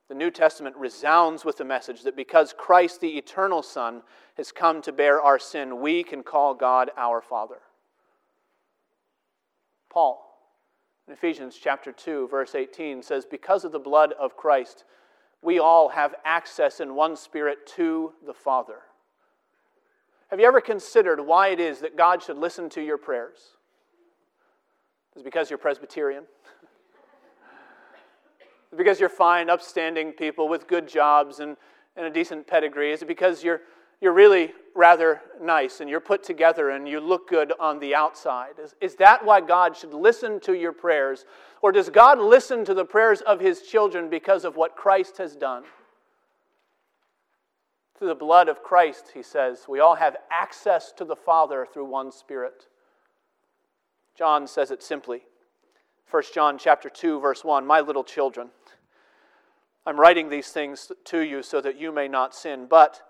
The 0.09 0.15
New 0.15 0.31
Testament 0.31 0.75
resounds 0.75 1.45
with 1.45 1.57
the 1.57 1.65
message 1.65 2.03
that 2.03 2.15
because 2.15 2.53
Christ, 2.57 2.99
the 2.99 3.17
eternal 3.17 3.61
Son, 3.61 4.01
has 4.37 4.51
come 4.51 4.81
to 4.81 4.91
bear 4.91 5.21
our 5.21 5.37
sin, 5.37 5.81
we 5.81 6.03
can 6.03 6.23
call 6.23 6.55
God 6.55 6.89
our 6.97 7.21
Father. 7.21 7.59
Paul, 9.89 10.25
in 11.07 11.13
Ephesians 11.13 11.57
chapter 11.61 11.91
2, 11.91 12.27
verse 12.27 12.55
18, 12.55 13.03
says, 13.03 13.25
Because 13.25 13.63
of 13.63 13.71
the 13.71 13.79
blood 13.79 14.13
of 14.19 14.35
Christ, 14.35 14.83
we 15.41 15.59
all 15.59 15.89
have 15.89 16.15
access 16.25 16.79
in 16.79 16.95
one 16.95 17.15
spirit 17.15 17.67
to 17.75 18.13
the 18.25 18.33
Father. 18.33 18.79
Have 20.29 20.39
you 20.39 20.45
ever 20.45 20.61
considered 20.61 21.21
why 21.21 21.49
it 21.49 21.59
is 21.59 21.79
that 21.79 21.97
God 21.97 22.21
should 22.21 22.37
listen 22.37 22.69
to 22.71 22.81
your 22.81 22.97
prayers? 22.97 23.39
Is 25.15 25.23
because 25.23 25.49
you're 25.49 25.57
Presbyterian? 25.57 26.23
is 28.71 28.77
because 28.77 28.99
you're 28.99 29.09
fine, 29.09 29.49
upstanding 29.49 30.11
people 30.11 30.47
with 30.47 30.67
good 30.67 30.87
jobs 30.87 31.39
and, 31.39 31.57
and 31.95 32.05
a 32.05 32.09
decent 32.09 32.47
pedigree? 32.47 32.91
Is 32.91 33.01
it 33.01 33.07
because 33.07 33.43
you're, 33.43 33.61
you're 34.01 34.13
really 34.13 34.53
rather 34.75 35.21
nice 35.41 35.81
and 35.81 35.89
you're 35.89 35.99
put 35.99 36.23
together 36.23 36.69
and 36.69 36.87
you 36.87 36.99
look 36.99 37.27
good 37.27 37.53
on 37.59 37.79
the 37.79 37.95
outside? 37.95 38.53
Is, 38.63 38.75
is 38.79 38.95
that 38.95 39.25
why 39.25 39.41
God 39.41 39.75
should 39.75 39.93
listen 39.93 40.39
to 40.41 40.53
your 40.53 40.73
prayers? 40.73 41.25
Or 41.61 41.71
does 41.71 41.89
God 41.89 42.19
listen 42.19 42.63
to 42.65 42.73
the 42.73 42.85
prayers 42.85 43.21
of 43.21 43.39
his 43.39 43.63
children 43.63 44.09
because 44.09 44.45
of 44.45 44.55
what 44.55 44.75
Christ 44.75 45.17
has 45.17 45.35
done? 45.35 45.63
Through 47.97 48.09
the 48.09 48.15
blood 48.15 48.47
of 48.47 48.63
Christ, 48.63 49.11
he 49.13 49.21
says, 49.21 49.65
we 49.67 49.81
all 49.81 49.95
have 49.95 50.15
access 50.31 50.93
to 50.93 51.03
the 51.03 51.17
Father 51.17 51.67
through 51.73 51.85
one 51.85 52.13
Spirit. 52.13 52.67
John 54.19 54.47
says 54.47 54.69
it 54.69 54.83
simply. 54.83 55.21
1 56.11 56.23
John 56.33 56.57
chapter 56.57 56.89
2 56.89 57.21
verse 57.21 57.45
1, 57.45 57.65
my 57.65 57.79
little 57.79 58.03
children, 58.03 58.49
I'm 59.85 59.97
writing 59.97 60.27
these 60.27 60.49
things 60.49 60.91
to 61.05 61.19
you 61.21 61.41
so 61.41 61.61
that 61.61 61.79
you 61.79 61.93
may 61.93 62.09
not 62.09 62.35
sin, 62.35 62.67
but 62.69 63.01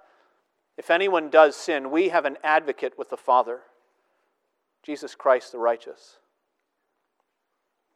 if 0.78 0.92
anyone 0.92 1.32
does 1.32 1.56
sin, 1.56 1.90
we 1.90 2.10
have 2.10 2.26
an 2.26 2.38
advocate 2.44 2.94
with 2.96 3.10
the 3.10 3.18
Father, 3.18 3.62
Jesus 4.84 5.16
Christ 5.16 5.52
the 5.52 5.58
righteous. 5.58 6.20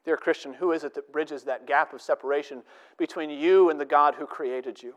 Dear 0.06 0.17
Christian, 0.17 0.56
who 0.56 0.71
is 0.71 0.84
it 0.84 0.95
that 0.95 1.12
bridges 1.12 1.43
that 1.43 1.67
gap 1.67 1.93
of 1.93 2.02
separation 2.02 2.63
between 2.97 3.30
you 3.30 3.69
and 3.69 3.80
the 3.80 3.86
God 3.86 4.15
who 4.15 4.26
created 4.26 4.82
you? 4.82 4.95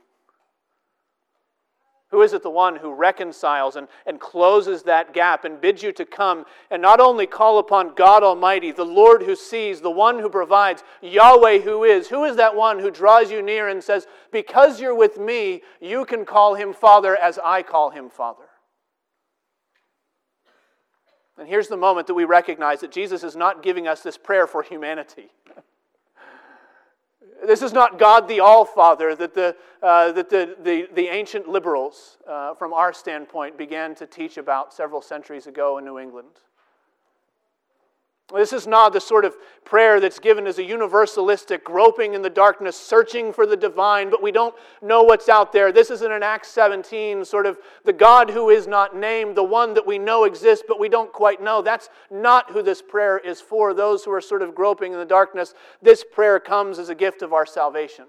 Who 2.11 2.23
is 2.23 2.33
it 2.33 2.45
the 2.45 2.51
one 2.51 2.77
who 2.77 2.95
reconciles 2.95 3.75
and, 3.75 3.89
and 4.07 4.21
closes 4.21 4.85
that 4.85 5.13
gap 5.13 5.45
and 5.45 5.61
bids 5.61 5.83
you 5.83 5.91
to 5.93 6.05
come 6.05 6.45
and 6.71 6.81
not 6.81 7.01
only 7.01 7.27
call 7.27 7.59
upon 7.59 7.95
God 7.97 8.23
Almighty, 8.23 8.71
the 8.71 8.85
Lord 8.85 9.25
who 9.25 9.35
sees, 9.35 9.81
the 9.81 9.91
one 9.91 10.21
who 10.21 10.29
provides, 10.29 10.85
Yahweh 11.03 11.59
who 11.59 11.83
is? 11.83 12.09
Who 12.09 12.25
is 12.25 12.37
that 12.37 12.55
one 12.55 12.79
who 12.79 12.93
draws 12.93 13.33
you 13.33 13.43
near 13.43 13.69
and 13.69 13.83
says, 13.83 14.07
Because 14.31 14.81
you're 14.81 14.95
with 14.95 15.19
me, 15.19 15.63
you 15.81 16.05
can 16.05 16.25
call 16.25 16.55
him 16.55 16.73
Father 16.73 17.17
as 17.17 17.41
I 17.45 17.63
call 17.63 17.91
him 17.91 18.09
Father? 18.09 18.45
And 21.39 21.49
here's 21.49 21.69
the 21.69 21.77
moment 21.77 22.07
that 22.07 22.15
we 22.15 22.25
recognize 22.25 22.81
that 22.81 22.93
Jesus 22.93 23.25
is 23.25 23.35
not 23.35 23.65
giving 23.65 23.89
us 23.89 24.03
this 24.03 24.17
prayer 24.17 24.47
for 24.47 24.63
humanity. 24.63 25.33
This 27.45 27.63
is 27.63 27.73
not 27.73 27.99
God 27.99 28.29
the 28.29 28.41
All 28.41 28.65
Father 28.65 29.15
that 29.15 29.35
the, 29.35 29.57
uh, 29.83 30.13
that 30.13 30.31
the, 30.31 30.57
the, 30.63 30.89
the 30.95 31.09
ancient 31.09 31.49
liberals, 31.49 32.19
uh, 32.27 32.55
from 32.55 32.73
our 32.73 32.93
standpoint, 32.93 33.59
began 33.59 33.95
to 33.97 34.07
teach 34.07 34.39
about 34.39 34.73
several 34.73 35.03
centuries 35.03 35.47
ago 35.47 35.79
in 35.79 35.85
New 35.85 35.99
England. 35.99 36.41
This 38.35 38.53
is 38.53 38.67
not 38.67 38.93
the 38.93 39.01
sort 39.01 39.25
of 39.25 39.37
prayer 39.65 40.01
that's 40.01 40.19
given 40.19 40.49
as 40.49 40.59
a 40.59 40.65
universalistic 40.65 41.63
groping 41.63 42.15
in 42.15 42.23
the 42.23 42.31
darkness, 42.31 42.77
searching 42.77 43.33
for 43.33 43.47
the 43.47 43.57
divine, 43.57 44.11
but 44.11 44.21
we 44.21 44.33
don't 44.33 44.55
know 44.83 45.05
what's 45.05 45.29
out 45.29 45.53
there. 45.53 45.71
This 45.71 45.93
isn't 45.93 46.11
an 46.11 46.25
Acts 46.25 46.49
17 46.49 47.25
sort 47.25 47.47
of 47.47 47.59
the 47.85 47.93
God 47.93 48.31
who 48.31 48.51
is 48.51 48.67
not 48.67 48.97
named, 48.97 49.37
the 49.37 49.45
one 49.45 49.75
that 49.75 49.87
we 49.87 49.97
know 49.99 50.25
exists, 50.25 50.65
but 50.67 50.81
we 50.81 50.89
don't 50.89 51.13
quite 51.13 51.41
know. 51.41 51.63
That's 51.63 51.89
not 52.11 52.51
who 52.51 52.63
this 52.63 52.83
prayer 52.83 53.17
is 53.17 53.41
for, 53.41 53.73
those 53.73 54.03
who 54.03 54.11
are 54.11 54.21
sort 54.21 54.43
of 54.43 54.57
groping 54.57 54.93
in 54.93 54.99
the 54.99 55.05
darkness. 55.05 55.55
This 55.81 56.03
prayer 56.03 56.41
comes 56.41 56.81
as 56.81 56.89
a 56.89 56.97
gift 56.97 57.23
of 57.23 57.33
our 57.33 57.47
salvation. 57.47 58.07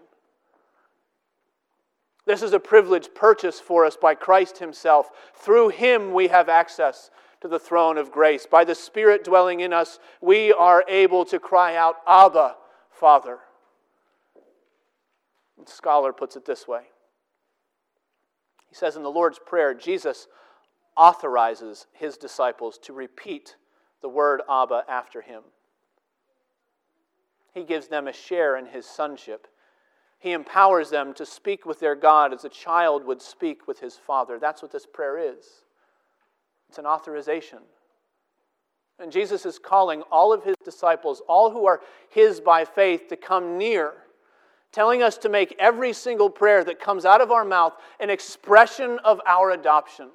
This 2.25 2.41
is 2.41 2.53
a 2.53 2.59
privilege 2.59 3.09
purchased 3.13 3.61
for 3.61 3.85
us 3.85 3.95
by 3.95 4.15
Christ 4.15 4.57
Himself. 4.57 5.11
Through 5.35 5.69
Him 5.69 6.11
we 6.11 6.27
have 6.27 6.49
access 6.49 7.11
to 7.41 7.47
the 7.47 7.59
throne 7.59 7.97
of 7.97 8.11
grace. 8.11 8.45
By 8.45 8.63
the 8.63 8.75
Spirit 8.75 9.23
dwelling 9.23 9.59
in 9.59 9.73
us, 9.73 9.99
we 10.21 10.51
are 10.53 10.83
able 10.87 11.25
to 11.25 11.39
cry 11.39 11.75
out, 11.75 11.97
Abba, 12.07 12.55
Father. 12.89 13.39
The 15.63 15.71
scholar 15.71 16.13
puts 16.13 16.35
it 16.35 16.45
this 16.45 16.67
way 16.67 16.83
He 18.69 18.75
says 18.75 18.95
in 18.95 19.03
the 19.03 19.11
Lord's 19.11 19.39
Prayer, 19.39 19.73
Jesus 19.73 20.27
authorizes 20.95 21.85
his 21.93 22.17
disciples 22.17 22.79
to 22.79 22.93
repeat 22.93 23.55
the 24.01 24.09
word 24.09 24.41
Abba 24.49 24.83
after 24.89 25.21
him. 25.21 25.43
He 27.53 27.63
gives 27.63 27.87
them 27.87 28.07
a 28.07 28.13
share 28.13 28.57
in 28.57 28.65
his 28.65 28.85
sonship. 28.85 29.47
He 30.19 30.31
empowers 30.31 30.89
them 30.89 31.13
to 31.13 31.25
speak 31.25 31.65
with 31.65 31.79
their 31.79 31.95
God 31.95 32.33
as 32.33 32.43
a 32.43 32.49
child 32.49 33.05
would 33.05 33.21
speak 33.21 33.67
with 33.67 33.79
his 33.79 33.95
father. 33.95 34.39
That's 34.39 34.61
what 34.61 34.71
this 34.71 34.87
prayer 34.87 35.17
is. 35.17 35.45
It's 36.69 36.77
an 36.77 36.85
authorization. 36.85 37.59
And 38.99 39.11
Jesus 39.11 39.45
is 39.45 39.59
calling 39.59 40.01
all 40.11 40.33
of 40.33 40.43
his 40.43 40.55
disciples, 40.63 41.21
all 41.27 41.51
who 41.51 41.67
are 41.67 41.81
his 42.09 42.39
by 42.39 42.65
faith, 42.65 43.09
to 43.09 43.15
come 43.15 43.57
near, 43.57 43.93
telling 44.71 45.03
us 45.03 45.17
to 45.19 45.29
make 45.29 45.55
every 45.59 45.93
single 45.93 46.29
prayer 46.29 46.63
that 46.63 46.79
comes 46.79 47.05
out 47.05 47.21
of 47.21 47.31
our 47.31 47.45
mouth 47.45 47.73
an 47.99 48.09
expression 48.09 48.99
of 49.03 49.21
our 49.27 49.51
adoption. 49.51 50.09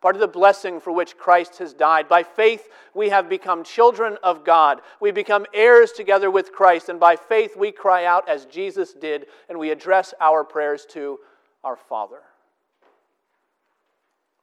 Part 0.00 0.16
of 0.16 0.20
the 0.20 0.26
blessing 0.26 0.80
for 0.80 0.92
which 0.92 1.16
Christ 1.16 1.58
has 1.58 1.72
died. 1.72 2.08
By 2.08 2.24
faith, 2.24 2.68
we 2.92 3.10
have 3.10 3.28
become 3.28 3.62
children 3.62 4.16
of 4.22 4.44
God. 4.44 4.80
We 5.00 5.12
become 5.12 5.46
heirs 5.54 5.92
together 5.92 6.30
with 6.30 6.52
Christ, 6.52 6.88
and 6.88 6.98
by 6.98 7.14
faith, 7.14 7.56
we 7.56 7.70
cry 7.70 8.04
out 8.06 8.28
as 8.28 8.46
Jesus 8.46 8.94
did, 8.94 9.26
and 9.48 9.58
we 9.58 9.70
address 9.70 10.12
our 10.20 10.42
prayers 10.42 10.86
to 10.90 11.20
our 11.62 11.76
Father. 11.76 12.22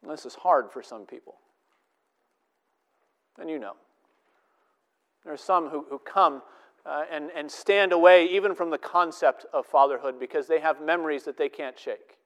This 0.07 0.25
is 0.25 0.35
hard 0.35 0.71
for 0.71 0.81
some 0.81 1.05
people. 1.05 1.35
And 3.39 3.49
you 3.49 3.59
know. 3.59 3.73
There 5.23 5.33
are 5.33 5.37
some 5.37 5.69
who, 5.69 5.85
who 5.89 5.99
come 5.99 6.41
uh, 6.85 7.03
and, 7.11 7.29
and 7.35 7.51
stand 7.51 7.91
away 7.91 8.25
even 8.25 8.55
from 8.55 8.69
the 8.69 8.77
concept 8.77 9.45
of 9.53 9.65
fatherhood 9.65 10.19
because 10.19 10.47
they 10.47 10.59
have 10.59 10.81
memories 10.81 11.23
that 11.23 11.37
they 11.37 11.49
can't 11.49 11.77
shake. 11.77 12.17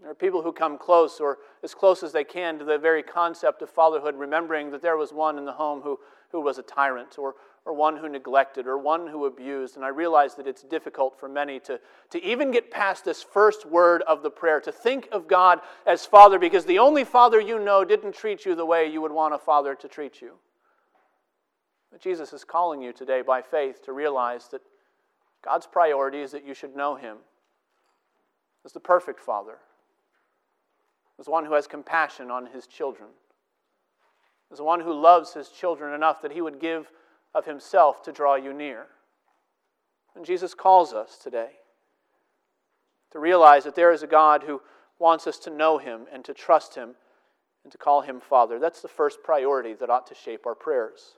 There 0.00 0.10
are 0.10 0.14
people 0.14 0.42
who 0.42 0.52
come 0.52 0.78
close 0.78 1.20
or 1.20 1.38
as 1.62 1.74
close 1.74 2.02
as 2.02 2.12
they 2.12 2.24
can 2.24 2.58
to 2.58 2.64
the 2.64 2.78
very 2.78 3.02
concept 3.02 3.62
of 3.62 3.70
fatherhood, 3.70 4.16
remembering 4.16 4.70
that 4.72 4.82
there 4.82 4.96
was 4.96 5.12
one 5.12 5.38
in 5.38 5.44
the 5.44 5.52
home 5.52 5.82
who, 5.82 5.98
who 6.30 6.40
was 6.40 6.58
a 6.58 6.62
tyrant 6.62 7.18
or, 7.18 7.34
or 7.64 7.72
one 7.72 7.96
who 7.96 8.08
neglected 8.08 8.66
or 8.66 8.76
one 8.76 9.06
who 9.06 9.24
abused. 9.24 9.76
And 9.76 9.84
I 9.84 9.88
realize 9.88 10.34
that 10.34 10.46
it's 10.46 10.62
difficult 10.62 11.18
for 11.18 11.28
many 11.28 11.58
to, 11.60 11.80
to 12.10 12.22
even 12.22 12.50
get 12.50 12.70
past 12.70 13.04
this 13.04 13.22
first 13.22 13.64
word 13.64 14.02
of 14.02 14.22
the 14.22 14.30
prayer, 14.30 14.60
to 14.60 14.72
think 14.72 15.08
of 15.12 15.26
God 15.26 15.60
as 15.86 16.04
Father, 16.04 16.38
because 16.38 16.66
the 16.66 16.78
only 16.78 17.04
Father 17.04 17.40
you 17.40 17.58
know 17.58 17.84
didn't 17.84 18.14
treat 18.14 18.44
you 18.44 18.54
the 18.54 18.66
way 18.66 18.90
you 18.90 19.00
would 19.00 19.12
want 19.12 19.34
a 19.34 19.38
Father 19.38 19.74
to 19.76 19.88
treat 19.88 20.20
you. 20.20 20.34
But 21.90 22.02
Jesus 22.02 22.32
is 22.32 22.44
calling 22.44 22.82
you 22.82 22.92
today 22.92 23.22
by 23.22 23.40
faith 23.40 23.82
to 23.84 23.92
realize 23.92 24.48
that 24.48 24.60
God's 25.42 25.66
priority 25.66 26.20
is 26.20 26.32
that 26.32 26.46
you 26.46 26.52
should 26.52 26.76
know 26.76 26.96
Him 26.96 27.18
as 28.64 28.72
the 28.72 28.80
perfect 28.80 29.20
Father, 29.20 29.58
as 31.20 31.28
one 31.28 31.44
who 31.44 31.54
has 31.54 31.66
compassion 31.66 32.30
on 32.30 32.46
His 32.46 32.66
children, 32.66 33.08
as 34.52 34.60
one 34.60 34.80
who 34.80 34.92
loves 34.92 35.32
His 35.32 35.48
children 35.48 35.94
enough 35.94 36.20
that 36.22 36.32
He 36.32 36.40
would 36.40 36.58
give 36.58 36.90
of 37.34 37.46
himself 37.46 38.02
to 38.04 38.12
draw 38.12 38.36
you 38.36 38.52
near. 38.52 38.86
And 40.14 40.24
Jesus 40.24 40.54
calls 40.54 40.92
us 40.92 41.18
today 41.18 41.50
to 43.10 43.18
realize 43.18 43.64
that 43.64 43.74
there 43.74 43.92
is 43.92 44.02
a 44.02 44.08
God 44.08 44.44
who 44.44 44.60
wants 44.98 45.26
us 45.26 45.38
to 45.40 45.50
know 45.50 45.78
him 45.78 46.06
and 46.12 46.24
to 46.24 46.34
trust 46.34 46.74
him 46.74 46.94
and 47.64 47.72
to 47.72 47.78
call 47.78 48.02
him 48.02 48.20
Father. 48.20 48.58
That's 48.58 48.82
the 48.82 48.88
first 48.88 49.22
priority 49.22 49.74
that 49.74 49.90
ought 49.90 50.06
to 50.08 50.14
shape 50.14 50.46
our 50.46 50.54
prayers. 50.54 51.14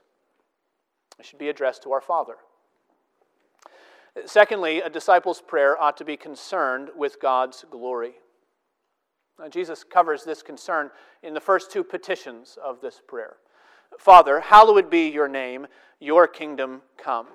It 1.19 1.25
should 1.25 1.39
be 1.39 1.49
addressed 1.49 1.83
to 1.83 1.91
our 1.91 2.01
Father. 2.01 2.35
Secondly, 4.25 4.81
a 4.81 4.89
disciple's 4.89 5.41
prayer 5.41 5.79
ought 5.79 5.97
to 5.97 6.05
be 6.05 6.17
concerned 6.17 6.89
with 6.95 7.21
God's 7.21 7.65
glory. 7.69 8.13
Now, 9.39 9.47
Jesus 9.47 9.83
covers 9.83 10.23
this 10.23 10.41
concern 10.41 10.89
in 11.21 11.35
the 11.35 11.39
first 11.39 11.71
two 11.71 11.83
petitions 11.83 12.57
of 12.63 12.81
this 12.81 12.99
prayer. 13.07 13.37
Father, 13.97 14.39
hallowed 14.39 14.89
be 14.89 15.09
your 15.09 15.27
name, 15.27 15.67
your 15.99 16.27
kingdom 16.27 16.81
come. 16.97 17.27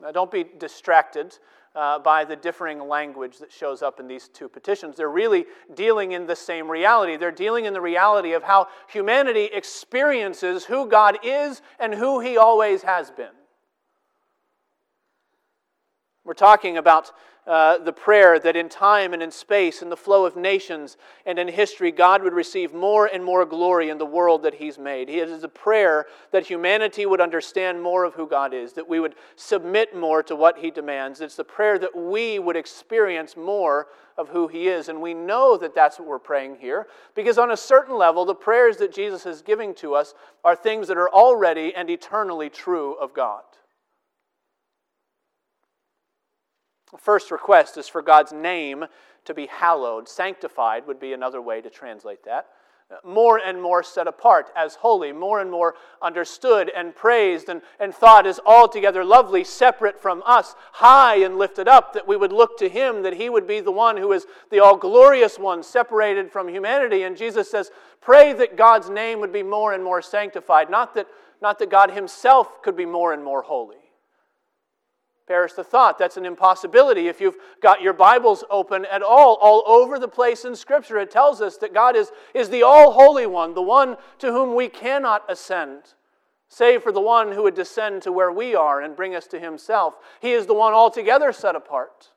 Now, 0.00 0.10
don't 0.10 0.30
be 0.30 0.44
distracted 0.58 1.38
uh, 1.74 1.98
by 1.98 2.24
the 2.24 2.36
differing 2.36 2.80
language 2.86 3.38
that 3.38 3.52
shows 3.52 3.82
up 3.82 4.00
in 4.00 4.06
these 4.06 4.28
two 4.28 4.48
petitions. 4.48 4.96
They're 4.96 5.10
really 5.10 5.46
dealing 5.74 6.12
in 6.12 6.26
the 6.26 6.36
same 6.36 6.70
reality. 6.70 7.16
They're 7.16 7.30
dealing 7.30 7.64
in 7.64 7.72
the 7.72 7.80
reality 7.80 8.32
of 8.32 8.42
how 8.42 8.68
humanity 8.88 9.48
experiences 9.52 10.64
who 10.64 10.88
God 10.88 11.18
is 11.22 11.62
and 11.78 11.94
who 11.94 12.20
He 12.20 12.36
always 12.36 12.82
has 12.82 13.10
been. 13.10 13.30
We're 16.24 16.34
talking 16.34 16.76
about 16.76 17.10
uh, 17.44 17.78
the 17.78 17.92
prayer 17.92 18.38
that 18.38 18.54
in 18.54 18.68
time 18.68 19.12
and 19.12 19.20
in 19.20 19.32
space, 19.32 19.82
in 19.82 19.88
the 19.88 19.96
flow 19.96 20.24
of 20.24 20.36
nations 20.36 20.96
and 21.26 21.36
in 21.36 21.48
history, 21.48 21.90
God 21.90 22.22
would 22.22 22.32
receive 22.32 22.72
more 22.72 23.06
and 23.06 23.24
more 23.24 23.44
glory 23.44 23.88
in 23.88 23.98
the 23.98 24.06
world 24.06 24.44
that 24.44 24.54
He's 24.54 24.78
made. 24.78 25.08
It 25.08 25.28
is 25.28 25.42
a 25.42 25.48
prayer 25.48 26.06
that 26.30 26.46
humanity 26.46 27.04
would 27.06 27.20
understand 27.20 27.82
more 27.82 28.04
of 28.04 28.14
who 28.14 28.28
God 28.28 28.54
is, 28.54 28.72
that 28.74 28.88
we 28.88 29.00
would 29.00 29.16
submit 29.34 29.96
more 29.96 30.22
to 30.22 30.36
what 30.36 30.58
He 30.58 30.70
demands. 30.70 31.20
It's 31.20 31.34
the 31.34 31.42
prayer 31.42 31.76
that 31.80 31.96
we 31.96 32.38
would 32.38 32.56
experience 32.56 33.36
more 33.36 33.88
of 34.16 34.28
who 34.28 34.46
He 34.46 34.68
is. 34.68 34.88
And 34.88 35.02
we 35.02 35.14
know 35.14 35.56
that 35.56 35.74
that's 35.74 35.98
what 35.98 36.06
we're 36.06 36.20
praying 36.20 36.58
here, 36.60 36.86
because 37.16 37.38
on 37.38 37.50
a 37.50 37.56
certain 37.56 37.98
level, 37.98 38.24
the 38.24 38.34
prayers 38.36 38.76
that 38.76 38.94
Jesus 38.94 39.26
is 39.26 39.42
giving 39.42 39.74
to 39.76 39.96
us 39.96 40.14
are 40.44 40.54
things 40.54 40.86
that 40.86 40.96
are 40.96 41.10
already 41.10 41.74
and 41.74 41.90
eternally 41.90 42.48
true 42.48 42.94
of 42.94 43.12
God. 43.12 43.42
The 46.81 46.81
first 46.98 47.30
request 47.30 47.76
is 47.76 47.88
for 47.88 48.02
God's 48.02 48.32
name 48.32 48.84
to 49.24 49.34
be 49.34 49.46
hallowed. 49.46 50.08
Sanctified 50.08 50.86
would 50.86 51.00
be 51.00 51.12
another 51.12 51.40
way 51.40 51.60
to 51.60 51.70
translate 51.70 52.24
that. 52.24 52.48
More 53.04 53.38
and 53.38 53.62
more 53.62 53.82
set 53.82 54.06
apart 54.06 54.50
as 54.54 54.74
holy, 54.74 55.12
more 55.12 55.40
and 55.40 55.50
more 55.50 55.76
understood 56.02 56.70
and 56.76 56.94
praised 56.94 57.48
and, 57.48 57.62
and 57.80 57.94
thought 57.94 58.26
as 58.26 58.38
altogether 58.44 59.02
lovely, 59.02 59.44
separate 59.44 59.98
from 59.98 60.22
us, 60.26 60.54
high 60.72 61.16
and 61.16 61.38
lifted 61.38 61.68
up, 61.68 61.94
that 61.94 62.06
we 62.06 62.18
would 62.18 62.32
look 62.32 62.58
to 62.58 62.68
Him, 62.68 63.02
that 63.02 63.14
He 63.14 63.30
would 63.30 63.46
be 63.46 63.60
the 63.60 63.72
one 63.72 63.96
who 63.96 64.12
is 64.12 64.26
the 64.50 64.60
all 64.60 64.76
glorious 64.76 65.38
one, 65.38 65.62
separated 65.62 66.30
from 66.30 66.48
humanity. 66.48 67.04
And 67.04 67.16
Jesus 67.16 67.50
says, 67.50 67.70
Pray 68.02 68.34
that 68.34 68.58
God's 68.58 68.90
name 68.90 69.20
would 69.20 69.32
be 69.32 69.42
more 69.42 69.72
and 69.72 69.82
more 69.82 70.02
sanctified, 70.02 70.68
not 70.68 70.94
that, 70.94 71.06
not 71.40 71.58
that 71.60 71.70
God 71.70 71.92
Himself 71.92 72.60
could 72.62 72.76
be 72.76 72.84
more 72.84 73.14
and 73.14 73.24
more 73.24 73.40
holy. 73.40 73.81
Perish 75.26 75.52
the 75.52 75.64
thought. 75.64 75.98
That's 75.98 76.16
an 76.16 76.26
impossibility. 76.26 77.08
If 77.08 77.20
you've 77.20 77.36
got 77.60 77.80
your 77.80 77.92
Bibles 77.92 78.44
open 78.50 78.84
at 78.86 79.02
all, 79.02 79.38
all 79.40 79.62
over 79.66 79.98
the 79.98 80.08
place 80.08 80.44
in 80.44 80.56
Scripture, 80.56 80.98
it 80.98 81.10
tells 81.10 81.40
us 81.40 81.56
that 81.58 81.72
God 81.72 81.96
is, 81.96 82.10
is 82.34 82.48
the 82.48 82.62
all 82.64 82.92
holy 82.92 83.26
one, 83.26 83.54
the 83.54 83.62
one 83.62 83.96
to 84.18 84.32
whom 84.32 84.54
we 84.54 84.68
cannot 84.68 85.22
ascend, 85.28 85.94
save 86.48 86.82
for 86.82 86.90
the 86.90 87.00
one 87.00 87.32
who 87.32 87.44
would 87.44 87.54
descend 87.54 88.02
to 88.02 88.12
where 88.12 88.32
we 88.32 88.54
are 88.54 88.80
and 88.80 88.96
bring 88.96 89.14
us 89.14 89.26
to 89.28 89.38
himself. 89.38 89.94
He 90.20 90.32
is 90.32 90.46
the 90.46 90.54
one 90.54 90.72
altogether 90.72 91.32
set 91.32 91.54
apart. 91.54 92.10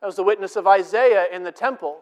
That 0.00 0.06
was 0.06 0.16
the 0.16 0.22
witness 0.22 0.56
of 0.56 0.66
Isaiah 0.66 1.26
in 1.32 1.42
the 1.42 1.52
temple. 1.52 2.00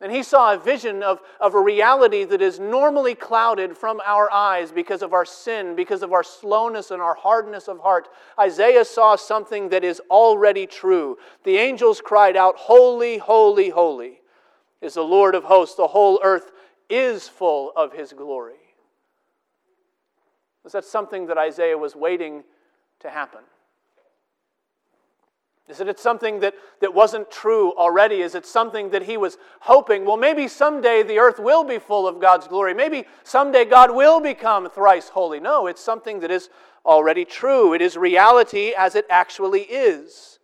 And 0.00 0.12
he 0.12 0.22
saw 0.22 0.54
a 0.54 0.58
vision 0.58 1.02
of, 1.02 1.20
of 1.40 1.54
a 1.54 1.60
reality 1.60 2.24
that 2.24 2.40
is 2.40 2.60
normally 2.60 3.16
clouded 3.16 3.76
from 3.76 4.00
our 4.06 4.30
eyes 4.30 4.70
because 4.70 5.02
of 5.02 5.12
our 5.12 5.24
sin, 5.24 5.74
because 5.74 6.04
of 6.04 6.12
our 6.12 6.22
slowness 6.22 6.92
and 6.92 7.02
our 7.02 7.16
hardness 7.16 7.66
of 7.66 7.80
heart. 7.80 8.08
Isaiah 8.38 8.84
saw 8.84 9.16
something 9.16 9.70
that 9.70 9.82
is 9.82 10.00
already 10.08 10.68
true. 10.68 11.18
The 11.42 11.56
angels 11.56 12.00
cried 12.00 12.36
out, 12.36 12.54
Holy, 12.56 13.18
holy, 13.18 13.70
holy 13.70 14.20
is 14.80 14.94
the 14.94 15.02
Lord 15.02 15.34
of 15.34 15.42
hosts. 15.42 15.74
The 15.74 15.88
whole 15.88 16.20
earth 16.22 16.52
is 16.88 17.26
full 17.26 17.72
of 17.74 17.92
his 17.92 18.12
glory. 18.12 18.54
Was 20.62 20.74
that 20.74 20.84
something 20.84 21.26
that 21.26 21.38
Isaiah 21.38 21.78
was 21.78 21.96
waiting 21.96 22.44
to 23.00 23.10
happen? 23.10 23.40
Is 25.68 25.80
it 25.80 25.98
something 25.98 26.40
that, 26.40 26.54
that 26.80 26.94
wasn't 26.94 27.30
true 27.30 27.72
already? 27.76 28.22
Is 28.22 28.34
it 28.34 28.46
something 28.46 28.88
that 28.90 29.02
he 29.02 29.18
was 29.18 29.36
hoping? 29.60 30.06
Well, 30.06 30.16
maybe 30.16 30.48
someday 30.48 31.02
the 31.02 31.18
earth 31.18 31.38
will 31.38 31.62
be 31.62 31.78
full 31.78 32.08
of 32.08 32.20
God's 32.20 32.48
glory. 32.48 32.72
Maybe 32.72 33.04
someday 33.22 33.66
God 33.66 33.94
will 33.94 34.18
become 34.18 34.70
thrice 34.70 35.10
holy. 35.10 35.40
No, 35.40 35.66
it's 35.66 35.82
something 35.82 36.20
that 36.20 36.30
is 36.30 36.48
already 36.86 37.26
true. 37.26 37.74
It 37.74 37.82
is 37.82 37.98
reality 37.98 38.72
as 38.76 38.94
it 38.94 39.04
actually 39.10 39.62
is. 39.62 40.38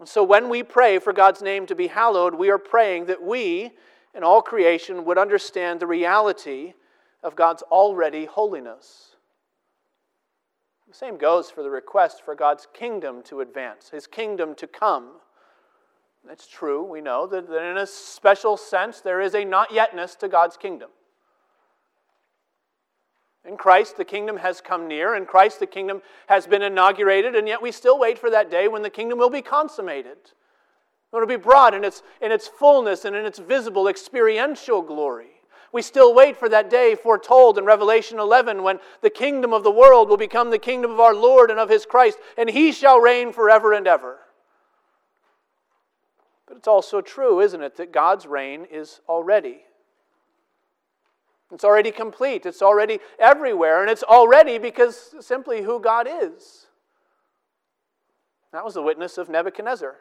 And 0.00 0.08
so 0.08 0.24
when 0.24 0.48
we 0.48 0.64
pray 0.64 0.98
for 0.98 1.12
God's 1.12 1.40
name 1.40 1.64
to 1.66 1.76
be 1.76 1.86
hallowed, 1.86 2.34
we 2.34 2.50
are 2.50 2.58
praying 2.58 3.06
that 3.06 3.22
we 3.22 3.70
and 4.12 4.24
all 4.24 4.42
creation 4.42 5.04
would 5.04 5.18
understand 5.18 5.78
the 5.78 5.86
reality 5.86 6.74
of 7.22 7.36
God's 7.36 7.62
already 7.62 8.24
holiness. 8.24 9.11
The 10.92 10.98
same 10.98 11.16
goes 11.16 11.50
for 11.50 11.62
the 11.62 11.70
request 11.70 12.22
for 12.22 12.34
God's 12.34 12.68
kingdom 12.74 13.22
to 13.22 13.40
advance, 13.40 13.88
his 13.88 14.06
kingdom 14.06 14.54
to 14.56 14.66
come. 14.66 15.12
It's 16.30 16.46
true, 16.46 16.84
we 16.84 17.00
know 17.00 17.26
that, 17.28 17.48
in 17.48 17.78
a 17.78 17.86
special 17.86 18.58
sense 18.58 19.00
there 19.00 19.22
is 19.22 19.34
a 19.34 19.42
not 19.42 19.70
yetness 19.70 20.18
to 20.18 20.28
God's 20.28 20.58
kingdom. 20.58 20.90
In 23.48 23.56
Christ, 23.56 23.96
the 23.96 24.04
kingdom 24.04 24.36
has 24.36 24.60
come 24.60 24.86
near. 24.86 25.14
In 25.14 25.24
Christ, 25.24 25.60
the 25.60 25.66
kingdom 25.66 26.02
has 26.26 26.46
been 26.46 26.60
inaugurated, 26.60 27.36
and 27.36 27.48
yet 27.48 27.62
we 27.62 27.72
still 27.72 27.98
wait 27.98 28.18
for 28.18 28.28
that 28.28 28.50
day 28.50 28.68
when 28.68 28.82
the 28.82 28.90
kingdom 28.90 29.18
will 29.18 29.30
be 29.30 29.40
consummated. 29.40 30.18
When 31.08 31.22
it 31.22 31.26
will 31.26 31.38
be 31.38 31.42
brought 31.42 31.72
in 31.72 31.84
its, 31.84 32.02
in 32.20 32.30
its 32.30 32.46
fullness 32.46 33.06
and 33.06 33.16
in 33.16 33.24
its 33.24 33.38
visible 33.38 33.88
experiential 33.88 34.82
glory. 34.82 35.41
We 35.72 35.80
still 35.80 36.14
wait 36.14 36.36
for 36.36 36.50
that 36.50 36.68
day 36.68 36.94
foretold 36.94 37.56
in 37.56 37.64
Revelation 37.64 38.18
11 38.18 38.62
when 38.62 38.78
the 39.00 39.10
kingdom 39.10 39.54
of 39.54 39.64
the 39.64 39.70
world 39.70 40.10
will 40.10 40.18
become 40.18 40.50
the 40.50 40.58
kingdom 40.58 40.90
of 40.90 41.00
our 41.00 41.14
Lord 41.14 41.50
and 41.50 41.58
of 41.58 41.70
his 41.70 41.86
Christ, 41.86 42.18
and 42.36 42.50
he 42.50 42.72
shall 42.72 43.00
reign 43.00 43.32
forever 43.32 43.72
and 43.72 43.86
ever. 43.86 44.18
But 46.46 46.58
it's 46.58 46.68
also 46.68 47.00
true, 47.00 47.40
isn't 47.40 47.62
it, 47.62 47.76
that 47.78 47.90
God's 47.90 48.26
reign 48.26 48.66
is 48.70 49.00
already. 49.08 49.62
It's 51.52 51.64
already 51.64 51.90
complete. 51.90 52.46
It's 52.46 52.62
already 52.62 52.98
everywhere. 53.18 53.82
And 53.82 53.90
it's 53.90 54.02
already 54.02 54.58
because 54.58 55.14
simply 55.20 55.62
who 55.62 55.80
God 55.80 56.08
is. 56.10 56.66
That 58.52 58.64
was 58.64 58.74
the 58.74 58.82
witness 58.82 59.18
of 59.18 59.28
Nebuchadnezzar. 59.28 59.96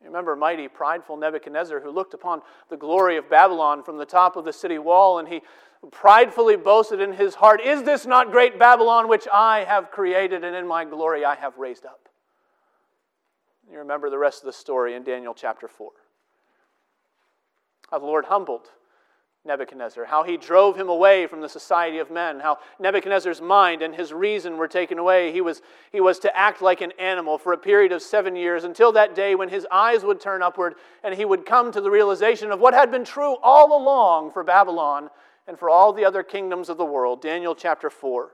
You 0.00 0.06
remember 0.06 0.34
mighty, 0.34 0.66
prideful 0.68 1.16
Nebuchadnezzar 1.16 1.80
who 1.80 1.90
looked 1.90 2.14
upon 2.14 2.40
the 2.68 2.76
glory 2.76 3.16
of 3.16 3.28
Babylon 3.28 3.82
from 3.82 3.98
the 3.98 4.06
top 4.06 4.36
of 4.36 4.44
the 4.44 4.52
city 4.52 4.78
wall 4.78 5.18
and 5.18 5.28
he 5.28 5.42
pridefully 5.90 6.56
boasted 6.56 7.00
in 7.00 7.12
his 7.12 7.34
heart, 7.34 7.60
Is 7.60 7.82
this 7.82 8.06
not 8.06 8.30
great 8.30 8.58
Babylon 8.58 9.08
which 9.08 9.26
I 9.32 9.64
have 9.64 9.90
created 9.90 10.44
and 10.44 10.56
in 10.56 10.66
my 10.66 10.84
glory 10.84 11.24
I 11.24 11.34
have 11.34 11.58
raised 11.58 11.84
up? 11.84 12.08
You 13.70 13.78
remember 13.78 14.10
the 14.10 14.18
rest 14.18 14.42
of 14.42 14.46
the 14.46 14.52
story 14.52 14.94
in 14.94 15.04
Daniel 15.04 15.34
chapter 15.34 15.68
4. 15.68 15.90
How 17.90 17.98
the 17.98 18.06
Lord 18.06 18.26
humbled 18.26 18.68
Nebuchadnezzar, 19.46 20.04
how 20.04 20.22
he 20.22 20.36
drove 20.36 20.76
him 20.76 20.90
away 20.90 21.26
from 21.26 21.40
the 21.40 21.48
society 21.48 21.98
of 21.98 22.10
men, 22.10 22.40
how 22.40 22.58
Nebuchadnezzar's 22.78 23.40
mind 23.40 23.80
and 23.80 23.94
his 23.94 24.12
reason 24.12 24.58
were 24.58 24.68
taken 24.68 24.98
away. 24.98 25.32
He 25.32 25.40
was, 25.40 25.62
he 25.90 26.00
was 26.00 26.18
to 26.20 26.36
act 26.36 26.60
like 26.60 26.82
an 26.82 26.92
animal 26.98 27.38
for 27.38 27.54
a 27.54 27.58
period 27.58 27.90
of 27.90 28.02
seven 28.02 28.36
years 28.36 28.64
until 28.64 28.92
that 28.92 29.14
day 29.14 29.34
when 29.34 29.48
his 29.48 29.66
eyes 29.72 30.04
would 30.04 30.20
turn 30.20 30.42
upward 30.42 30.74
and 31.02 31.14
he 31.14 31.24
would 31.24 31.46
come 31.46 31.72
to 31.72 31.80
the 31.80 31.90
realization 31.90 32.52
of 32.52 32.60
what 32.60 32.74
had 32.74 32.90
been 32.90 33.04
true 33.04 33.36
all 33.42 33.82
along 33.82 34.30
for 34.32 34.44
Babylon 34.44 35.08
and 35.46 35.58
for 35.58 35.70
all 35.70 35.94
the 35.94 36.04
other 36.04 36.22
kingdoms 36.22 36.68
of 36.68 36.76
the 36.76 36.84
world. 36.84 37.22
Daniel 37.22 37.54
chapter 37.54 37.88
4, 37.88 38.32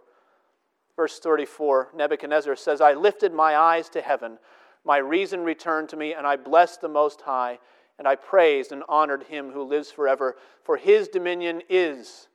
verse 0.97 1.21
34 1.21 1.91
Nebuchadnezzar 1.95 2.57
says, 2.57 2.81
I 2.81 2.95
lifted 2.95 3.33
my 3.33 3.57
eyes 3.57 3.89
to 3.91 4.01
heaven, 4.01 4.39
my 4.85 4.97
reason 4.97 5.45
returned 5.45 5.89
to 5.91 5.97
me, 5.97 6.15
and 6.15 6.27
I 6.27 6.35
blessed 6.35 6.81
the 6.81 6.89
Most 6.89 7.21
High 7.21 7.61
and 7.99 8.07
I 8.07 8.15
praised 8.15 8.73
and 8.73 8.83
honored 8.89 9.25
him 9.25 9.51
who 9.51 9.63
lives 9.63 9.91
forever, 9.91 10.37
for 10.63 10.77
his 10.77 11.09
dominion 11.09 11.63
is 11.69 12.29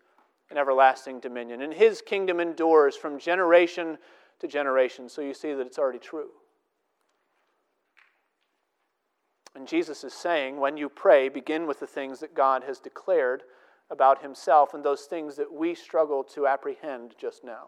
an 0.50 0.58
everlasting 0.58 1.20
dominion, 1.20 1.62
and 1.62 1.74
his 1.74 2.02
kingdom 2.02 2.40
endures 2.40 2.96
from 2.96 3.20
generation 3.20 3.98
to 4.40 4.48
generation. 4.48 5.08
So 5.08 5.22
you 5.22 5.34
see 5.34 5.54
that 5.54 5.66
it's 5.66 5.80
already 5.80 6.00
true. 6.00 6.30
And 9.56 9.68
Jesus 9.68 10.04
is 10.04 10.14
saying, 10.14 10.58
when 10.58 10.78
you 10.78 10.90
pray, 10.90 11.30
begin 11.30 11.68
with 11.68 11.80
the 11.80 11.88
things 11.88 12.20
that 12.20 12.34
God 12.34 12.64
has 12.64 12.80
declared 12.80 13.44
about 13.90 14.22
himself 14.22 14.74
and 14.74 14.84
those 14.84 15.02
things 15.02 15.36
that 15.36 15.54
we 15.54 15.76
struggle 15.76 16.24
to 16.24 16.48
apprehend 16.48 17.16
just 17.18 17.44
now. 17.44 17.68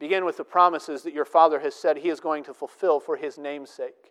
Begin 0.00 0.24
with 0.24 0.36
the 0.36 0.44
promises 0.44 1.04
that 1.04 1.14
your 1.14 1.24
Father 1.24 1.60
has 1.60 1.76
said 1.76 1.96
he 1.96 2.08
is 2.08 2.18
going 2.18 2.42
to 2.44 2.52
fulfill 2.52 2.98
for 2.98 3.16
his 3.16 3.38
name's 3.38 3.70
sake. 3.70 4.10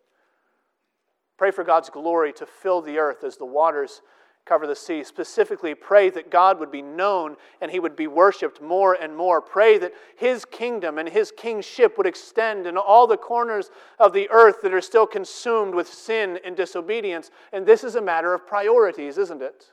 Pray 1.42 1.50
for 1.50 1.64
God's 1.64 1.90
glory 1.90 2.32
to 2.34 2.46
fill 2.46 2.84
the 2.84 3.00
earth 3.00 3.24
as 3.24 3.36
the 3.36 3.48
waters 3.48 4.04
cover 4.46 4.68
the 4.68 4.76
sea. 4.76 5.04
Specifically, 5.04 5.74
pray 5.74 6.12
that 6.12 6.30
God 6.30 6.60
would 6.60 6.72
be 6.72 6.84
known 6.84 7.36
and 7.62 7.72
he 7.72 7.80
would 7.80 7.96
be 7.96 8.06
worshiped 8.06 8.62
more 8.62 8.94
and 8.94 9.18
more. 9.18 9.42
Pray 9.42 9.80
that 9.80 9.92
his 10.16 10.46
kingdom 10.46 11.00
and 11.00 11.10
his 11.10 11.32
kingship 11.36 11.98
would 11.98 12.06
extend 12.06 12.68
in 12.68 12.78
all 12.78 13.08
the 13.08 13.18
corners 13.18 13.72
of 13.98 14.14
the 14.14 14.30
earth 14.30 14.58
that 14.62 14.72
are 14.72 14.82
still 14.82 15.08
consumed 15.08 15.74
with 15.74 15.92
sin 15.92 16.38
and 16.46 16.56
disobedience. 16.56 17.32
And 17.52 17.66
this 17.66 17.84
is 17.84 17.96
a 17.96 18.02
matter 18.04 18.36
of 18.36 18.46
priorities, 18.46 19.18
isn't 19.18 19.42
it? 19.42 19.66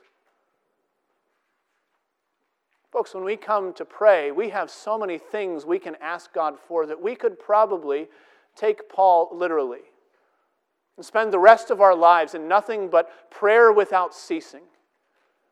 Folks, 2.91 3.13
when 3.13 3.23
we 3.23 3.37
come 3.37 3.73
to 3.73 3.85
pray, 3.85 4.31
we 4.31 4.49
have 4.49 4.71
so 4.71 4.97
many 4.97 5.19
things 5.19 5.67
we 5.67 5.77
can 5.77 5.95
ask 6.01 6.33
God 6.33 6.57
for 6.57 6.87
that 6.87 6.99
we 6.99 7.13
could 7.13 7.39
probably 7.39 8.07
take 8.55 8.89
Paul 8.89 9.29
literally 9.31 9.81
and 10.99 11.05
spend 11.05 11.31
the 11.31 11.39
rest 11.39 11.71
of 11.71 11.79
our 11.79 11.95
lives 11.95 12.35
in 12.35 12.49
nothing 12.49 12.89
but 12.89 13.31
prayer 13.31 13.71
without 13.71 14.13
ceasing, 14.13 14.63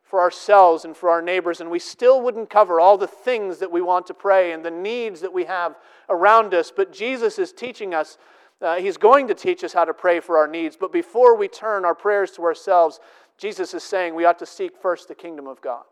for 0.02 0.20
ourselves 0.20 0.84
and 0.84 0.94
for 0.94 1.08
our 1.08 1.22
neighbors, 1.22 1.62
and 1.62 1.70
we 1.70 1.78
still 1.78 2.20
wouldn't 2.20 2.50
cover 2.50 2.78
all 2.78 2.98
the 2.98 3.06
things 3.06 3.56
that 3.56 3.72
we 3.72 3.80
want 3.80 4.06
to 4.08 4.12
pray 4.12 4.52
and 4.52 4.62
the 4.62 4.70
needs 4.70 5.22
that 5.22 5.32
we 5.32 5.44
have 5.44 5.74
around 6.10 6.52
us. 6.52 6.70
But 6.70 6.92
Jesus 6.92 7.38
is 7.38 7.50
teaching 7.50 7.94
us, 7.94 8.18
uh, 8.60 8.76
He's 8.76 8.98
going 8.98 9.26
to 9.28 9.34
teach 9.34 9.64
us 9.64 9.72
how 9.72 9.86
to 9.86 9.94
pray 9.94 10.20
for 10.20 10.36
our 10.36 10.46
needs. 10.46 10.76
But 10.76 10.92
before 10.92 11.34
we 11.34 11.48
turn 11.48 11.86
our 11.86 11.94
prayers 11.94 12.32
to 12.32 12.42
ourselves, 12.42 13.00
Jesus 13.38 13.72
is 13.72 13.82
saying 13.82 14.14
we 14.14 14.26
ought 14.26 14.38
to 14.40 14.46
seek 14.46 14.76
first 14.76 15.08
the 15.08 15.14
kingdom 15.14 15.46
of 15.46 15.62
God. 15.62 15.86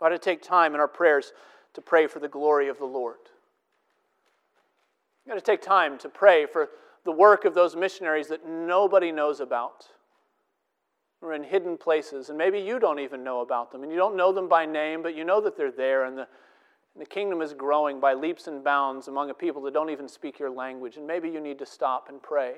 We 0.00 0.06
ought 0.06 0.10
to 0.10 0.18
take 0.18 0.40
time 0.40 0.74
in 0.74 0.80
our 0.80 0.88
prayers 0.88 1.34
to 1.74 1.82
pray 1.82 2.06
for 2.06 2.20
the 2.20 2.28
glory 2.28 2.68
of 2.68 2.78
the 2.78 2.86
Lord. 2.86 3.18
We've 5.26 5.34
got 5.34 5.44
to 5.44 5.52
take 5.52 5.60
time 5.60 5.98
to 5.98 6.08
pray 6.08 6.46
for 6.46 6.70
the 7.04 7.12
work 7.12 7.44
of 7.44 7.54
those 7.54 7.74
missionaries 7.74 8.28
that 8.28 8.46
nobody 8.46 9.12
knows 9.12 9.40
about 9.40 9.86
or 11.22 11.34
in 11.34 11.44
hidden 11.44 11.78
places, 11.78 12.28
and 12.28 12.36
maybe 12.36 12.58
you 12.58 12.80
don't 12.80 12.98
even 12.98 13.22
know 13.22 13.40
about 13.40 13.70
them, 13.70 13.82
and 13.82 13.92
you 13.92 13.96
don't 13.96 14.16
know 14.16 14.32
them 14.32 14.48
by 14.48 14.66
name, 14.66 15.02
but 15.02 15.14
you 15.14 15.24
know 15.24 15.40
that 15.40 15.56
they're 15.56 15.70
there, 15.70 16.04
and 16.04 16.18
the, 16.18 16.22
and 16.22 17.00
the 17.00 17.06
kingdom 17.06 17.40
is 17.40 17.54
growing 17.54 18.00
by 18.00 18.12
leaps 18.12 18.48
and 18.48 18.64
bounds 18.64 19.06
among 19.06 19.30
a 19.30 19.34
people 19.34 19.62
that 19.62 19.72
don't 19.72 19.90
even 19.90 20.08
speak 20.08 20.40
your 20.40 20.50
language, 20.50 20.96
and 20.96 21.06
maybe 21.06 21.28
you 21.28 21.40
need 21.40 21.60
to 21.60 21.66
stop 21.66 22.08
and 22.08 22.20
pray 22.20 22.54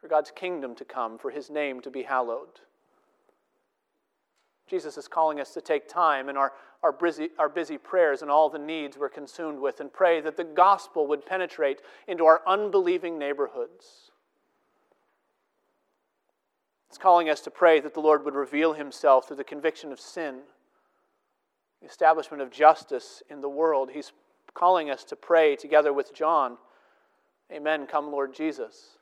for 0.00 0.08
God's 0.08 0.32
kingdom 0.32 0.74
to 0.74 0.84
come, 0.84 1.16
for 1.16 1.30
his 1.30 1.48
name 1.48 1.80
to 1.82 1.90
be 1.90 2.02
hallowed. 2.02 2.60
Jesus 4.70 4.96
is 4.96 5.08
calling 5.08 5.40
us 5.40 5.52
to 5.54 5.60
take 5.60 5.88
time 5.88 6.28
in 6.28 6.36
our, 6.36 6.52
our, 6.82 6.92
busy, 6.92 7.30
our 7.38 7.48
busy 7.48 7.76
prayers 7.76 8.22
and 8.22 8.30
all 8.30 8.48
the 8.48 8.58
needs 8.58 8.96
we're 8.96 9.08
consumed 9.08 9.58
with 9.58 9.80
and 9.80 9.92
pray 9.92 10.20
that 10.20 10.36
the 10.36 10.44
gospel 10.44 11.08
would 11.08 11.26
penetrate 11.26 11.82
into 12.06 12.24
our 12.24 12.40
unbelieving 12.46 13.18
neighborhoods 13.18 14.10
it's 16.90 16.98
calling 16.98 17.30
us 17.30 17.40
to 17.42 17.52
pray 17.52 17.78
that 17.78 17.94
the 17.94 18.00
Lord 18.00 18.24
would 18.24 18.34
reveal 18.34 18.72
himself 18.72 19.28
through 19.28 19.36
the 19.36 19.44
conviction 19.44 19.92
of 19.92 20.00
sin, 20.00 20.40
the 21.80 21.86
establishment 21.86 22.42
of 22.42 22.50
justice 22.50 23.22
in 23.30 23.40
the 23.40 23.48
world. 23.48 23.90
He's 23.92 24.10
calling 24.54 24.90
us 24.90 25.04
to 25.04 25.14
pray 25.14 25.54
together 25.54 25.92
with 25.92 26.12
John, 26.12 26.58
Amen, 27.52 27.86
come 27.86 28.10
Lord 28.10 28.34
Jesus. 28.34 28.96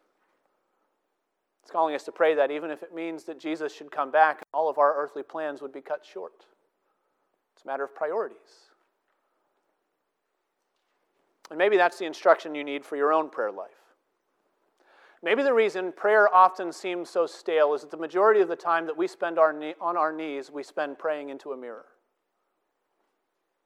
It's 1.68 1.72
calling 1.74 1.94
us 1.94 2.04
to 2.04 2.12
pray 2.12 2.35
that 2.35 2.50
even 2.50 2.70
if 2.70 2.83
it 2.83 2.94
means 2.94 3.24
that 3.24 3.38
Jesus 3.38 3.74
should 3.74 3.90
come 3.90 4.11
back 4.11 4.42
all 4.54 4.70
of 4.70 4.78
our 4.78 4.96
earthly 4.96 5.22
plans 5.22 5.61
would 5.61 5.70
be 5.70 5.83
cut 5.83 6.02
short. 6.02 6.46
It's 7.54 7.62
a 7.62 7.66
matter 7.66 7.85
of 7.85 7.94
priorities. 7.94 8.70
And 11.50 11.59
maybe 11.59 11.76
that's 11.76 11.98
the 11.98 12.07
instruction 12.07 12.54
you 12.54 12.64
need 12.64 12.87
for 12.87 12.96
your 12.96 13.12
own 13.12 13.28
prayer 13.28 13.52
life. 13.52 13.68
Maybe 15.22 15.42
the 15.42 15.52
reason 15.52 15.92
prayer 15.92 16.35
often 16.35 16.72
seems 16.72 17.11
so 17.11 17.26
stale 17.26 17.74
is 17.74 17.83
that 17.83 17.90
the 17.90 17.98
majority 17.98 18.40
of 18.40 18.48
the 18.48 18.57
time 18.57 18.87
that 18.87 18.96
we 18.96 19.07
spend 19.07 19.38
our 19.38 19.52
knee, 19.52 19.74
on 19.78 19.94
our 19.94 20.11
knees, 20.11 20.50
we 20.50 20.62
spend 20.62 20.98
praying 20.98 21.28
into 21.28 21.52
a 21.52 21.57
mirror. 21.59 21.85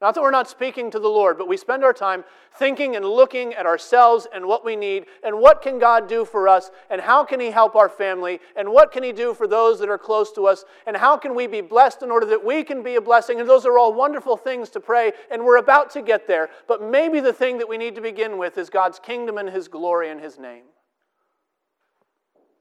Not 0.03 0.17
that 0.17 0.21
we're 0.21 0.33
not 0.33 0.51
speaking 0.51 0.91
to 0.91 0.99
the 0.99 1.09
Lord, 1.09 1.39
but 1.39 1.47
we 1.47 1.57
spend 1.57 1.85
our 1.85 1.93
time 1.93 2.25
thinking 2.55 2.97
and 2.97 3.05
looking 3.05 3.55
at 3.55 3.67
ourselves 3.67 4.27
and 4.35 4.45
what 4.45 4.65
we 4.65 4.75
need 4.75 5.07
and 5.23 5.39
what 5.39 5.63
can 5.63 5.79
God 5.79 6.09
do 6.09 6.25
for 6.25 6.49
us 6.49 6.73
and 6.91 7.01
how 7.01 7.25
can 7.25 7.39
He 7.39 7.53
help 7.53 7.77
our 7.77 7.89
family 7.89 8.41
and 8.57 8.73
what 8.73 8.91
can 8.91 9.05
He 9.05 9.13
do 9.13 9.33
for 9.33 9.47
those 9.47 9.79
that 9.79 9.89
are 9.89 9.97
close 9.97 10.33
to 10.33 10.49
us 10.49 10.65
and 10.89 10.97
how 10.97 11.17
can 11.17 11.37
we 11.37 11.47
be 11.47 11.61
blessed 11.61 12.03
in 12.03 12.11
order 12.11 12.27
that 12.27 12.45
we 12.45 12.65
can 12.65 12.83
be 12.83 12.97
a 12.97 13.01
blessing. 13.01 13.39
And 13.39 13.49
those 13.49 13.65
are 13.65 13.79
all 13.79 13.95
wonderful 13.95 14.37
things 14.37 14.71
to 14.71 14.81
pray, 14.81 15.13
and 15.31 15.45
we're 15.45 15.59
about 15.59 15.89
to 15.91 16.03
get 16.03 16.27
there. 16.27 16.51
But 16.67 16.83
maybe 16.83 17.21
the 17.21 17.33
thing 17.33 17.59
that 17.59 17.69
we 17.69 17.79
need 17.79 17.95
to 17.95 18.01
begin 18.01 18.39
with 18.39 18.59
is 18.59 18.71
God's 18.71 18.99
kingdom 18.99 19.39
and 19.39 19.49
His 19.49 19.69
glory 19.69 20.11
and 20.11 20.21
His 20.21 20.37
name. 20.37 20.65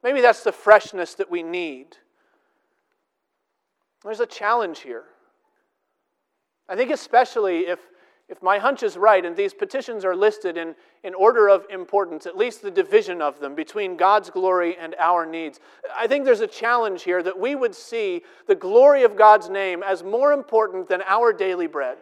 Maybe 0.04 0.21
that's 0.21 0.43
the 0.43 0.51
freshness 0.51 1.15
that 1.15 1.32
we 1.32 1.41
need. 1.41 1.97
There's 4.04 4.19
a 4.19 4.27
challenge 4.27 4.82
here. 4.82 5.06
I 6.71 6.75
think, 6.77 6.89
especially 6.89 7.67
if, 7.67 7.79
if 8.29 8.41
my 8.41 8.57
hunch 8.57 8.81
is 8.81 8.95
right 8.95 9.25
and 9.25 9.36
these 9.36 9.53
petitions 9.53 10.05
are 10.05 10.15
listed 10.15 10.55
in, 10.55 10.73
in 11.03 11.13
order 11.13 11.49
of 11.49 11.65
importance, 11.69 12.25
at 12.25 12.38
least 12.38 12.62
the 12.62 12.71
division 12.71 13.21
of 13.21 13.41
them 13.41 13.55
between 13.55 13.97
God's 13.97 14.29
glory 14.29 14.77
and 14.77 14.95
our 14.97 15.25
needs, 15.25 15.60
I 15.93 16.07
think 16.07 16.23
there's 16.23 16.39
a 16.39 16.47
challenge 16.47 17.03
here 17.03 17.21
that 17.21 17.38
we 17.38 17.55
would 17.55 17.75
see 17.75 18.21
the 18.47 18.55
glory 18.55 19.03
of 19.03 19.17
God's 19.17 19.49
name 19.49 19.84
as 19.84 20.01
more 20.01 20.31
important 20.31 20.88
than 20.88 21.01
our 21.05 21.34
daily 21.34 21.67
bread. 21.67 21.97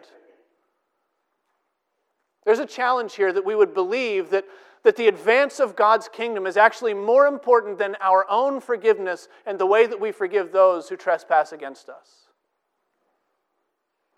There's 2.44 2.60
a 2.60 2.66
challenge 2.66 3.16
here 3.16 3.32
that 3.32 3.44
we 3.44 3.56
would 3.56 3.74
believe 3.74 4.30
that 4.30 4.44
that 4.82 4.96
the 4.96 5.08
advance 5.08 5.60
of 5.60 5.76
God's 5.76 6.08
kingdom 6.08 6.46
is 6.46 6.56
actually 6.56 6.94
more 6.94 7.26
important 7.26 7.76
than 7.76 7.96
our 8.00 8.24
own 8.30 8.60
forgiveness 8.62 9.28
and 9.44 9.58
the 9.58 9.66
way 9.66 9.86
that 9.86 10.00
we 10.00 10.10
forgive 10.10 10.52
those 10.52 10.88
who 10.88 10.96
trespass 10.96 11.52
against 11.52 11.90
us. 11.90 12.19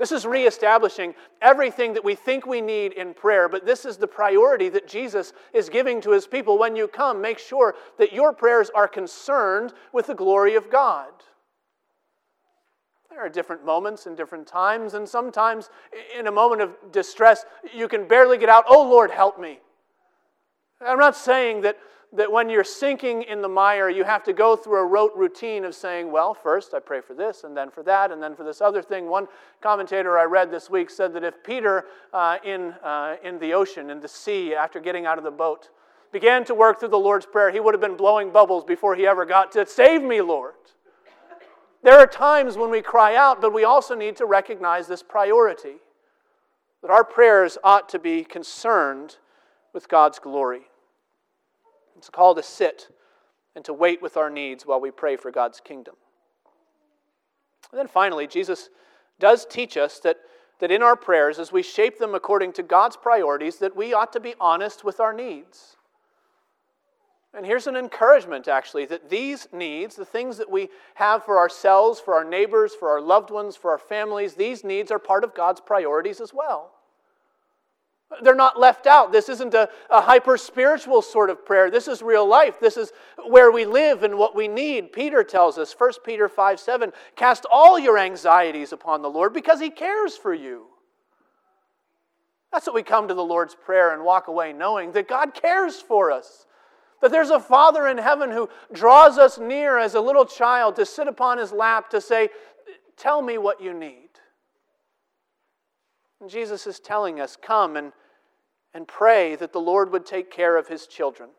This 0.02 0.10
is 0.10 0.26
reestablishing 0.26 1.14
everything 1.40 1.92
that 1.92 2.04
we 2.04 2.16
think 2.16 2.44
we 2.44 2.60
need 2.60 2.92
in 2.94 3.14
prayer, 3.14 3.48
but 3.48 3.64
this 3.64 3.84
is 3.84 3.96
the 3.96 4.08
priority 4.08 4.68
that 4.68 4.88
Jesus 4.88 5.32
is 5.52 5.68
giving 5.68 6.00
to 6.00 6.10
his 6.10 6.26
people. 6.26 6.58
When 6.58 6.74
you 6.74 6.88
come, 6.88 7.20
make 7.20 7.38
sure 7.38 7.76
that 8.00 8.12
your 8.12 8.32
prayers 8.32 8.68
are 8.74 8.88
concerned 8.88 9.72
with 9.92 10.08
the 10.08 10.14
glory 10.16 10.56
of 10.56 10.72
God. 10.72 11.12
There 13.10 13.24
are 13.24 13.28
different 13.28 13.64
moments 13.64 14.06
and 14.06 14.16
different 14.16 14.48
times, 14.48 14.94
and 14.94 15.08
sometimes 15.08 15.70
in 16.18 16.26
a 16.26 16.32
moment 16.32 16.62
of 16.62 16.74
distress, 16.90 17.44
you 17.72 17.86
can 17.86 18.08
barely 18.08 18.38
get 18.38 18.48
out, 18.48 18.64
Oh 18.66 18.82
Lord, 18.82 19.12
help 19.12 19.38
me. 19.38 19.60
I'm 20.84 20.98
not 20.98 21.14
saying 21.14 21.60
that, 21.60 21.78
that 22.14 22.30
when 22.30 22.50
you're 22.50 22.64
sinking 22.64 23.22
in 23.22 23.40
the 23.40 23.48
mire, 23.48 23.88
you 23.88 24.04
have 24.04 24.22
to 24.24 24.32
go 24.34 24.54
through 24.54 24.80
a 24.80 24.84
rote 24.84 25.12
routine 25.16 25.64
of 25.64 25.74
saying, 25.74 26.12
well, 26.12 26.34
first 26.34 26.74
I 26.74 26.78
pray 26.78 27.00
for 27.00 27.14
this, 27.14 27.44
and 27.44 27.56
then 27.56 27.70
for 27.70 27.82
that, 27.84 28.12
and 28.12 28.22
then 28.22 28.36
for 28.36 28.44
this 28.44 28.60
other 28.60 28.82
thing. 28.82 29.08
One 29.08 29.26
commentator 29.62 30.18
I 30.18 30.24
read 30.24 30.50
this 30.50 30.68
week 30.68 30.90
said 30.90 31.14
that 31.14 31.24
if 31.24 31.42
Peter 31.42 31.86
uh, 32.12 32.36
in, 32.44 32.74
uh, 32.84 33.16
in 33.24 33.38
the 33.38 33.54
ocean, 33.54 33.88
in 33.88 34.00
the 34.00 34.08
sea, 34.08 34.54
after 34.54 34.78
getting 34.78 35.06
out 35.06 35.16
of 35.16 35.24
the 35.24 35.30
boat, 35.30 35.70
began 36.12 36.44
to 36.44 36.54
work 36.54 36.78
through 36.78 36.90
the 36.90 36.98
Lord's 36.98 37.24
Prayer, 37.24 37.50
he 37.50 37.60
would 37.60 37.72
have 37.72 37.80
been 37.80 37.96
blowing 37.96 38.30
bubbles 38.30 38.64
before 38.64 38.94
he 38.94 39.06
ever 39.06 39.24
got 39.24 39.50
to, 39.52 39.64
Save 39.64 40.02
me, 40.02 40.20
Lord. 40.20 40.54
There 41.82 41.98
are 41.98 42.06
times 42.06 42.56
when 42.56 42.70
we 42.70 42.82
cry 42.82 43.16
out, 43.16 43.40
but 43.40 43.52
we 43.52 43.64
also 43.64 43.94
need 43.94 44.16
to 44.16 44.26
recognize 44.26 44.86
this 44.86 45.02
priority 45.02 45.76
that 46.82 46.90
our 46.90 47.04
prayers 47.04 47.58
ought 47.64 47.88
to 47.88 47.98
be 47.98 48.22
concerned 48.22 49.16
with 49.72 49.88
God's 49.88 50.18
glory. 50.18 50.62
It's 51.96 52.08
a 52.08 52.12
call 52.12 52.34
to 52.34 52.42
sit 52.42 52.88
and 53.54 53.64
to 53.64 53.72
wait 53.72 54.02
with 54.02 54.16
our 54.16 54.30
needs 54.30 54.66
while 54.66 54.80
we 54.80 54.90
pray 54.90 55.16
for 55.16 55.30
God's 55.30 55.60
kingdom. 55.60 55.94
And 57.70 57.78
then 57.78 57.88
finally, 57.88 58.26
Jesus 58.26 58.70
does 59.18 59.46
teach 59.46 59.76
us 59.76 59.98
that, 60.00 60.18
that 60.58 60.70
in 60.70 60.82
our 60.82 60.96
prayers, 60.96 61.38
as 61.38 61.52
we 61.52 61.62
shape 61.62 61.98
them 61.98 62.14
according 62.14 62.52
to 62.54 62.62
God's 62.62 62.96
priorities, 62.96 63.56
that 63.56 63.76
we 63.76 63.94
ought 63.94 64.12
to 64.12 64.20
be 64.20 64.34
honest 64.40 64.84
with 64.84 65.00
our 65.00 65.12
needs. 65.12 65.76
And 67.34 67.46
here's 67.46 67.66
an 67.66 67.76
encouragement, 67.76 68.46
actually, 68.46 68.84
that 68.86 69.08
these 69.08 69.48
needs, 69.52 69.96
the 69.96 70.04
things 70.04 70.36
that 70.36 70.50
we 70.50 70.68
have 70.94 71.24
for 71.24 71.38
ourselves, 71.38 71.98
for 71.98 72.14
our 72.14 72.24
neighbors, 72.24 72.74
for 72.74 72.90
our 72.90 73.00
loved 73.00 73.30
ones, 73.30 73.56
for 73.56 73.70
our 73.70 73.78
families, 73.78 74.34
these 74.34 74.64
needs 74.64 74.90
are 74.90 74.98
part 74.98 75.24
of 75.24 75.34
God's 75.34 75.60
priorities 75.60 76.20
as 76.20 76.34
well. 76.34 76.72
They're 78.20 78.34
not 78.34 78.58
left 78.58 78.86
out. 78.86 79.12
This 79.12 79.28
isn't 79.28 79.54
a, 79.54 79.68
a 79.90 80.00
hyper 80.00 80.36
spiritual 80.36 81.02
sort 81.02 81.30
of 81.30 81.46
prayer. 81.46 81.70
This 81.70 81.88
is 81.88 82.02
real 82.02 82.28
life. 82.28 82.60
This 82.60 82.76
is 82.76 82.92
where 83.26 83.50
we 83.50 83.64
live 83.64 84.02
and 84.02 84.18
what 84.18 84.34
we 84.34 84.48
need. 84.48 84.92
Peter 84.92 85.24
tells 85.24 85.58
us, 85.58 85.74
1 85.76 85.92
Peter 86.04 86.28
5 86.28 86.60
7, 86.60 86.92
cast 87.16 87.46
all 87.50 87.78
your 87.78 87.98
anxieties 87.98 88.72
upon 88.72 89.02
the 89.02 89.10
Lord 89.10 89.32
because 89.32 89.60
he 89.60 89.70
cares 89.70 90.16
for 90.16 90.34
you. 90.34 90.66
That's 92.52 92.66
what 92.66 92.74
we 92.74 92.82
come 92.82 93.08
to 93.08 93.14
the 93.14 93.24
Lord's 93.24 93.54
Prayer 93.54 93.94
and 93.94 94.04
walk 94.04 94.28
away 94.28 94.52
knowing 94.52 94.92
that 94.92 95.08
God 95.08 95.34
cares 95.34 95.80
for 95.80 96.10
us. 96.12 96.46
That 97.00 97.10
there's 97.10 97.30
a 97.30 97.40
Father 97.40 97.88
in 97.88 97.98
heaven 97.98 98.30
who 98.30 98.48
draws 98.72 99.18
us 99.18 99.38
near 99.38 99.78
as 99.78 99.94
a 99.94 100.00
little 100.00 100.26
child 100.26 100.76
to 100.76 100.86
sit 100.86 101.08
upon 101.08 101.38
his 101.38 101.50
lap 101.50 101.90
to 101.90 102.00
say, 102.00 102.28
Tell 102.96 103.22
me 103.22 103.38
what 103.38 103.60
you 103.60 103.72
need. 103.72 104.10
And 106.20 106.30
Jesus 106.30 106.66
is 106.66 106.78
telling 106.78 107.20
us, 107.20 107.36
Come 107.40 107.76
and 107.76 107.92
and 108.74 108.88
pray 108.88 109.36
that 109.36 109.52
the 109.52 109.60
Lord 109.60 109.92
would 109.92 110.06
take 110.06 110.30
care 110.30 110.56
of 110.56 110.68
his 110.68 110.86
children. 110.86 111.30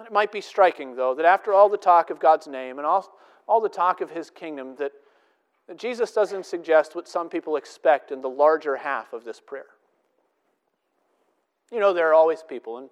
It 0.00 0.12
might 0.12 0.32
be 0.32 0.40
striking, 0.40 0.96
though, 0.96 1.14
that 1.14 1.26
after 1.26 1.52
all 1.52 1.68
the 1.68 1.76
talk 1.76 2.10
of 2.10 2.18
God's 2.18 2.46
name 2.46 2.78
and 2.78 2.86
all, 2.86 3.16
all 3.46 3.60
the 3.60 3.68
talk 3.68 4.00
of 4.00 4.10
his 4.10 4.30
kingdom, 4.30 4.74
that, 4.76 4.92
that 5.68 5.78
Jesus 5.78 6.12
doesn't 6.12 6.46
suggest 6.46 6.94
what 6.94 7.06
some 7.06 7.28
people 7.28 7.56
expect 7.56 8.10
in 8.10 8.20
the 8.20 8.28
larger 8.28 8.76
half 8.76 9.12
of 9.12 9.24
this 9.24 9.40
prayer. 9.40 9.66
You 11.70 11.78
know, 11.78 11.92
there 11.92 12.08
are 12.08 12.14
always 12.14 12.42
people, 12.42 12.78
and 12.78 12.88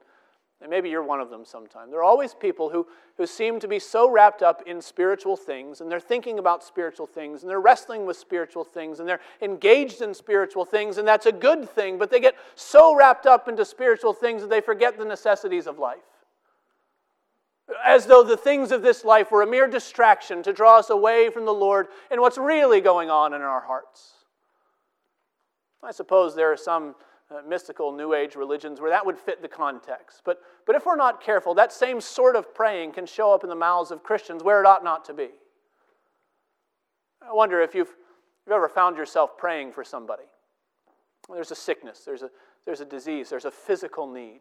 and 0.63 0.71
maybe 0.71 0.89
you're 0.89 1.03
one 1.03 1.21
of 1.21 1.29
them 1.29 1.45
sometime. 1.45 1.91
There 1.91 1.99
are 1.99 2.05
always 2.05 2.33
people 2.35 2.71
who, 2.71 2.87
who 3.19 3.27
seem 3.27 3.61
to 3.61 3.69
be 3.69 3.79
so 3.79 4.09
wrapped 4.09 4.43
up 4.43 4.63
in 4.67 4.81
spiritual 4.81 5.37
things, 5.37 5.81
and 5.81 5.91
they're 5.91 6.01
thinking 6.01 6.39
about 6.39 6.63
spiritual 6.65 7.07
things, 7.07 7.43
and 7.43 7.51
they're 7.51 7.61
wrestling 7.61 8.07
with 8.07 8.17
spiritual 8.17 8.65
things, 8.65 9.01
and 9.01 9.09
they're 9.09 9.21
engaged 9.41 10.01
in 10.01 10.15
spiritual 10.15 10.65
things, 10.65 10.99
and 10.99 11.07
that's 11.07 11.27
a 11.27 11.33
good 11.33 11.69
thing, 11.69 11.99
but 11.99 12.11
they 12.11 12.21
get 12.21 12.37
so 12.55 12.95
wrapped 12.95 13.27
up 13.27 13.49
into 13.49 13.65
spiritual 13.65 14.13
things 14.13 14.41
that 14.41 14.49
they 14.49 14.61
forget 14.61 14.97
the 14.97 15.05
necessities 15.05 15.67
of 15.67 15.79
life. 15.79 15.99
as 17.85 18.07
though 18.07 18.23
the 18.23 18.37
things 18.37 18.73
of 18.73 18.83
this 18.83 19.05
life 19.05 19.31
were 19.31 19.43
a 19.43 19.47
mere 19.47 19.67
distraction 19.67 20.43
to 20.43 20.53
draw 20.53 20.79
us 20.79 20.91
away 20.91 21.31
from 21.31 21.45
the 21.45 21.53
Lord 21.53 21.89
and 22.11 22.21
what's 22.21 22.39
really 22.39 22.81
going 22.81 23.11
on 23.11 23.33
in 23.33 23.41
our 23.41 23.61
hearts. 23.61 24.13
I 25.83 25.91
suppose 25.91 26.35
there 26.35 26.53
are 26.53 26.57
some 26.57 26.95
uh, 27.33 27.41
mystical 27.49 27.93
New 27.93 28.15
Age 28.15 28.37
religions 28.37 28.81
where 28.81 28.91
that 28.91 29.05
would 29.05 29.19
fit 29.19 29.41
the 29.43 29.49
context. 29.49 30.23
But, 30.25 30.41
but 30.67 30.77
if 30.77 30.87
we're 30.87 30.97
not 30.97 31.23
careful, 31.23 31.55
that 31.55 31.73
same 31.73 32.01
sort 32.01 32.37
of 32.37 32.55
praying 32.55 32.93
can 32.93 33.07
show 33.07 33.33
up 33.33 33.43
in 33.43 33.51
the 33.51 33.57
mouths 33.57 33.91
of 33.91 34.03
Christians 34.03 34.43
where 34.43 34.61
it 34.61 34.67
ought 34.67 34.85
not 34.85 35.05
to 35.07 35.15
be. 35.15 35.29
I 37.27 37.33
wonder 37.33 37.61
if 37.61 37.75
you've, 37.75 37.95
you've 38.47 38.55
ever 38.55 38.69
found 38.69 38.97
yourself 38.97 39.37
praying 39.39 39.73
for 39.73 39.85
somebody. 39.85 40.25
There's 41.33 41.53
a 41.53 41.57
sickness, 41.57 42.01
there's 42.05 42.23
a, 42.23 42.31
there's 42.67 42.81
a 42.81 42.85
disease, 42.85 43.31
there's 43.31 43.45
a 43.45 43.51
physical 43.51 44.11
need. 44.11 44.41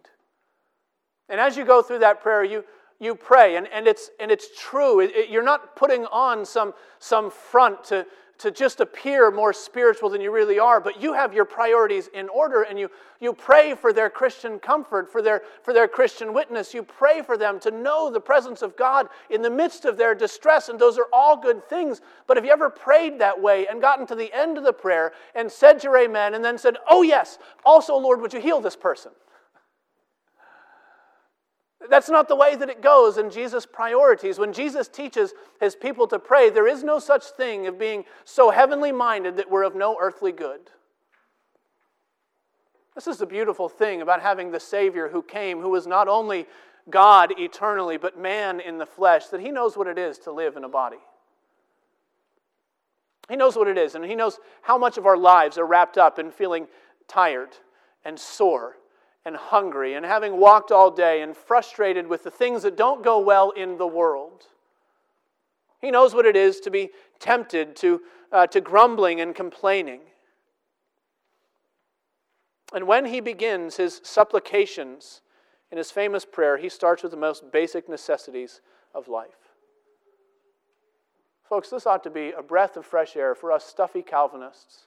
And 1.30 1.40
as 1.40 1.56
you 1.56 1.64
go 1.64 1.82
through 1.82 2.00
that 2.00 2.22
prayer, 2.22 2.44
you, 2.44 2.64
you 3.00 3.16
pray, 3.16 3.56
and, 3.56 3.68
and, 3.68 3.88
it's, 3.88 4.10
and 4.20 4.32
it's 4.32 4.48
true. 4.58 5.00
It, 5.00 5.12
it, 5.16 5.30
you're 5.30 5.44
not 5.44 5.76
putting 5.76 6.06
on 6.08 6.46
some, 6.46 6.74
some 7.00 7.32
front 7.32 7.84
to, 7.86 8.06
to 8.42 8.52
just 8.52 8.80
appear 8.80 9.30
more 9.30 9.54
spiritual 9.54 10.10
than 10.10 10.20
you 10.20 10.32
really 10.32 10.58
are, 10.58 10.80
but 10.80 11.00
you 11.00 11.14
have 11.14 11.34
your 11.34 11.46
priorities 11.46 12.10
in 12.14 12.28
order 12.30 12.64
and 12.64 12.80
you, 12.80 12.90
you 13.20 13.34
pray 13.34 13.76
for 13.76 13.94
their 13.94 14.10
Christian 14.10 14.58
comfort, 14.58 15.12
for 15.12 15.22
their, 15.22 15.44
for 15.62 15.74
their 15.74 15.88
Christian 15.88 16.34
witness. 16.34 16.74
You 16.74 16.82
pray 16.82 17.22
for 17.22 17.38
them 17.38 17.60
to 17.60 17.70
know 17.70 18.10
the 18.10 18.20
presence 18.20 18.64
of 18.64 18.76
God 18.76 19.10
in 19.30 19.44
the 19.44 19.50
midst 19.50 19.86
of 19.86 19.96
their 19.96 20.16
distress, 20.16 20.70
and 20.70 20.80
those 20.80 20.98
are 20.98 21.08
all 21.14 21.38
good 21.38 21.68
things. 21.70 22.02
But 22.26 22.36
have 22.38 22.46
you 22.46 22.52
ever 22.52 22.72
prayed 22.72 23.20
that 23.20 23.40
way 23.40 23.68
and 23.68 23.80
gotten 23.80 24.08
to 24.08 24.16
the 24.16 24.34
end 24.34 24.58
of 24.58 24.64
the 24.64 24.74
prayer 24.74 25.14
and 25.36 25.52
said 25.52 25.84
your 25.84 25.98
amen 25.98 26.34
and 26.34 26.44
then 26.44 26.58
said, 26.58 26.78
Oh, 26.90 27.04
yes, 27.04 27.38
also, 27.64 27.96
Lord, 27.96 28.22
would 28.22 28.34
you 28.34 28.42
heal 28.42 28.60
this 28.60 28.76
person? 28.76 29.12
That's 31.90 32.10
not 32.10 32.28
the 32.28 32.36
way 32.36 32.56
that 32.56 32.70
it 32.70 32.82
goes 32.82 33.18
in 33.18 33.32
Jesus' 33.32 33.66
priorities. 33.66 34.38
When 34.38 34.54
Jesus 34.54 34.88
teaches 34.88 35.34
his 35.60 35.76
people 35.76 36.08
to 36.08 36.20
pray, 36.20 36.50
there 36.50 36.68
is 36.68 36.84
no 36.84 37.00
such 37.00 37.26
thing 37.26 37.66
of 37.68 37.80
being 37.80 38.06
so 38.24 38.52
heavenly 38.52 38.92
minded 38.92 39.38
that 39.38 39.50
we're 39.50 39.64
of 39.64 39.76
no 39.76 39.98
earthly 40.00 40.32
good. 40.32 40.62
This 42.94 43.08
is 43.08 43.18
the 43.18 43.26
beautiful 43.26 43.68
thing 43.68 44.02
about 44.02 44.22
having 44.22 44.52
the 44.52 44.60
Savior 44.60 45.08
who 45.10 45.24
came, 45.24 45.60
who 45.60 45.70
was 45.70 45.88
not 45.88 46.08
only 46.08 46.46
God 46.90 47.34
eternally, 47.40 47.98
but 47.98 48.20
man 48.20 48.60
in 48.60 48.78
the 48.78 48.86
flesh, 48.86 49.28
that 49.28 49.42
he 49.42 49.50
knows 49.50 49.76
what 49.76 49.88
it 49.88 49.98
is 49.98 50.18
to 50.20 50.32
live 50.32 50.58
in 50.58 50.64
a 50.64 50.70
body. 50.70 50.98
He 53.30 53.38
knows 53.38 53.56
what 53.56 53.68
it 53.68 53.78
is, 53.78 53.96
and 53.96 54.04
he 54.04 54.16
knows 54.16 54.40
how 54.62 54.78
much 54.78 54.98
of 54.98 55.06
our 55.06 55.18
lives 55.18 55.58
are 55.58 55.66
wrapped 55.66 55.98
up 55.98 56.20
in 56.20 56.32
feeling 56.32 56.68
tired 57.08 57.50
and 58.04 58.20
sore 58.20 58.76
and 59.26 59.36
hungry 59.36 59.94
and 59.94 60.06
having 60.06 60.38
walked 60.38 60.72
all 60.72 60.90
day 60.90 61.22
and 61.22 61.36
frustrated 61.36 62.08
with 62.08 62.24
the 62.24 62.32
things 62.32 62.64
that 62.64 62.76
don't 62.76 63.04
go 63.04 63.20
well 63.20 63.52
in 63.52 63.78
the 63.78 63.88
world. 63.88 64.48
He 65.80 65.92
knows 65.92 66.14
what 66.14 66.26
it 66.26 66.36
is 66.36 66.60
to 66.62 66.72
be 66.72 66.90
tempted 67.20 67.76
to, 67.78 68.02
uh, 68.32 68.48
to 68.48 68.62
grumbling 68.62 69.22
and 69.22 69.36
complaining. 69.36 70.02
And 72.74 72.88
when 72.88 73.06
he 73.06 73.20
begins 73.20 73.78
his 73.78 74.00
supplications 74.04 75.22
in 75.72 75.78
his 75.78 75.92
famous 75.92 76.26
prayer, 76.26 76.58
he 76.58 76.70
starts 76.70 77.04
with 77.04 77.12
the 77.12 77.18
most 77.18 77.52
basic 77.52 77.90
necessities 77.90 78.62
of 78.94 79.08
life. 79.08 79.52
Folks, 81.48 81.70
this 81.70 81.86
ought 81.86 82.04
to 82.04 82.10
be 82.10 82.32
a 82.32 82.42
breath 82.42 82.78
of 82.78 82.86
fresh 82.86 83.18
air 83.18 83.36
for 83.36 83.52
us 83.52 83.66
stuffy 83.66 84.02
Calvinists 84.02 84.86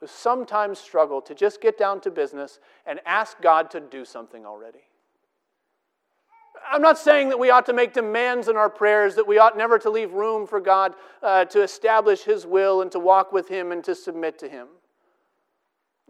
who 0.00 0.06
sometimes 0.06 0.78
struggle 0.78 1.20
to 1.22 1.34
just 1.34 1.60
get 1.60 1.78
down 1.78 2.00
to 2.02 2.10
business 2.10 2.60
and 2.86 3.00
ask 3.06 3.40
God 3.40 3.70
to 3.70 3.80
do 3.80 4.04
something 4.04 4.44
already. 4.44 4.80
I'm 6.70 6.82
not 6.82 6.98
saying 6.98 7.28
that 7.28 7.38
we 7.38 7.50
ought 7.50 7.66
to 7.66 7.72
make 7.72 7.92
demands 7.92 8.48
in 8.48 8.56
our 8.56 8.70
prayers, 8.70 9.14
that 9.14 9.26
we 9.26 9.38
ought 9.38 9.56
never 9.56 9.78
to 9.78 9.90
leave 9.90 10.12
room 10.12 10.46
for 10.46 10.60
God 10.60 10.94
uh, 11.22 11.44
to 11.46 11.62
establish 11.62 12.22
His 12.22 12.46
will 12.46 12.82
and 12.82 12.90
to 12.92 12.98
walk 12.98 13.32
with 13.32 13.48
Him 13.48 13.72
and 13.72 13.84
to 13.84 13.94
submit 13.94 14.38
to 14.40 14.48
Him. 14.48 14.68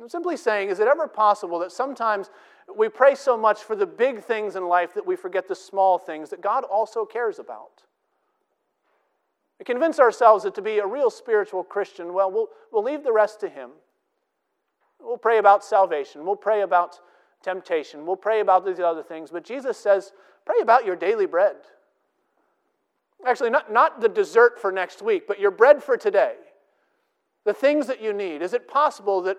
I'm 0.00 0.08
simply 0.08 0.36
saying, 0.36 0.68
is 0.68 0.78
it 0.78 0.88
ever 0.88 1.08
possible 1.08 1.58
that 1.60 1.72
sometimes 1.72 2.30
we 2.74 2.88
pray 2.88 3.14
so 3.14 3.36
much 3.36 3.62
for 3.62 3.74
the 3.74 3.86
big 3.86 4.22
things 4.22 4.56
in 4.56 4.68
life 4.68 4.92
that 4.94 5.06
we 5.06 5.16
forget 5.16 5.48
the 5.48 5.54
small 5.54 5.98
things 5.98 6.30
that 6.30 6.40
God 6.40 6.64
also 6.64 7.04
cares 7.04 7.38
about? 7.38 7.82
We 9.58 9.64
convince 9.64 9.98
ourselves 9.98 10.44
that 10.44 10.54
to 10.56 10.62
be 10.62 10.78
a 10.78 10.86
real 10.86 11.10
spiritual 11.10 11.64
Christian, 11.64 12.12
well, 12.12 12.30
we'll, 12.30 12.48
we'll 12.72 12.82
leave 12.82 13.02
the 13.02 13.12
rest 13.12 13.40
to 13.40 13.48
Him. 13.48 13.70
We'll 15.00 15.16
pray 15.16 15.38
about 15.38 15.64
salvation. 15.64 16.24
We'll 16.26 16.36
pray 16.36 16.62
about 16.62 17.00
temptation. 17.42 18.06
We'll 18.06 18.16
pray 18.16 18.40
about 18.40 18.66
these 18.66 18.80
other 18.80 19.02
things. 19.02 19.30
But 19.30 19.44
Jesus 19.44 19.78
says, 19.78 20.12
pray 20.44 20.56
about 20.60 20.84
your 20.84 20.96
daily 20.96 21.26
bread. 21.26 21.56
Actually, 23.26 23.50
not, 23.50 23.72
not 23.72 24.00
the 24.00 24.08
dessert 24.08 24.60
for 24.60 24.70
next 24.70 25.00
week, 25.02 25.26
but 25.26 25.40
your 25.40 25.50
bread 25.50 25.82
for 25.82 25.96
today. 25.96 26.34
The 27.44 27.54
things 27.54 27.86
that 27.86 28.02
you 28.02 28.12
need. 28.12 28.42
Is 28.42 28.52
it 28.52 28.68
possible 28.68 29.22
that 29.22 29.38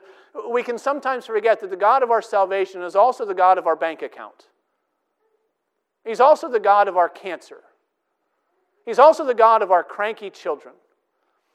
we 0.50 0.64
can 0.64 0.78
sometimes 0.78 1.26
forget 1.26 1.60
that 1.60 1.70
the 1.70 1.76
God 1.76 2.02
of 2.02 2.10
our 2.10 2.22
salvation 2.22 2.82
is 2.82 2.96
also 2.96 3.26
the 3.26 3.34
God 3.36 3.58
of 3.58 3.68
our 3.68 3.76
bank 3.76 4.02
account? 4.02 4.48
He's 6.06 6.22
also 6.22 6.50
the 6.50 6.60
God 6.60 6.88
of 6.88 6.96
our 6.96 7.10
cancer. 7.10 7.64
He's 8.88 9.00
also 9.00 9.26
the 9.26 9.34
God 9.34 9.62
of 9.62 9.70
our 9.70 9.84
cranky 9.84 10.30
children. 10.30 10.74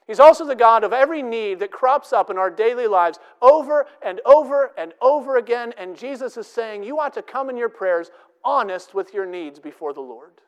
He's 0.07 0.21
also 0.21 0.45
the 0.45 0.55
God 0.55 0.85
of 0.85 0.93
every 0.93 1.23
need 1.23 1.61
that 1.61 1.71
crops 1.73 2.13
up 2.13 2.29
in 2.29 2.37
our 2.37 2.51
daily 2.51 2.87
lives 2.87 3.19
over 3.41 3.87
and 4.03 4.21
over 4.27 4.73
and 4.77 4.93
over 5.01 5.39
again. 5.39 5.73
And 5.79 5.97
Jesus 5.97 6.37
is 6.37 6.47
saying, 6.47 6.83
You 6.83 7.01
ought 7.01 7.15
to 7.15 7.23
come 7.23 7.49
in 7.49 7.57
your 7.57 7.71
prayers 7.71 8.11
honest 8.45 8.93
with 8.93 9.15
your 9.15 9.25
needs 9.25 9.59
before 9.59 9.95
the 9.95 10.03
Lord. 10.03 10.43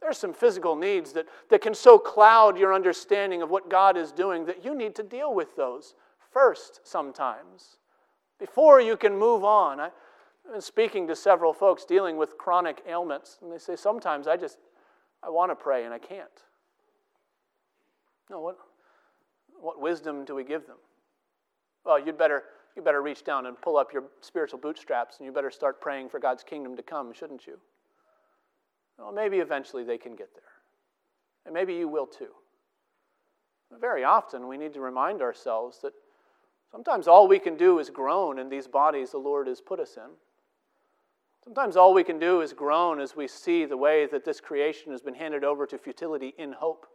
There's 0.00 0.16
some 0.16 0.32
physical 0.32 0.76
needs 0.76 1.12
that, 1.12 1.26
that 1.50 1.60
can 1.60 1.74
so 1.74 1.98
cloud 1.98 2.58
your 2.58 2.72
understanding 2.72 3.42
of 3.42 3.50
what 3.50 3.68
God 3.68 3.98
is 3.98 4.12
doing 4.12 4.46
that 4.46 4.64
you 4.64 4.74
need 4.74 4.94
to 4.94 5.02
deal 5.02 5.34
with 5.34 5.56
those 5.56 5.94
first 6.32 6.80
sometimes 6.84 7.76
before 8.38 8.80
you 8.80 8.96
can 8.96 9.14
move 9.14 9.44
on. 9.44 9.78
I, 9.78 9.90
I've 10.46 10.52
been 10.52 10.62
speaking 10.62 11.06
to 11.08 11.14
several 11.14 11.52
folks 11.52 11.84
dealing 11.84 12.16
with 12.16 12.38
chronic 12.38 12.82
ailments, 12.88 13.40
and 13.42 13.52
they 13.52 13.58
say, 13.58 13.76
Sometimes 13.76 14.26
I 14.26 14.38
just 14.38 14.56
I 15.24 15.30
want 15.30 15.50
to 15.50 15.56
pray 15.56 15.84
and 15.84 15.94
I 15.94 15.98
can't. 15.98 16.28
No, 18.30 18.40
what, 18.40 18.56
what 19.60 19.80
wisdom 19.80 20.24
do 20.24 20.34
we 20.34 20.44
give 20.44 20.66
them? 20.66 20.76
Well, 21.84 22.04
you'd 22.04 22.18
better, 22.18 22.44
you 22.76 22.82
better 22.82 23.02
reach 23.02 23.24
down 23.24 23.46
and 23.46 23.60
pull 23.60 23.76
up 23.76 23.92
your 23.92 24.04
spiritual 24.20 24.58
bootstraps 24.58 25.18
and 25.18 25.26
you 25.26 25.32
better 25.32 25.50
start 25.50 25.80
praying 25.80 26.08
for 26.08 26.18
God's 26.18 26.42
kingdom 26.42 26.76
to 26.76 26.82
come, 26.82 27.12
shouldn't 27.12 27.46
you? 27.46 27.58
Well, 28.98 29.12
maybe 29.12 29.38
eventually 29.38 29.84
they 29.84 29.98
can 29.98 30.14
get 30.14 30.34
there. 30.34 30.42
And 31.44 31.52
maybe 31.54 31.74
you 31.74 31.88
will 31.88 32.06
too. 32.06 32.30
Very 33.80 34.04
often 34.04 34.46
we 34.46 34.56
need 34.56 34.72
to 34.74 34.80
remind 34.80 35.20
ourselves 35.20 35.80
that 35.82 35.92
sometimes 36.70 37.08
all 37.08 37.28
we 37.28 37.38
can 37.38 37.56
do 37.56 37.78
is 37.78 37.90
groan 37.90 38.38
in 38.38 38.48
these 38.48 38.66
bodies 38.66 39.10
the 39.10 39.18
Lord 39.18 39.46
has 39.46 39.60
put 39.60 39.80
us 39.80 39.96
in. 39.96 40.10
Sometimes 41.44 41.76
all 41.76 41.92
we 41.92 42.04
can 42.04 42.18
do 42.18 42.40
is 42.40 42.54
groan 42.54 42.98
as 43.00 43.14
we 43.14 43.28
see 43.28 43.66
the 43.66 43.76
way 43.76 44.06
that 44.06 44.24
this 44.24 44.40
creation 44.40 44.92
has 44.92 45.02
been 45.02 45.14
handed 45.14 45.44
over 45.44 45.66
to 45.66 45.76
futility 45.76 46.32
in 46.38 46.52
hope 46.52 46.86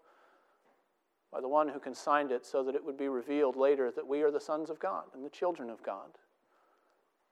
by 1.32 1.40
the 1.40 1.48
one 1.48 1.70
who 1.70 1.80
consigned 1.80 2.32
it 2.32 2.48
so 2.48 2.64
that 2.64 2.74
it 2.74 2.84
would 2.84 2.98
be 2.98 3.08
revealed 3.08 3.56
later 3.56 3.92
that 3.92 4.08
we 4.08 4.24
are 4.24 4.32
the 4.32 4.40
sons 4.40 4.72
of 4.72 4.80
God 4.80 5.04
and 5.14 5.24
the 5.24 5.30
children 5.30 5.70
of 5.70 5.84
God. 5.84 6.18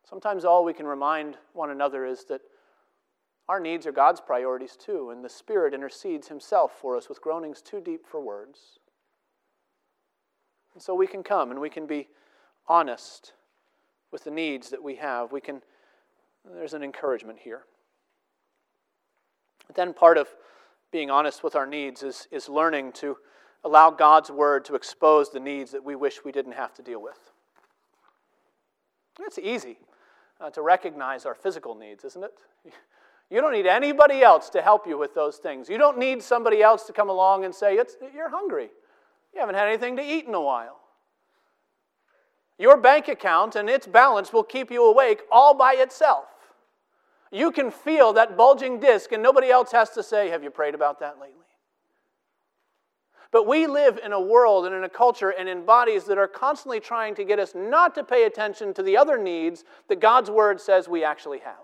Sometimes 0.07 0.45
all 0.45 0.63
we 0.63 0.73
can 0.73 0.85
remind 0.85 1.37
one 1.53 1.71
another 1.71 2.05
is 2.05 2.25
that 2.25 2.41
our 3.49 3.59
needs 3.59 3.87
are 3.87 3.91
God's 3.91 4.21
priorities 4.21 4.77
too, 4.77 5.09
and 5.09 5.23
the 5.23 5.29
Spirit 5.29 5.73
intercedes 5.73 6.27
Himself 6.27 6.73
for 6.79 6.95
us 6.95 7.09
with 7.09 7.21
groanings 7.21 7.61
too 7.61 7.81
deep 7.81 8.05
for 8.05 8.21
words. 8.21 8.79
And 10.73 10.83
so 10.83 10.93
we 10.93 11.07
can 11.07 11.23
come 11.23 11.49
and 11.49 11.59
we 11.59 11.69
can 11.69 11.87
be 11.87 12.09
honest 12.67 13.33
with 14.11 14.23
the 14.23 14.31
needs 14.31 14.69
that 14.69 14.83
we 14.83 14.97
have. 14.97 15.31
We 15.31 15.41
can 15.41 15.61
there's 16.53 16.73
an 16.73 16.83
encouragement 16.83 17.39
here. 17.39 17.61
But 19.67 19.75
then 19.75 19.93
part 19.93 20.17
of 20.17 20.27
being 20.91 21.11
honest 21.11 21.43
with 21.43 21.55
our 21.55 21.65
needs 21.65 22.03
is, 22.03 22.27
is 22.31 22.47
learning 22.47 22.93
to 22.93 23.17
allow 23.63 23.91
God's 23.91 24.31
word 24.31 24.65
to 24.65 24.75
expose 24.75 25.29
the 25.31 25.39
needs 25.39 25.71
that 25.71 25.83
we 25.83 25.95
wish 25.95 26.23
we 26.23 26.31
didn't 26.31 26.53
have 26.53 26.73
to 26.75 26.81
deal 26.81 27.01
with. 27.01 27.19
It's 29.19 29.39
easy 29.39 29.77
uh, 30.39 30.49
to 30.51 30.61
recognize 30.61 31.25
our 31.25 31.35
physical 31.35 31.75
needs, 31.75 32.03
isn't 32.03 32.23
it? 32.23 32.33
You 33.29 33.41
don't 33.41 33.51
need 33.51 33.67
anybody 33.67 34.21
else 34.21 34.49
to 34.51 34.61
help 34.61 34.87
you 34.87 34.97
with 34.97 35.13
those 35.13 35.35
things. 35.35 35.67
You 35.67 35.77
don't 35.77 35.97
need 35.97 36.23
somebody 36.23 36.63
else 36.63 36.83
to 36.85 36.93
come 36.93 37.09
along 37.09 37.43
and 37.43 37.53
say, 37.53 37.77
You're 38.15 38.29
hungry. 38.29 38.69
You 39.33 39.41
haven't 39.41 39.55
had 39.55 39.67
anything 39.67 39.97
to 39.97 40.01
eat 40.01 40.25
in 40.25 40.33
a 40.33 40.39
while. 40.39 40.79
Your 42.57 42.77
bank 42.77 43.09
account 43.09 43.57
and 43.57 43.69
its 43.69 43.85
balance 43.85 44.31
will 44.31 44.43
keep 44.43 44.71
you 44.71 44.85
awake 44.85 45.23
all 45.29 45.53
by 45.53 45.73
itself. 45.73 46.25
You 47.31 47.51
can 47.51 47.71
feel 47.71 48.13
that 48.13 48.37
bulging 48.37 48.79
disc, 48.79 49.11
and 49.11 49.21
nobody 49.21 49.49
else 49.49 49.71
has 49.71 49.89
to 49.91 50.03
say, 50.03 50.29
Have 50.29 50.43
you 50.43 50.49
prayed 50.49 50.75
about 50.75 50.99
that 50.99 51.19
lately? 51.19 51.43
But 53.31 53.45
we 53.45 53.67
live 53.67 53.99
in 54.03 54.13
a 54.13 54.21
world 54.21 54.65
and 54.65 54.73
in 54.73 54.85
a 54.85 54.89
culture 54.89 55.29
and 55.29 55.49
in 55.49 55.65
bodies 55.65 56.05
that 56.05 56.17
are 56.17 56.27
constantly 56.27 56.79
trying 56.79 57.13
to 57.15 57.25
get 57.25 57.39
us 57.39 57.53
not 57.53 57.93
to 57.95 58.03
pay 58.03 58.23
attention 58.23 58.73
to 58.75 58.83
the 58.83 58.95
other 58.95 59.17
needs 59.17 59.65
that 59.89 59.99
God's 59.99 60.31
Word 60.31 60.61
says 60.61 60.87
we 60.87 61.03
actually 61.03 61.39
have. 61.39 61.55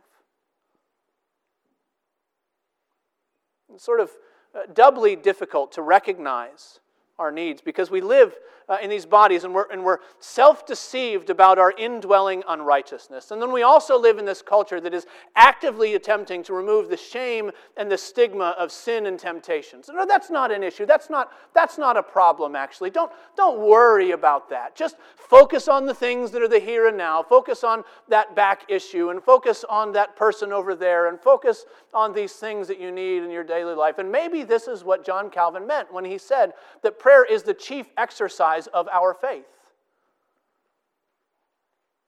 It's 3.74 3.84
sort 3.84 4.02
of 4.02 4.12
uh, 4.54 4.72
doubly 4.74 5.16
difficult 5.16 5.72
to 5.74 5.82
recognize 5.82 6.80
our 7.20 7.32
needs 7.32 7.62
because 7.62 7.92
we 7.92 8.02
live 8.02 8.36
uh, 8.70 8.78
in 8.82 8.90
these 8.90 9.06
bodies 9.06 9.44
and 9.44 9.54
we're, 9.54 9.70
and 9.72 9.84
we're 9.84 10.00
self 10.20 10.66
deceived 10.66 11.30
about 11.30 11.60
our 11.60 11.74
indwelling 11.78 12.44
unrighteousness. 12.48 13.32
And 13.32 13.42
then 13.42 13.52
we 13.52 13.64
also 13.64 14.00
live 14.00 14.18
in 14.18 14.26
this 14.26 14.42
culture 14.42 14.80
that 14.82 14.94
is 14.94 15.06
actively 15.36 15.96
attempting 15.96 16.44
to 16.44 16.54
remove 16.54 16.90
the 16.90 16.98
shame 16.98 17.52
and 17.78 17.92
the 17.92 17.98
stigma 17.98 18.56
of 18.58 18.72
sin 18.72 19.06
and 19.06 19.20
temptation. 19.20 19.84
So, 19.84 19.94
no, 19.94 20.06
that's 20.06 20.30
not 20.30 20.52
an 20.52 20.64
issue. 20.64 20.86
That's 20.86 21.10
not, 21.10 21.32
that's 21.54 21.78
not 21.78 21.98
a 21.98 22.04
problem, 22.04 22.56
actually. 22.56 22.90
Don't, 22.90 23.12
don't 23.36 23.60
worry 23.60 24.12
about 24.12 24.50
that. 24.50 24.76
Just 24.76 24.96
focus 25.16 25.68
on 25.68 25.86
the 25.86 25.94
things 25.94 26.32
that 26.32 26.42
are 26.42 26.48
the 26.48 26.60
here 26.60 26.88
and 26.88 26.98
now. 26.98 27.22
Focus 27.22 27.64
on 27.64 27.84
that 28.10 28.36
back 28.36 28.64
issue 28.70 29.10
and 29.10 29.22
focus 29.22 29.66
on 29.70 29.92
that 29.94 30.16
person 30.16 30.52
over 30.52 30.76
there 30.76 31.10
and 31.10 31.20
focus 31.20 31.66
on 31.94 32.14
these 32.14 32.34
things 32.34 32.68
that 32.68 32.80
you 32.80 32.92
need 32.92 33.24
in 33.24 33.30
your 33.30 33.44
daily 33.44 33.76
life. 33.76 33.98
And 33.98 34.12
maybe 34.12 34.44
this 34.44 34.68
is 34.68 34.84
what 34.84 35.06
John 35.06 35.30
Calvin 35.30 35.68
meant 35.68 35.94
when 35.94 36.06
he 36.06 36.18
said 36.18 36.54
that 36.82 37.00
prayer 37.04 37.26
is 37.26 37.44
the 37.44 37.54
chief 37.54 37.86
exercise 37.98 38.68
of 38.68 38.88
our 38.88 39.14
faith. 39.14 39.46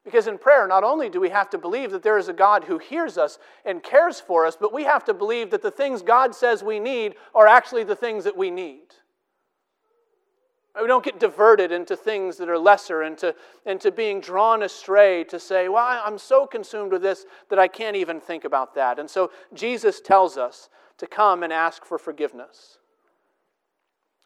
Because 0.06 0.26
in 0.26 0.38
prayer, 0.38 0.66
not 0.66 0.84
only 0.84 1.10
do 1.10 1.20
we 1.20 1.28
have 1.28 1.50
to 1.50 1.58
believe 1.58 1.90
that 1.90 2.02
there 2.02 2.16
is 2.16 2.28
a 2.28 2.32
God 2.32 2.64
who 2.64 2.78
hears 2.78 3.18
us 3.18 3.38
and 3.66 3.82
cares 3.82 4.20
for 4.20 4.46
us, 4.46 4.56
but 4.58 4.72
we 4.72 4.84
have 4.84 5.04
to 5.04 5.12
believe 5.12 5.50
that 5.50 5.60
the 5.60 5.70
things 5.70 6.00
God 6.00 6.34
says 6.34 6.62
we 6.62 6.80
need 6.80 7.14
are 7.34 7.46
actually 7.46 7.84
the 7.84 7.94
things 7.94 8.24
that 8.24 8.36
we 8.36 8.50
need. 8.50 8.86
We 10.80 10.86
don't 10.86 11.04
get 11.04 11.20
diverted 11.20 11.72
into 11.72 11.94
things 11.94 12.38
that 12.38 12.48
are 12.48 12.58
lesser, 12.58 13.02
into, 13.02 13.34
into 13.66 13.90
being 13.90 14.20
drawn 14.20 14.62
astray 14.62 15.24
to 15.24 15.38
say, 15.38 15.68
well, 15.68 15.84
I'm 16.04 16.18
so 16.18 16.46
consumed 16.46 16.92
with 16.92 17.02
this 17.02 17.26
that 17.50 17.58
I 17.58 17.68
can't 17.68 17.96
even 17.96 18.18
think 18.20 18.44
about 18.44 18.74
that. 18.76 18.98
And 18.98 19.10
so 19.10 19.30
Jesus 19.52 20.00
tells 20.00 20.38
us 20.38 20.70
to 20.98 21.06
come 21.06 21.42
and 21.42 21.52
ask 21.52 21.84
for 21.84 21.98
forgiveness. 21.98 22.78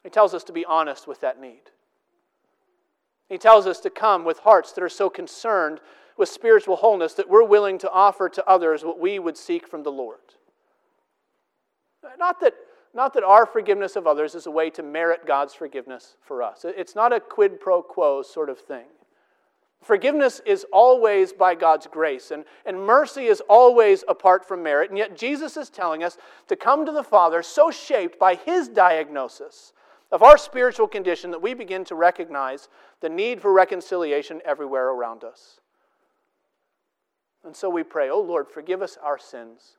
He 0.03 0.11
tells 0.11 0.35
us 0.35 0.45
to 0.45 0.53
be 0.53 0.65
honest 0.65 1.07
with 1.07 1.21
that 1.21 1.41
need. 1.41 1.71
He 3.29 3.39
tells 3.39 3.67
us 3.67 3.81
to 3.81 3.91
come 3.91 4.25
with 4.25 4.41
hearts 4.41 4.73
that 4.73 4.83
are 4.83 4.89
so 4.89 5.09
concerned 5.09 5.81
with 6.17 6.29
spiritual 6.29 6.77
wholeness 6.77 7.15
that 7.15 7.29
we're 7.29 7.45
willing 7.45 7.79
to 7.79 7.91
offer 7.91 8.29
to 8.29 8.47
others 8.47 8.85
what 8.85 8.99
we 8.99 9.19
would 9.19 9.37
seek 9.37 9.69
from 9.69 9.83
the 9.83 9.93
Lord. 9.93 10.19
Not 12.19 12.41
that, 12.41 12.55
not 12.93 13.15
that 13.15 13.23
our 13.23 13.47
forgiveness 13.47 13.95
of 13.95 14.07
others 14.07 14.35
is 14.35 14.47
a 14.47 14.51
way 14.51 14.69
to 14.71 14.83
merit 14.83 15.27
God's 15.27 15.55
forgiveness 15.55 16.17
for 16.23 16.43
us. 16.43 16.65
It's 16.65 16.95
not 16.95 17.13
a 17.13 17.21
quid 17.21 17.61
pro 17.61 17.83
quo 17.83 18.23
sort 18.23 18.51
of 18.51 18.59
thing. 18.59 18.87
Forgiveness 19.83 20.43
is 20.45 20.67
always 20.73 21.33
by 21.33 21.55
God's 21.55 21.87
grace, 21.87 22.33
and, 22.33 22.45
and 22.67 22.85
mercy 22.85 23.27
is 23.27 23.41
always 23.49 24.05
apart 24.09 24.47
from 24.47 24.63
merit. 24.63 24.91
And 24.91 24.99
yet, 24.99 25.17
Jesus 25.17 25.57
is 25.57 25.71
telling 25.71 26.05
us 26.05 26.19
to 26.49 26.57
come 26.57 26.85
to 26.85 26.93
the 26.93 27.03
Father 27.03 27.43
so 27.43 27.71
shaped 27.71 28.19
by 28.19 28.35
His 28.35 28.69
diagnosis 28.69 29.73
of 30.13 30.23
our 30.23 30.37
spiritual 30.37 30.89
condition 30.89 31.31
that 31.31 31.43
we 31.43 31.55
begin 31.55 31.85
to 31.85 31.95
recognize 31.95 32.69
the 33.01 33.09
need 33.09 33.41
for 33.41 33.53
reconciliation 33.53 34.41
everywhere 34.45 34.89
around 34.89 35.23
us. 35.23 35.61
And 37.45 37.55
so 37.55 37.71
we 37.71 37.83
pray, 37.83 38.11
Oh 38.11 38.21
Lord, 38.21 38.49
forgive 38.49 38.83
us 38.83 38.99
our 39.03 39.19
sins, 39.19 39.79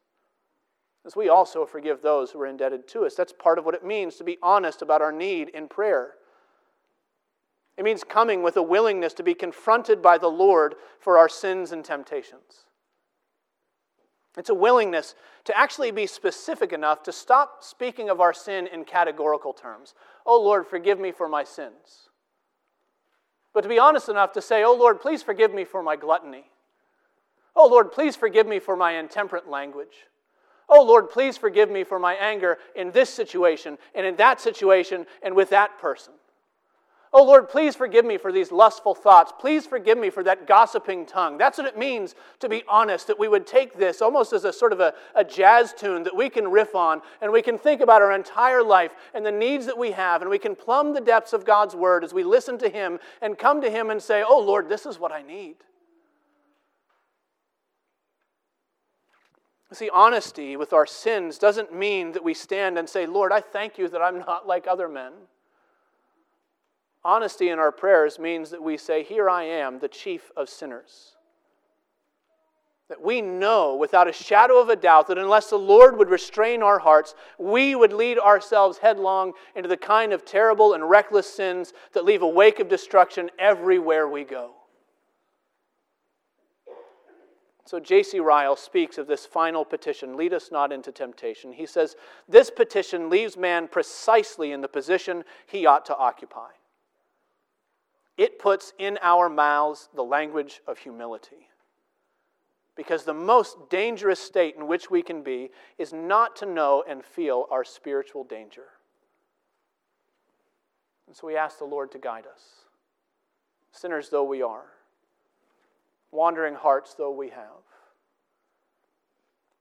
as 1.06 1.16
we 1.16 1.30
also 1.30 1.66
forgive 1.66 2.02
those 2.02 2.32
who 2.32 2.42
are 2.42 2.48
indebted 2.48 2.88
to 2.90 3.06
us. 3.06 3.16
That's 3.16 3.34
part 3.34 3.60
of 3.60 3.66
what 3.66 3.76
it 3.76 3.86
means 3.86 4.16
to 4.16 4.24
be 4.24 4.38
honest 4.42 4.82
about 4.82 5.02
our 5.02 5.12
need 5.12 5.50
in 5.50 5.68
prayer. 5.68 6.14
It 7.78 7.84
means 7.84 8.04
coming 8.04 8.44
with 8.44 8.58
a 8.58 8.62
willingness 8.62 9.14
to 9.14 9.24
be 9.24 9.34
confronted 9.34 10.02
by 10.02 10.18
the 10.18 10.28
Lord 10.28 10.76
for 11.00 11.18
our 11.18 11.30
sins 11.30 11.72
and 11.72 11.84
temptations. 11.84 12.66
It's 14.38 14.50
a 14.50 14.56
willingness 14.56 15.14
to 15.46 15.58
actually 15.58 15.92
be 15.92 16.08
specific 16.08 16.72
enough 16.72 17.04
to 17.04 17.12
stop 17.12 17.64
speaking 17.64 18.10
of 18.10 18.22
our 18.22 18.34
sin 18.34 18.68
in 18.68 18.86
categorical 18.86 19.54
terms. 19.54 19.94
Oh 20.26 20.42
Lord, 20.42 20.68
forgive 20.68 21.00
me 21.00 21.12
for 21.12 21.28
my 21.28 21.44
sins. 21.44 22.10
But 23.54 23.62
to 23.62 23.70
be 23.70 23.80
honest 23.80 24.08
enough 24.08 24.32
to 24.34 24.42
say, 24.42 24.64
Oh 24.64 24.76
Lord, 24.76 25.02
please 25.02 25.22
forgive 25.22 25.54
me 25.54 25.66
for 25.66 25.84
my 25.84 25.98
gluttony. 25.98 26.46
Oh 27.56 27.68
Lord, 27.68 27.92
please 27.92 28.16
forgive 28.16 28.48
me 28.48 28.60
for 28.60 28.78
my 28.78 28.94
intemperate 28.94 29.50
language. 29.50 30.08
Oh 30.70 30.84
Lord, 30.84 31.10
please 31.10 31.38
forgive 31.38 31.70
me 31.70 31.84
for 31.84 32.00
my 32.00 32.14
anger 32.14 32.58
in 32.76 32.92
this 32.92 33.10
situation 33.10 33.78
and 33.94 34.06
in 34.06 34.16
that 34.16 34.40
situation 34.40 35.06
and 35.22 35.36
with 35.36 35.50
that 35.50 35.78
person. 35.78 36.14
Oh 37.14 37.26
Lord, 37.26 37.50
please 37.50 37.76
forgive 37.76 38.06
me 38.06 38.18
for 38.18 38.32
these 38.32 38.54
lustful 38.54 38.96
thoughts. 38.96 39.34
Please 39.38 39.66
forgive 39.66 39.98
me 39.98 40.10
for 40.10 40.24
that 40.24 40.48
gossiping 40.48 41.06
tongue. 41.06 41.38
That's 41.38 41.58
what 41.58 41.68
it 41.68 41.78
means 41.78 42.16
to 42.40 42.48
be 42.48 42.64
honest, 42.70 43.08
that 43.08 43.20
we 43.20 43.28
would 43.28 43.46
take 43.46 43.78
this 43.78 44.02
almost 44.02 44.32
as 44.32 44.46
a 44.46 44.54
sort 44.54 44.72
of 44.72 44.80
a, 44.80 44.94
a, 45.14 45.26
jazz 45.26 45.74
tune 45.74 46.04
that 46.04 46.16
we 46.16 46.30
can 46.30 46.50
riff 46.50 46.74
on 46.74 47.02
and 47.22 47.30
we 47.30 47.42
can 47.42 47.58
think 47.58 47.82
about 47.82 48.02
our 48.02 48.14
entire 48.14 48.64
life 48.64 48.94
and 49.14 49.26
the 49.26 49.32
needs 49.32 49.66
that 49.66 49.78
we 49.78 49.92
have 49.92 50.22
and 50.22 50.32
we 50.32 50.40
can 50.40 50.56
plumb 50.56 50.94
the 50.94 51.02
depths 51.02 51.34
of 51.34 51.44
God's 51.44 51.76
word 51.76 52.06
as 52.06 52.14
we 52.14 52.24
listen 52.24 52.58
to 52.60 52.70
Him 52.70 52.98
and 53.22 53.38
come 53.38 53.62
to 53.62 53.70
Him 53.70 53.90
and 53.90 54.02
say, 54.02 54.24
Oh 54.26 54.40
Lord, 54.40 54.70
this 54.70 54.86
is 54.86 54.98
what 54.98 55.12
I 55.12 55.22
need. 55.22 55.58
See, 59.74 59.90
honesty 59.94 60.56
with 60.56 60.72
our 60.72 60.86
sins 60.86 61.38
doesn't 61.38 61.74
mean 61.74 62.14
that 62.14 62.24
we 62.24 62.34
stand 62.34 62.78
and 62.78 62.90
say, 62.90 63.06
Lord, 63.06 63.34
I 63.34 63.42
thank 63.42 63.78
you 63.78 63.90
that 63.90 64.02
I'm 64.02 64.20
not 64.20 64.48
like 64.48 64.66
other 64.66 64.88
men. 64.88 65.12
Honesty 67.04 67.50
in 67.50 67.58
our 67.58 67.72
prayers 67.72 68.20
means 68.20 68.52
that 68.52 68.62
we 68.62 68.78
say, 68.78 69.04
Here 69.04 69.30
I 69.30 69.44
am, 69.44 69.80
the 69.80 69.88
chief 69.88 70.32
of 70.38 70.50
sinners. 70.50 71.16
That 72.90 73.02
we 73.02 73.22
know 73.22 73.76
without 73.76 74.10
a 74.10 74.14
shadow 74.14 74.60
of 74.60 74.70
a 74.70 74.76
doubt 74.76 75.08
that 75.08 75.18
unless 75.18 75.50
the 75.50 75.58
Lord 75.58 75.98
would 75.98 76.10
restrain 76.10 76.62
our 76.62 76.80
hearts, 76.80 77.16
we 77.40 77.74
would 77.74 77.94
lead 77.94 78.20
ourselves 78.20 78.80
headlong 78.80 79.34
into 79.56 79.70
the 79.70 79.78
kind 79.78 80.12
of 80.12 80.26
terrible 80.26 80.74
and 80.74 80.90
reckless 80.90 81.34
sins 81.34 81.74
that 81.94 82.06
leave 82.06 82.22
a 82.22 82.28
wake 82.28 82.60
of 82.60 82.68
destruction 82.68 83.32
everywhere 83.40 84.08
we 84.08 84.26
go. 84.26 84.52
So 87.66 87.80
J.C. 87.80 88.20
Ryle 88.20 88.58
speaks 88.58 88.98
of 88.98 89.08
this 89.08 89.26
final 89.26 89.64
petition, 89.64 90.18
lead 90.18 90.34
us 90.34 90.50
not 90.52 90.74
into 90.74 90.92
temptation. 90.92 91.54
He 91.54 91.66
says, 91.66 91.96
This 92.28 92.52
petition 92.52 93.10
leaves 93.10 93.38
man 93.38 93.70
precisely 93.70 94.52
in 94.52 94.60
the 94.60 94.68
position 94.68 95.24
he 95.48 95.66
ought 95.66 95.86
to 95.86 95.96
occupy. 95.96 96.50
It 98.18 98.40
puts 98.40 98.74
in 98.78 99.00
our 99.02 99.30
mouths 99.30 99.90
the 99.96 100.04
language 100.04 100.62
of 100.68 100.78
humility. 100.78 101.48
Because 102.76 103.04
the 103.04 103.14
most 103.14 103.70
dangerous 103.70 104.20
state 104.20 104.56
in 104.56 104.68
which 104.68 104.90
we 104.90 105.02
can 105.02 105.24
be 105.24 105.52
is 105.78 105.92
not 105.94 106.36
to 106.38 106.46
know 106.46 106.84
and 106.88 107.04
feel 107.04 107.48
our 107.52 107.64
spiritual 107.64 108.24
danger. 108.24 108.66
And 111.08 111.16
so 111.16 111.28
we 111.28 111.36
ask 111.36 111.58
the 111.58 111.66
Lord 111.66 111.92
to 111.92 112.00
guide 112.00 112.26
us, 112.26 112.42
sinners 113.72 114.10
though 114.10 114.24
we 114.24 114.42
are, 114.42 114.66
wandering 116.12 116.56
hearts 116.56 116.94
though 116.94 117.12
we 117.12 117.30
have. 117.30 117.71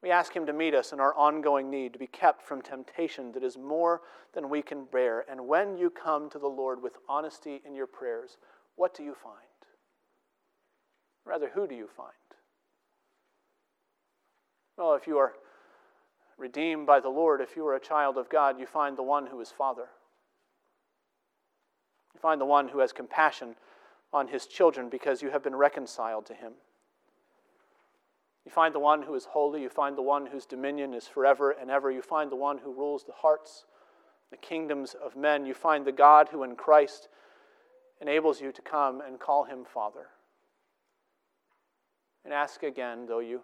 We 0.02 0.10
ask 0.10 0.34
Him 0.34 0.46
to 0.46 0.52
meet 0.52 0.74
us 0.74 0.92
in 0.92 1.00
our 1.00 1.14
ongoing 1.14 1.70
need 1.70 1.92
to 1.92 1.98
be 1.98 2.06
kept 2.06 2.42
from 2.42 2.62
temptation 2.62 3.32
that 3.32 3.42
is 3.42 3.58
more 3.58 4.00
than 4.34 4.48
we 4.48 4.62
can 4.62 4.84
bear. 4.84 5.24
And 5.30 5.46
when 5.46 5.76
you 5.76 5.90
come 5.90 6.30
to 6.30 6.38
the 6.38 6.48
Lord 6.48 6.82
with 6.82 6.96
honesty 7.08 7.60
in 7.66 7.74
your 7.74 7.86
prayers, 7.86 8.38
what 8.76 8.94
do 8.94 9.02
you 9.02 9.14
find? 9.14 9.36
Rather, 11.26 11.50
who 11.54 11.66
do 11.66 11.74
you 11.74 11.86
find? 11.86 12.12
Well, 14.78 14.94
if 14.94 15.06
you 15.06 15.18
are 15.18 15.34
redeemed 16.38 16.86
by 16.86 17.00
the 17.00 17.10
Lord, 17.10 17.42
if 17.42 17.54
you 17.54 17.66
are 17.66 17.76
a 17.76 17.80
child 17.80 18.16
of 18.16 18.30
God, 18.30 18.58
you 18.58 18.66
find 18.66 18.96
the 18.96 19.02
one 19.02 19.26
who 19.26 19.40
is 19.40 19.50
Father. 19.50 19.88
You 22.14 22.20
find 22.20 22.40
the 22.40 22.46
one 22.46 22.68
who 22.68 22.78
has 22.78 22.92
compassion 22.92 23.56
on 24.12 24.28
his 24.28 24.46
children 24.46 24.88
because 24.88 25.20
you 25.20 25.30
have 25.30 25.42
been 25.42 25.54
reconciled 25.54 26.24
to 26.26 26.34
him. 26.34 26.52
You 28.44 28.50
find 28.50 28.74
the 28.74 28.80
one 28.80 29.02
who 29.02 29.14
is 29.14 29.26
holy. 29.26 29.62
You 29.62 29.68
find 29.68 29.96
the 29.96 30.02
one 30.02 30.26
whose 30.26 30.46
dominion 30.46 30.94
is 30.94 31.06
forever 31.06 31.50
and 31.50 31.70
ever. 31.70 31.90
You 31.90 32.02
find 32.02 32.30
the 32.30 32.36
one 32.36 32.58
who 32.58 32.72
rules 32.72 33.04
the 33.04 33.12
hearts, 33.12 33.66
the 34.30 34.36
kingdoms 34.36 34.94
of 34.94 35.16
men. 35.16 35.44
You 35.46 35.54
find 35.54 35.84
the 35.84 35.92
God 35.92 36.28
who 36.30 36.42
in 36.42 36.56
Christ 36.56 37.08
enables 38.00 38.40
you 38.40 38.50
to 38.52 38.62
come 38.62 39.02
and 39.06 39.20
call 39.20 39.44
him 39.44 39.64
Father. 39.64 40.06
And 42.24 42.32
ask 42.32 42.62
again, 42.62 43.06
though 43.06 43.20
you 43.20 43.42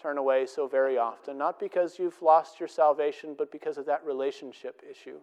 turn 0.00 0.18
away 0.18 0.46
so 0.46 0.66
very 0.66 0.98
often, 0.98 1.38
not 1.38 1.60
because 1.60 1.98
you've 1.98 2.20
lost 2.20 2.58
your 2.58 2.68
salvation, 2.68 3.34
but 3.36 3.52
because 3.52 3.78
of 3.78 3.86
that 3.86 4.04
relationship 4.04 4.82
issue. 4.88 5.18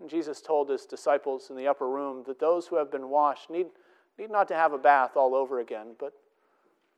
And 0.00 0.08
Jesus 0.08 0.40
told 0.40 0.68
his 0.68 0.86
disciples 0.86 1.50
in 1.50 1.56
the 1.56 1.68
upper 1.68 1.88
room 1.88 2.24
that 2.26 2.40
those 2.40 2.66
who 2.66 2.76
have 2.76 2.90
been 2.90 3.08
washed 3.10 3.50
need, 3.50 3.66
need 4.18 4.30
not 4.30 4.48
to 4.48 4.54
have 4.54 4.72
a 4.72 4.78
bath 4.78 5.12
all 5.14 5.34
over 5.34 5.60
again, 5.60 5.94
but 5.98 6.12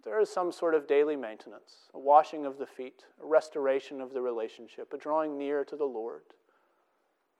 there 0.05 0.21
is 0.21 0.29
some 0.29 0.51
sort 0.51 0.75
of 0.75 0.87
daily 0.87 1.17
maintenance, 1.17 1.89
a 1.95 1.99
washing 1.99 2.45
of 2.45 2.59
the 2.59 2.67
feet, 2.67 3.05
a 3.23 3.27
restoration 3.27 4.01
of 4.01 4.13
the 4.13 4.21
relationship, 4.21 4.93
a 4.93 4.99
drawing 4.99 5.39
near 5.39 5.65
to 5.65 5.77
the 5.77 5.85
Lord. 5.85 6.23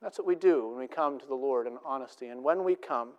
That's 0.01 0.17
what 0.17 0.27
we 0.27 0.35
do 0.35 0.67
when 0.69 0.79
we 0.79 0.87
come 0.87 1.19
to 1.19 1.25
the 1.25 1.35
Lord 1.35 1.67
in 1.67 1.77
honesty. 1.85 2.27
And 2.27 2.43
when 2.43 2.63
we 2.63 2.75
come 2.75 3.11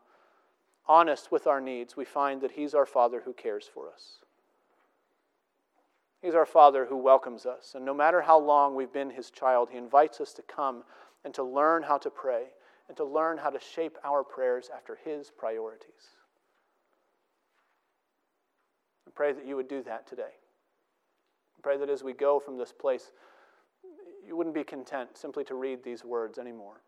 honest 0.86 1.32
with 1.32 1.46
our 1.46 1.60
needs, 1.60 1.96
we 1.96 2.04
find 2.04 2.40
that 2.40 2.52
He's 2.52 2.74
our 2.74 2.86
Father 2.86 3.22
who 3.24 3.32
cares 3.32 3.68
for 3.72 3.90
us. 3.90 4.18
He's 6.20 6.34
our 6.34 6.46
Father 6.46 6.86
who 6.86 6.96
welcomes 6.96 7.44
us. 7.44 7.72
And 7.74 7.84
no 7.84 7.94
matter 7.94 8.22
how 8.22 8.38
long 8.38 8.74
we've 8.74 8.92
been 8.92 9.10
His 9.10 9.30
child, 9.30 9.68
He 9.70 9.78
invites 9.78 10.20
us 10.20 10.32
to 10.34 10.42
come 10.42 10.84
and 11.24 11.34
to 11.34 11.42
learn 11.42 11.82
how 11.82 11.98
to 11.98 12.10
pray 12.10 12.44
and 12.88 12.96
to 12.96 13.04
learn 13.04 13.38
how 13.38 13.50
to 13.50 13.60
shape 13.60 13.98
our 14.04 14.24
prayers 14.24 14.70
after 14.74 14.98
His 15.04 15.30
priorities. 15.30 16.16
Pray 19.14 19.32
that 19.32 19.46
you 19.46 19.56
would 19.56 19.68
do 19.68 19.82
that 19.82 20.06
today. 20.06 20.22
I 20.22 21.60
pray 21.62 21.76
that 21.78 21.88
as 21.88 22.02
we 22.02 22.12
go 22.12 22.40
from 22.40 22.58
this 22.58 22.72
place, 22.72 23.10
you 24.26 24.36
wouldn't 24.36 24.54
be 24.54 24.64
content 24.64 25.16
simply 25.16 25.44
to 25.44 25.54
read 25.54 25.84
these 25.84 26.04
words 26.04 26.38
anymore. 26.38 26.80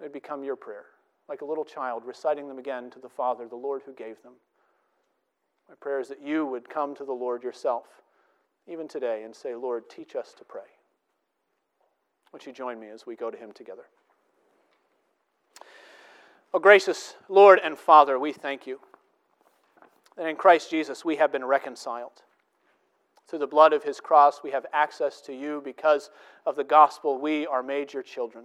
They'd 0.00 0.12
become 0.12 0.42
your 0.42 0.56
prayer, 0.56 0.86
like 1.28 1.42
a 1.42 1.44
little 1.44 1.64
child 1.64 2.04
reciting 2.04 2.48
them 2.48 2.58
again 2.58 2.90
to 2.90 2.98
the 2.98 3.08
Father, 3.08 3.46
the 3.46 3.56
Lord 3.56 3.82
who 3.84 3.92
gave 3.92 4.22
them. 4.22 4.34
My 5.68 5.74
prayer 5.76 6.00
is 6.00 6.08
that 6.08 6.22
you 6.22 6.46
would 6.46 6.68
come 6.68 6.94
to 6.96 7.04
the 7.04 7.12
Lord 7.12 7.44
yourself, 7.44 7.86
even 8.66 8.88
today, 8.88 9.22
and 9.24 9.36
say, 9.36 9.54
Lord, 9.54 9.88
teach 9.88 10.16
us 10.16 10.34
to 10.38 10.44
pray. 10.44 10.62
Would 12.32 12.46
you 12.46 12.52
join 12.52 12.80
me 12.80 12.88
as 12.88 13.06
we 13.06 13.14
go 13.14 13.30
to 13.30 13.36
Him 13.36 13.52
together? 13.52 13.84
Oh, 16.52 16.58
gracious 16.58 17.14
Lord 17.28 17.60
and 17.62 17.78
Father, 17.78 18.18
we 18.18 18.32
thank 18.32 18.66
you 18.66 18.80
that 20.20 20.28
in 20.28 20.36
Christ 20.36 20.70
Jesus 20.70 21.02
we 21.02 21.16
have 21.16 21.32
been 21.32 21.46
reconciled. 21.46 22.22
Through 23.26 23.38
the 23.38 23.46
blood 23.46 23.72
of 23.72 23.84
His 23.84 24.00
cross, 24.00 24.42
we 24.44 24.50
have 24.50 24.66
access 24.70 25.22
to 25.22 25.32
you 25.32 25.62
because 25.64 26.10
of 26.44 26.56
the 26.56 26.64
gospel. 26.64 27.18
We 27.18 27.46
are 27.46 27.62
made 27.62 27.94
your 27.94 28.02
children. 28.02 28.44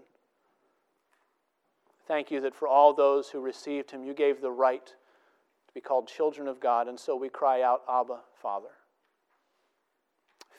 Thank 2.08 2.32
you 2.32 2.40
that 2.40 2.56
for 2.56 2.70
all 2.70 2.94
those 2.94 3.28
who 3.28 3.42
received 3.42 3.92
Him, 3.92 4.06
you 4.06 4.14
gave 4.14 4.40
the 4.40 4.52
right 4.52 4.86
to 4.86 5.74
be 5.74 5.82
called 5.82 6.08
children 6.08 6.48
of 6.48 6.62
God, 6.62 6.88
and 6.88 6.98
so 6.98 7.14
we 7.14 7.28
cry 7.28 7.62
out, 7.62 7.82
Abba, 7.90 8.20
Father. 8.42 8.70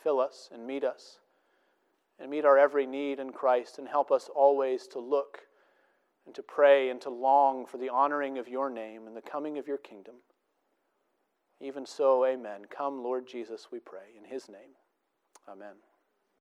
Fill 0.03 0.19
us 0.19 0.49
and 0.53 0.67
meet 0.67 0.83
us, 0.83 1.17
and 2.19 2.29
meet 2.29 2.45
our 2.45 2.59
every 2.59 2.85
need 2.85 3.19
in 3.19 3.31
Christ, 3.31 3.79
and 3.79 3.87
help 3.87 4.11
us 4.11 4.29
always 4.35 4.85
to 4.89 4.99
look 4.99 5.39
and 6.27 6.35
to 6.35 6.43
pray 6.43 6.91
and 6.91 7.01
to 7.01 7.09
long 7.09 7.65
for 7.65 7.79
the 7.79 7.89
honoring 7.89 8.37
of 8.37 8.47
your 8.47 8.69
name 8.69 9.07
and 9.07 9.17
the 9.17 9.21
coming 9.21 9.57
of 9.57 9.67
your 9.67 9.79
kingdom. 9.79 10.13
Even 11.59 11.85
so, 11.85 12.25
amen. 12.25 12.65
Come, 12.69 13.03
Lord 13.03 13.27
Jesus, 13.27 13.67
we 13.71 13.79
pray. 13.79 14.13
In 14.17 14.25
his 14.25 14.47
name, 14.47 14.75
amen. 15.49 15.75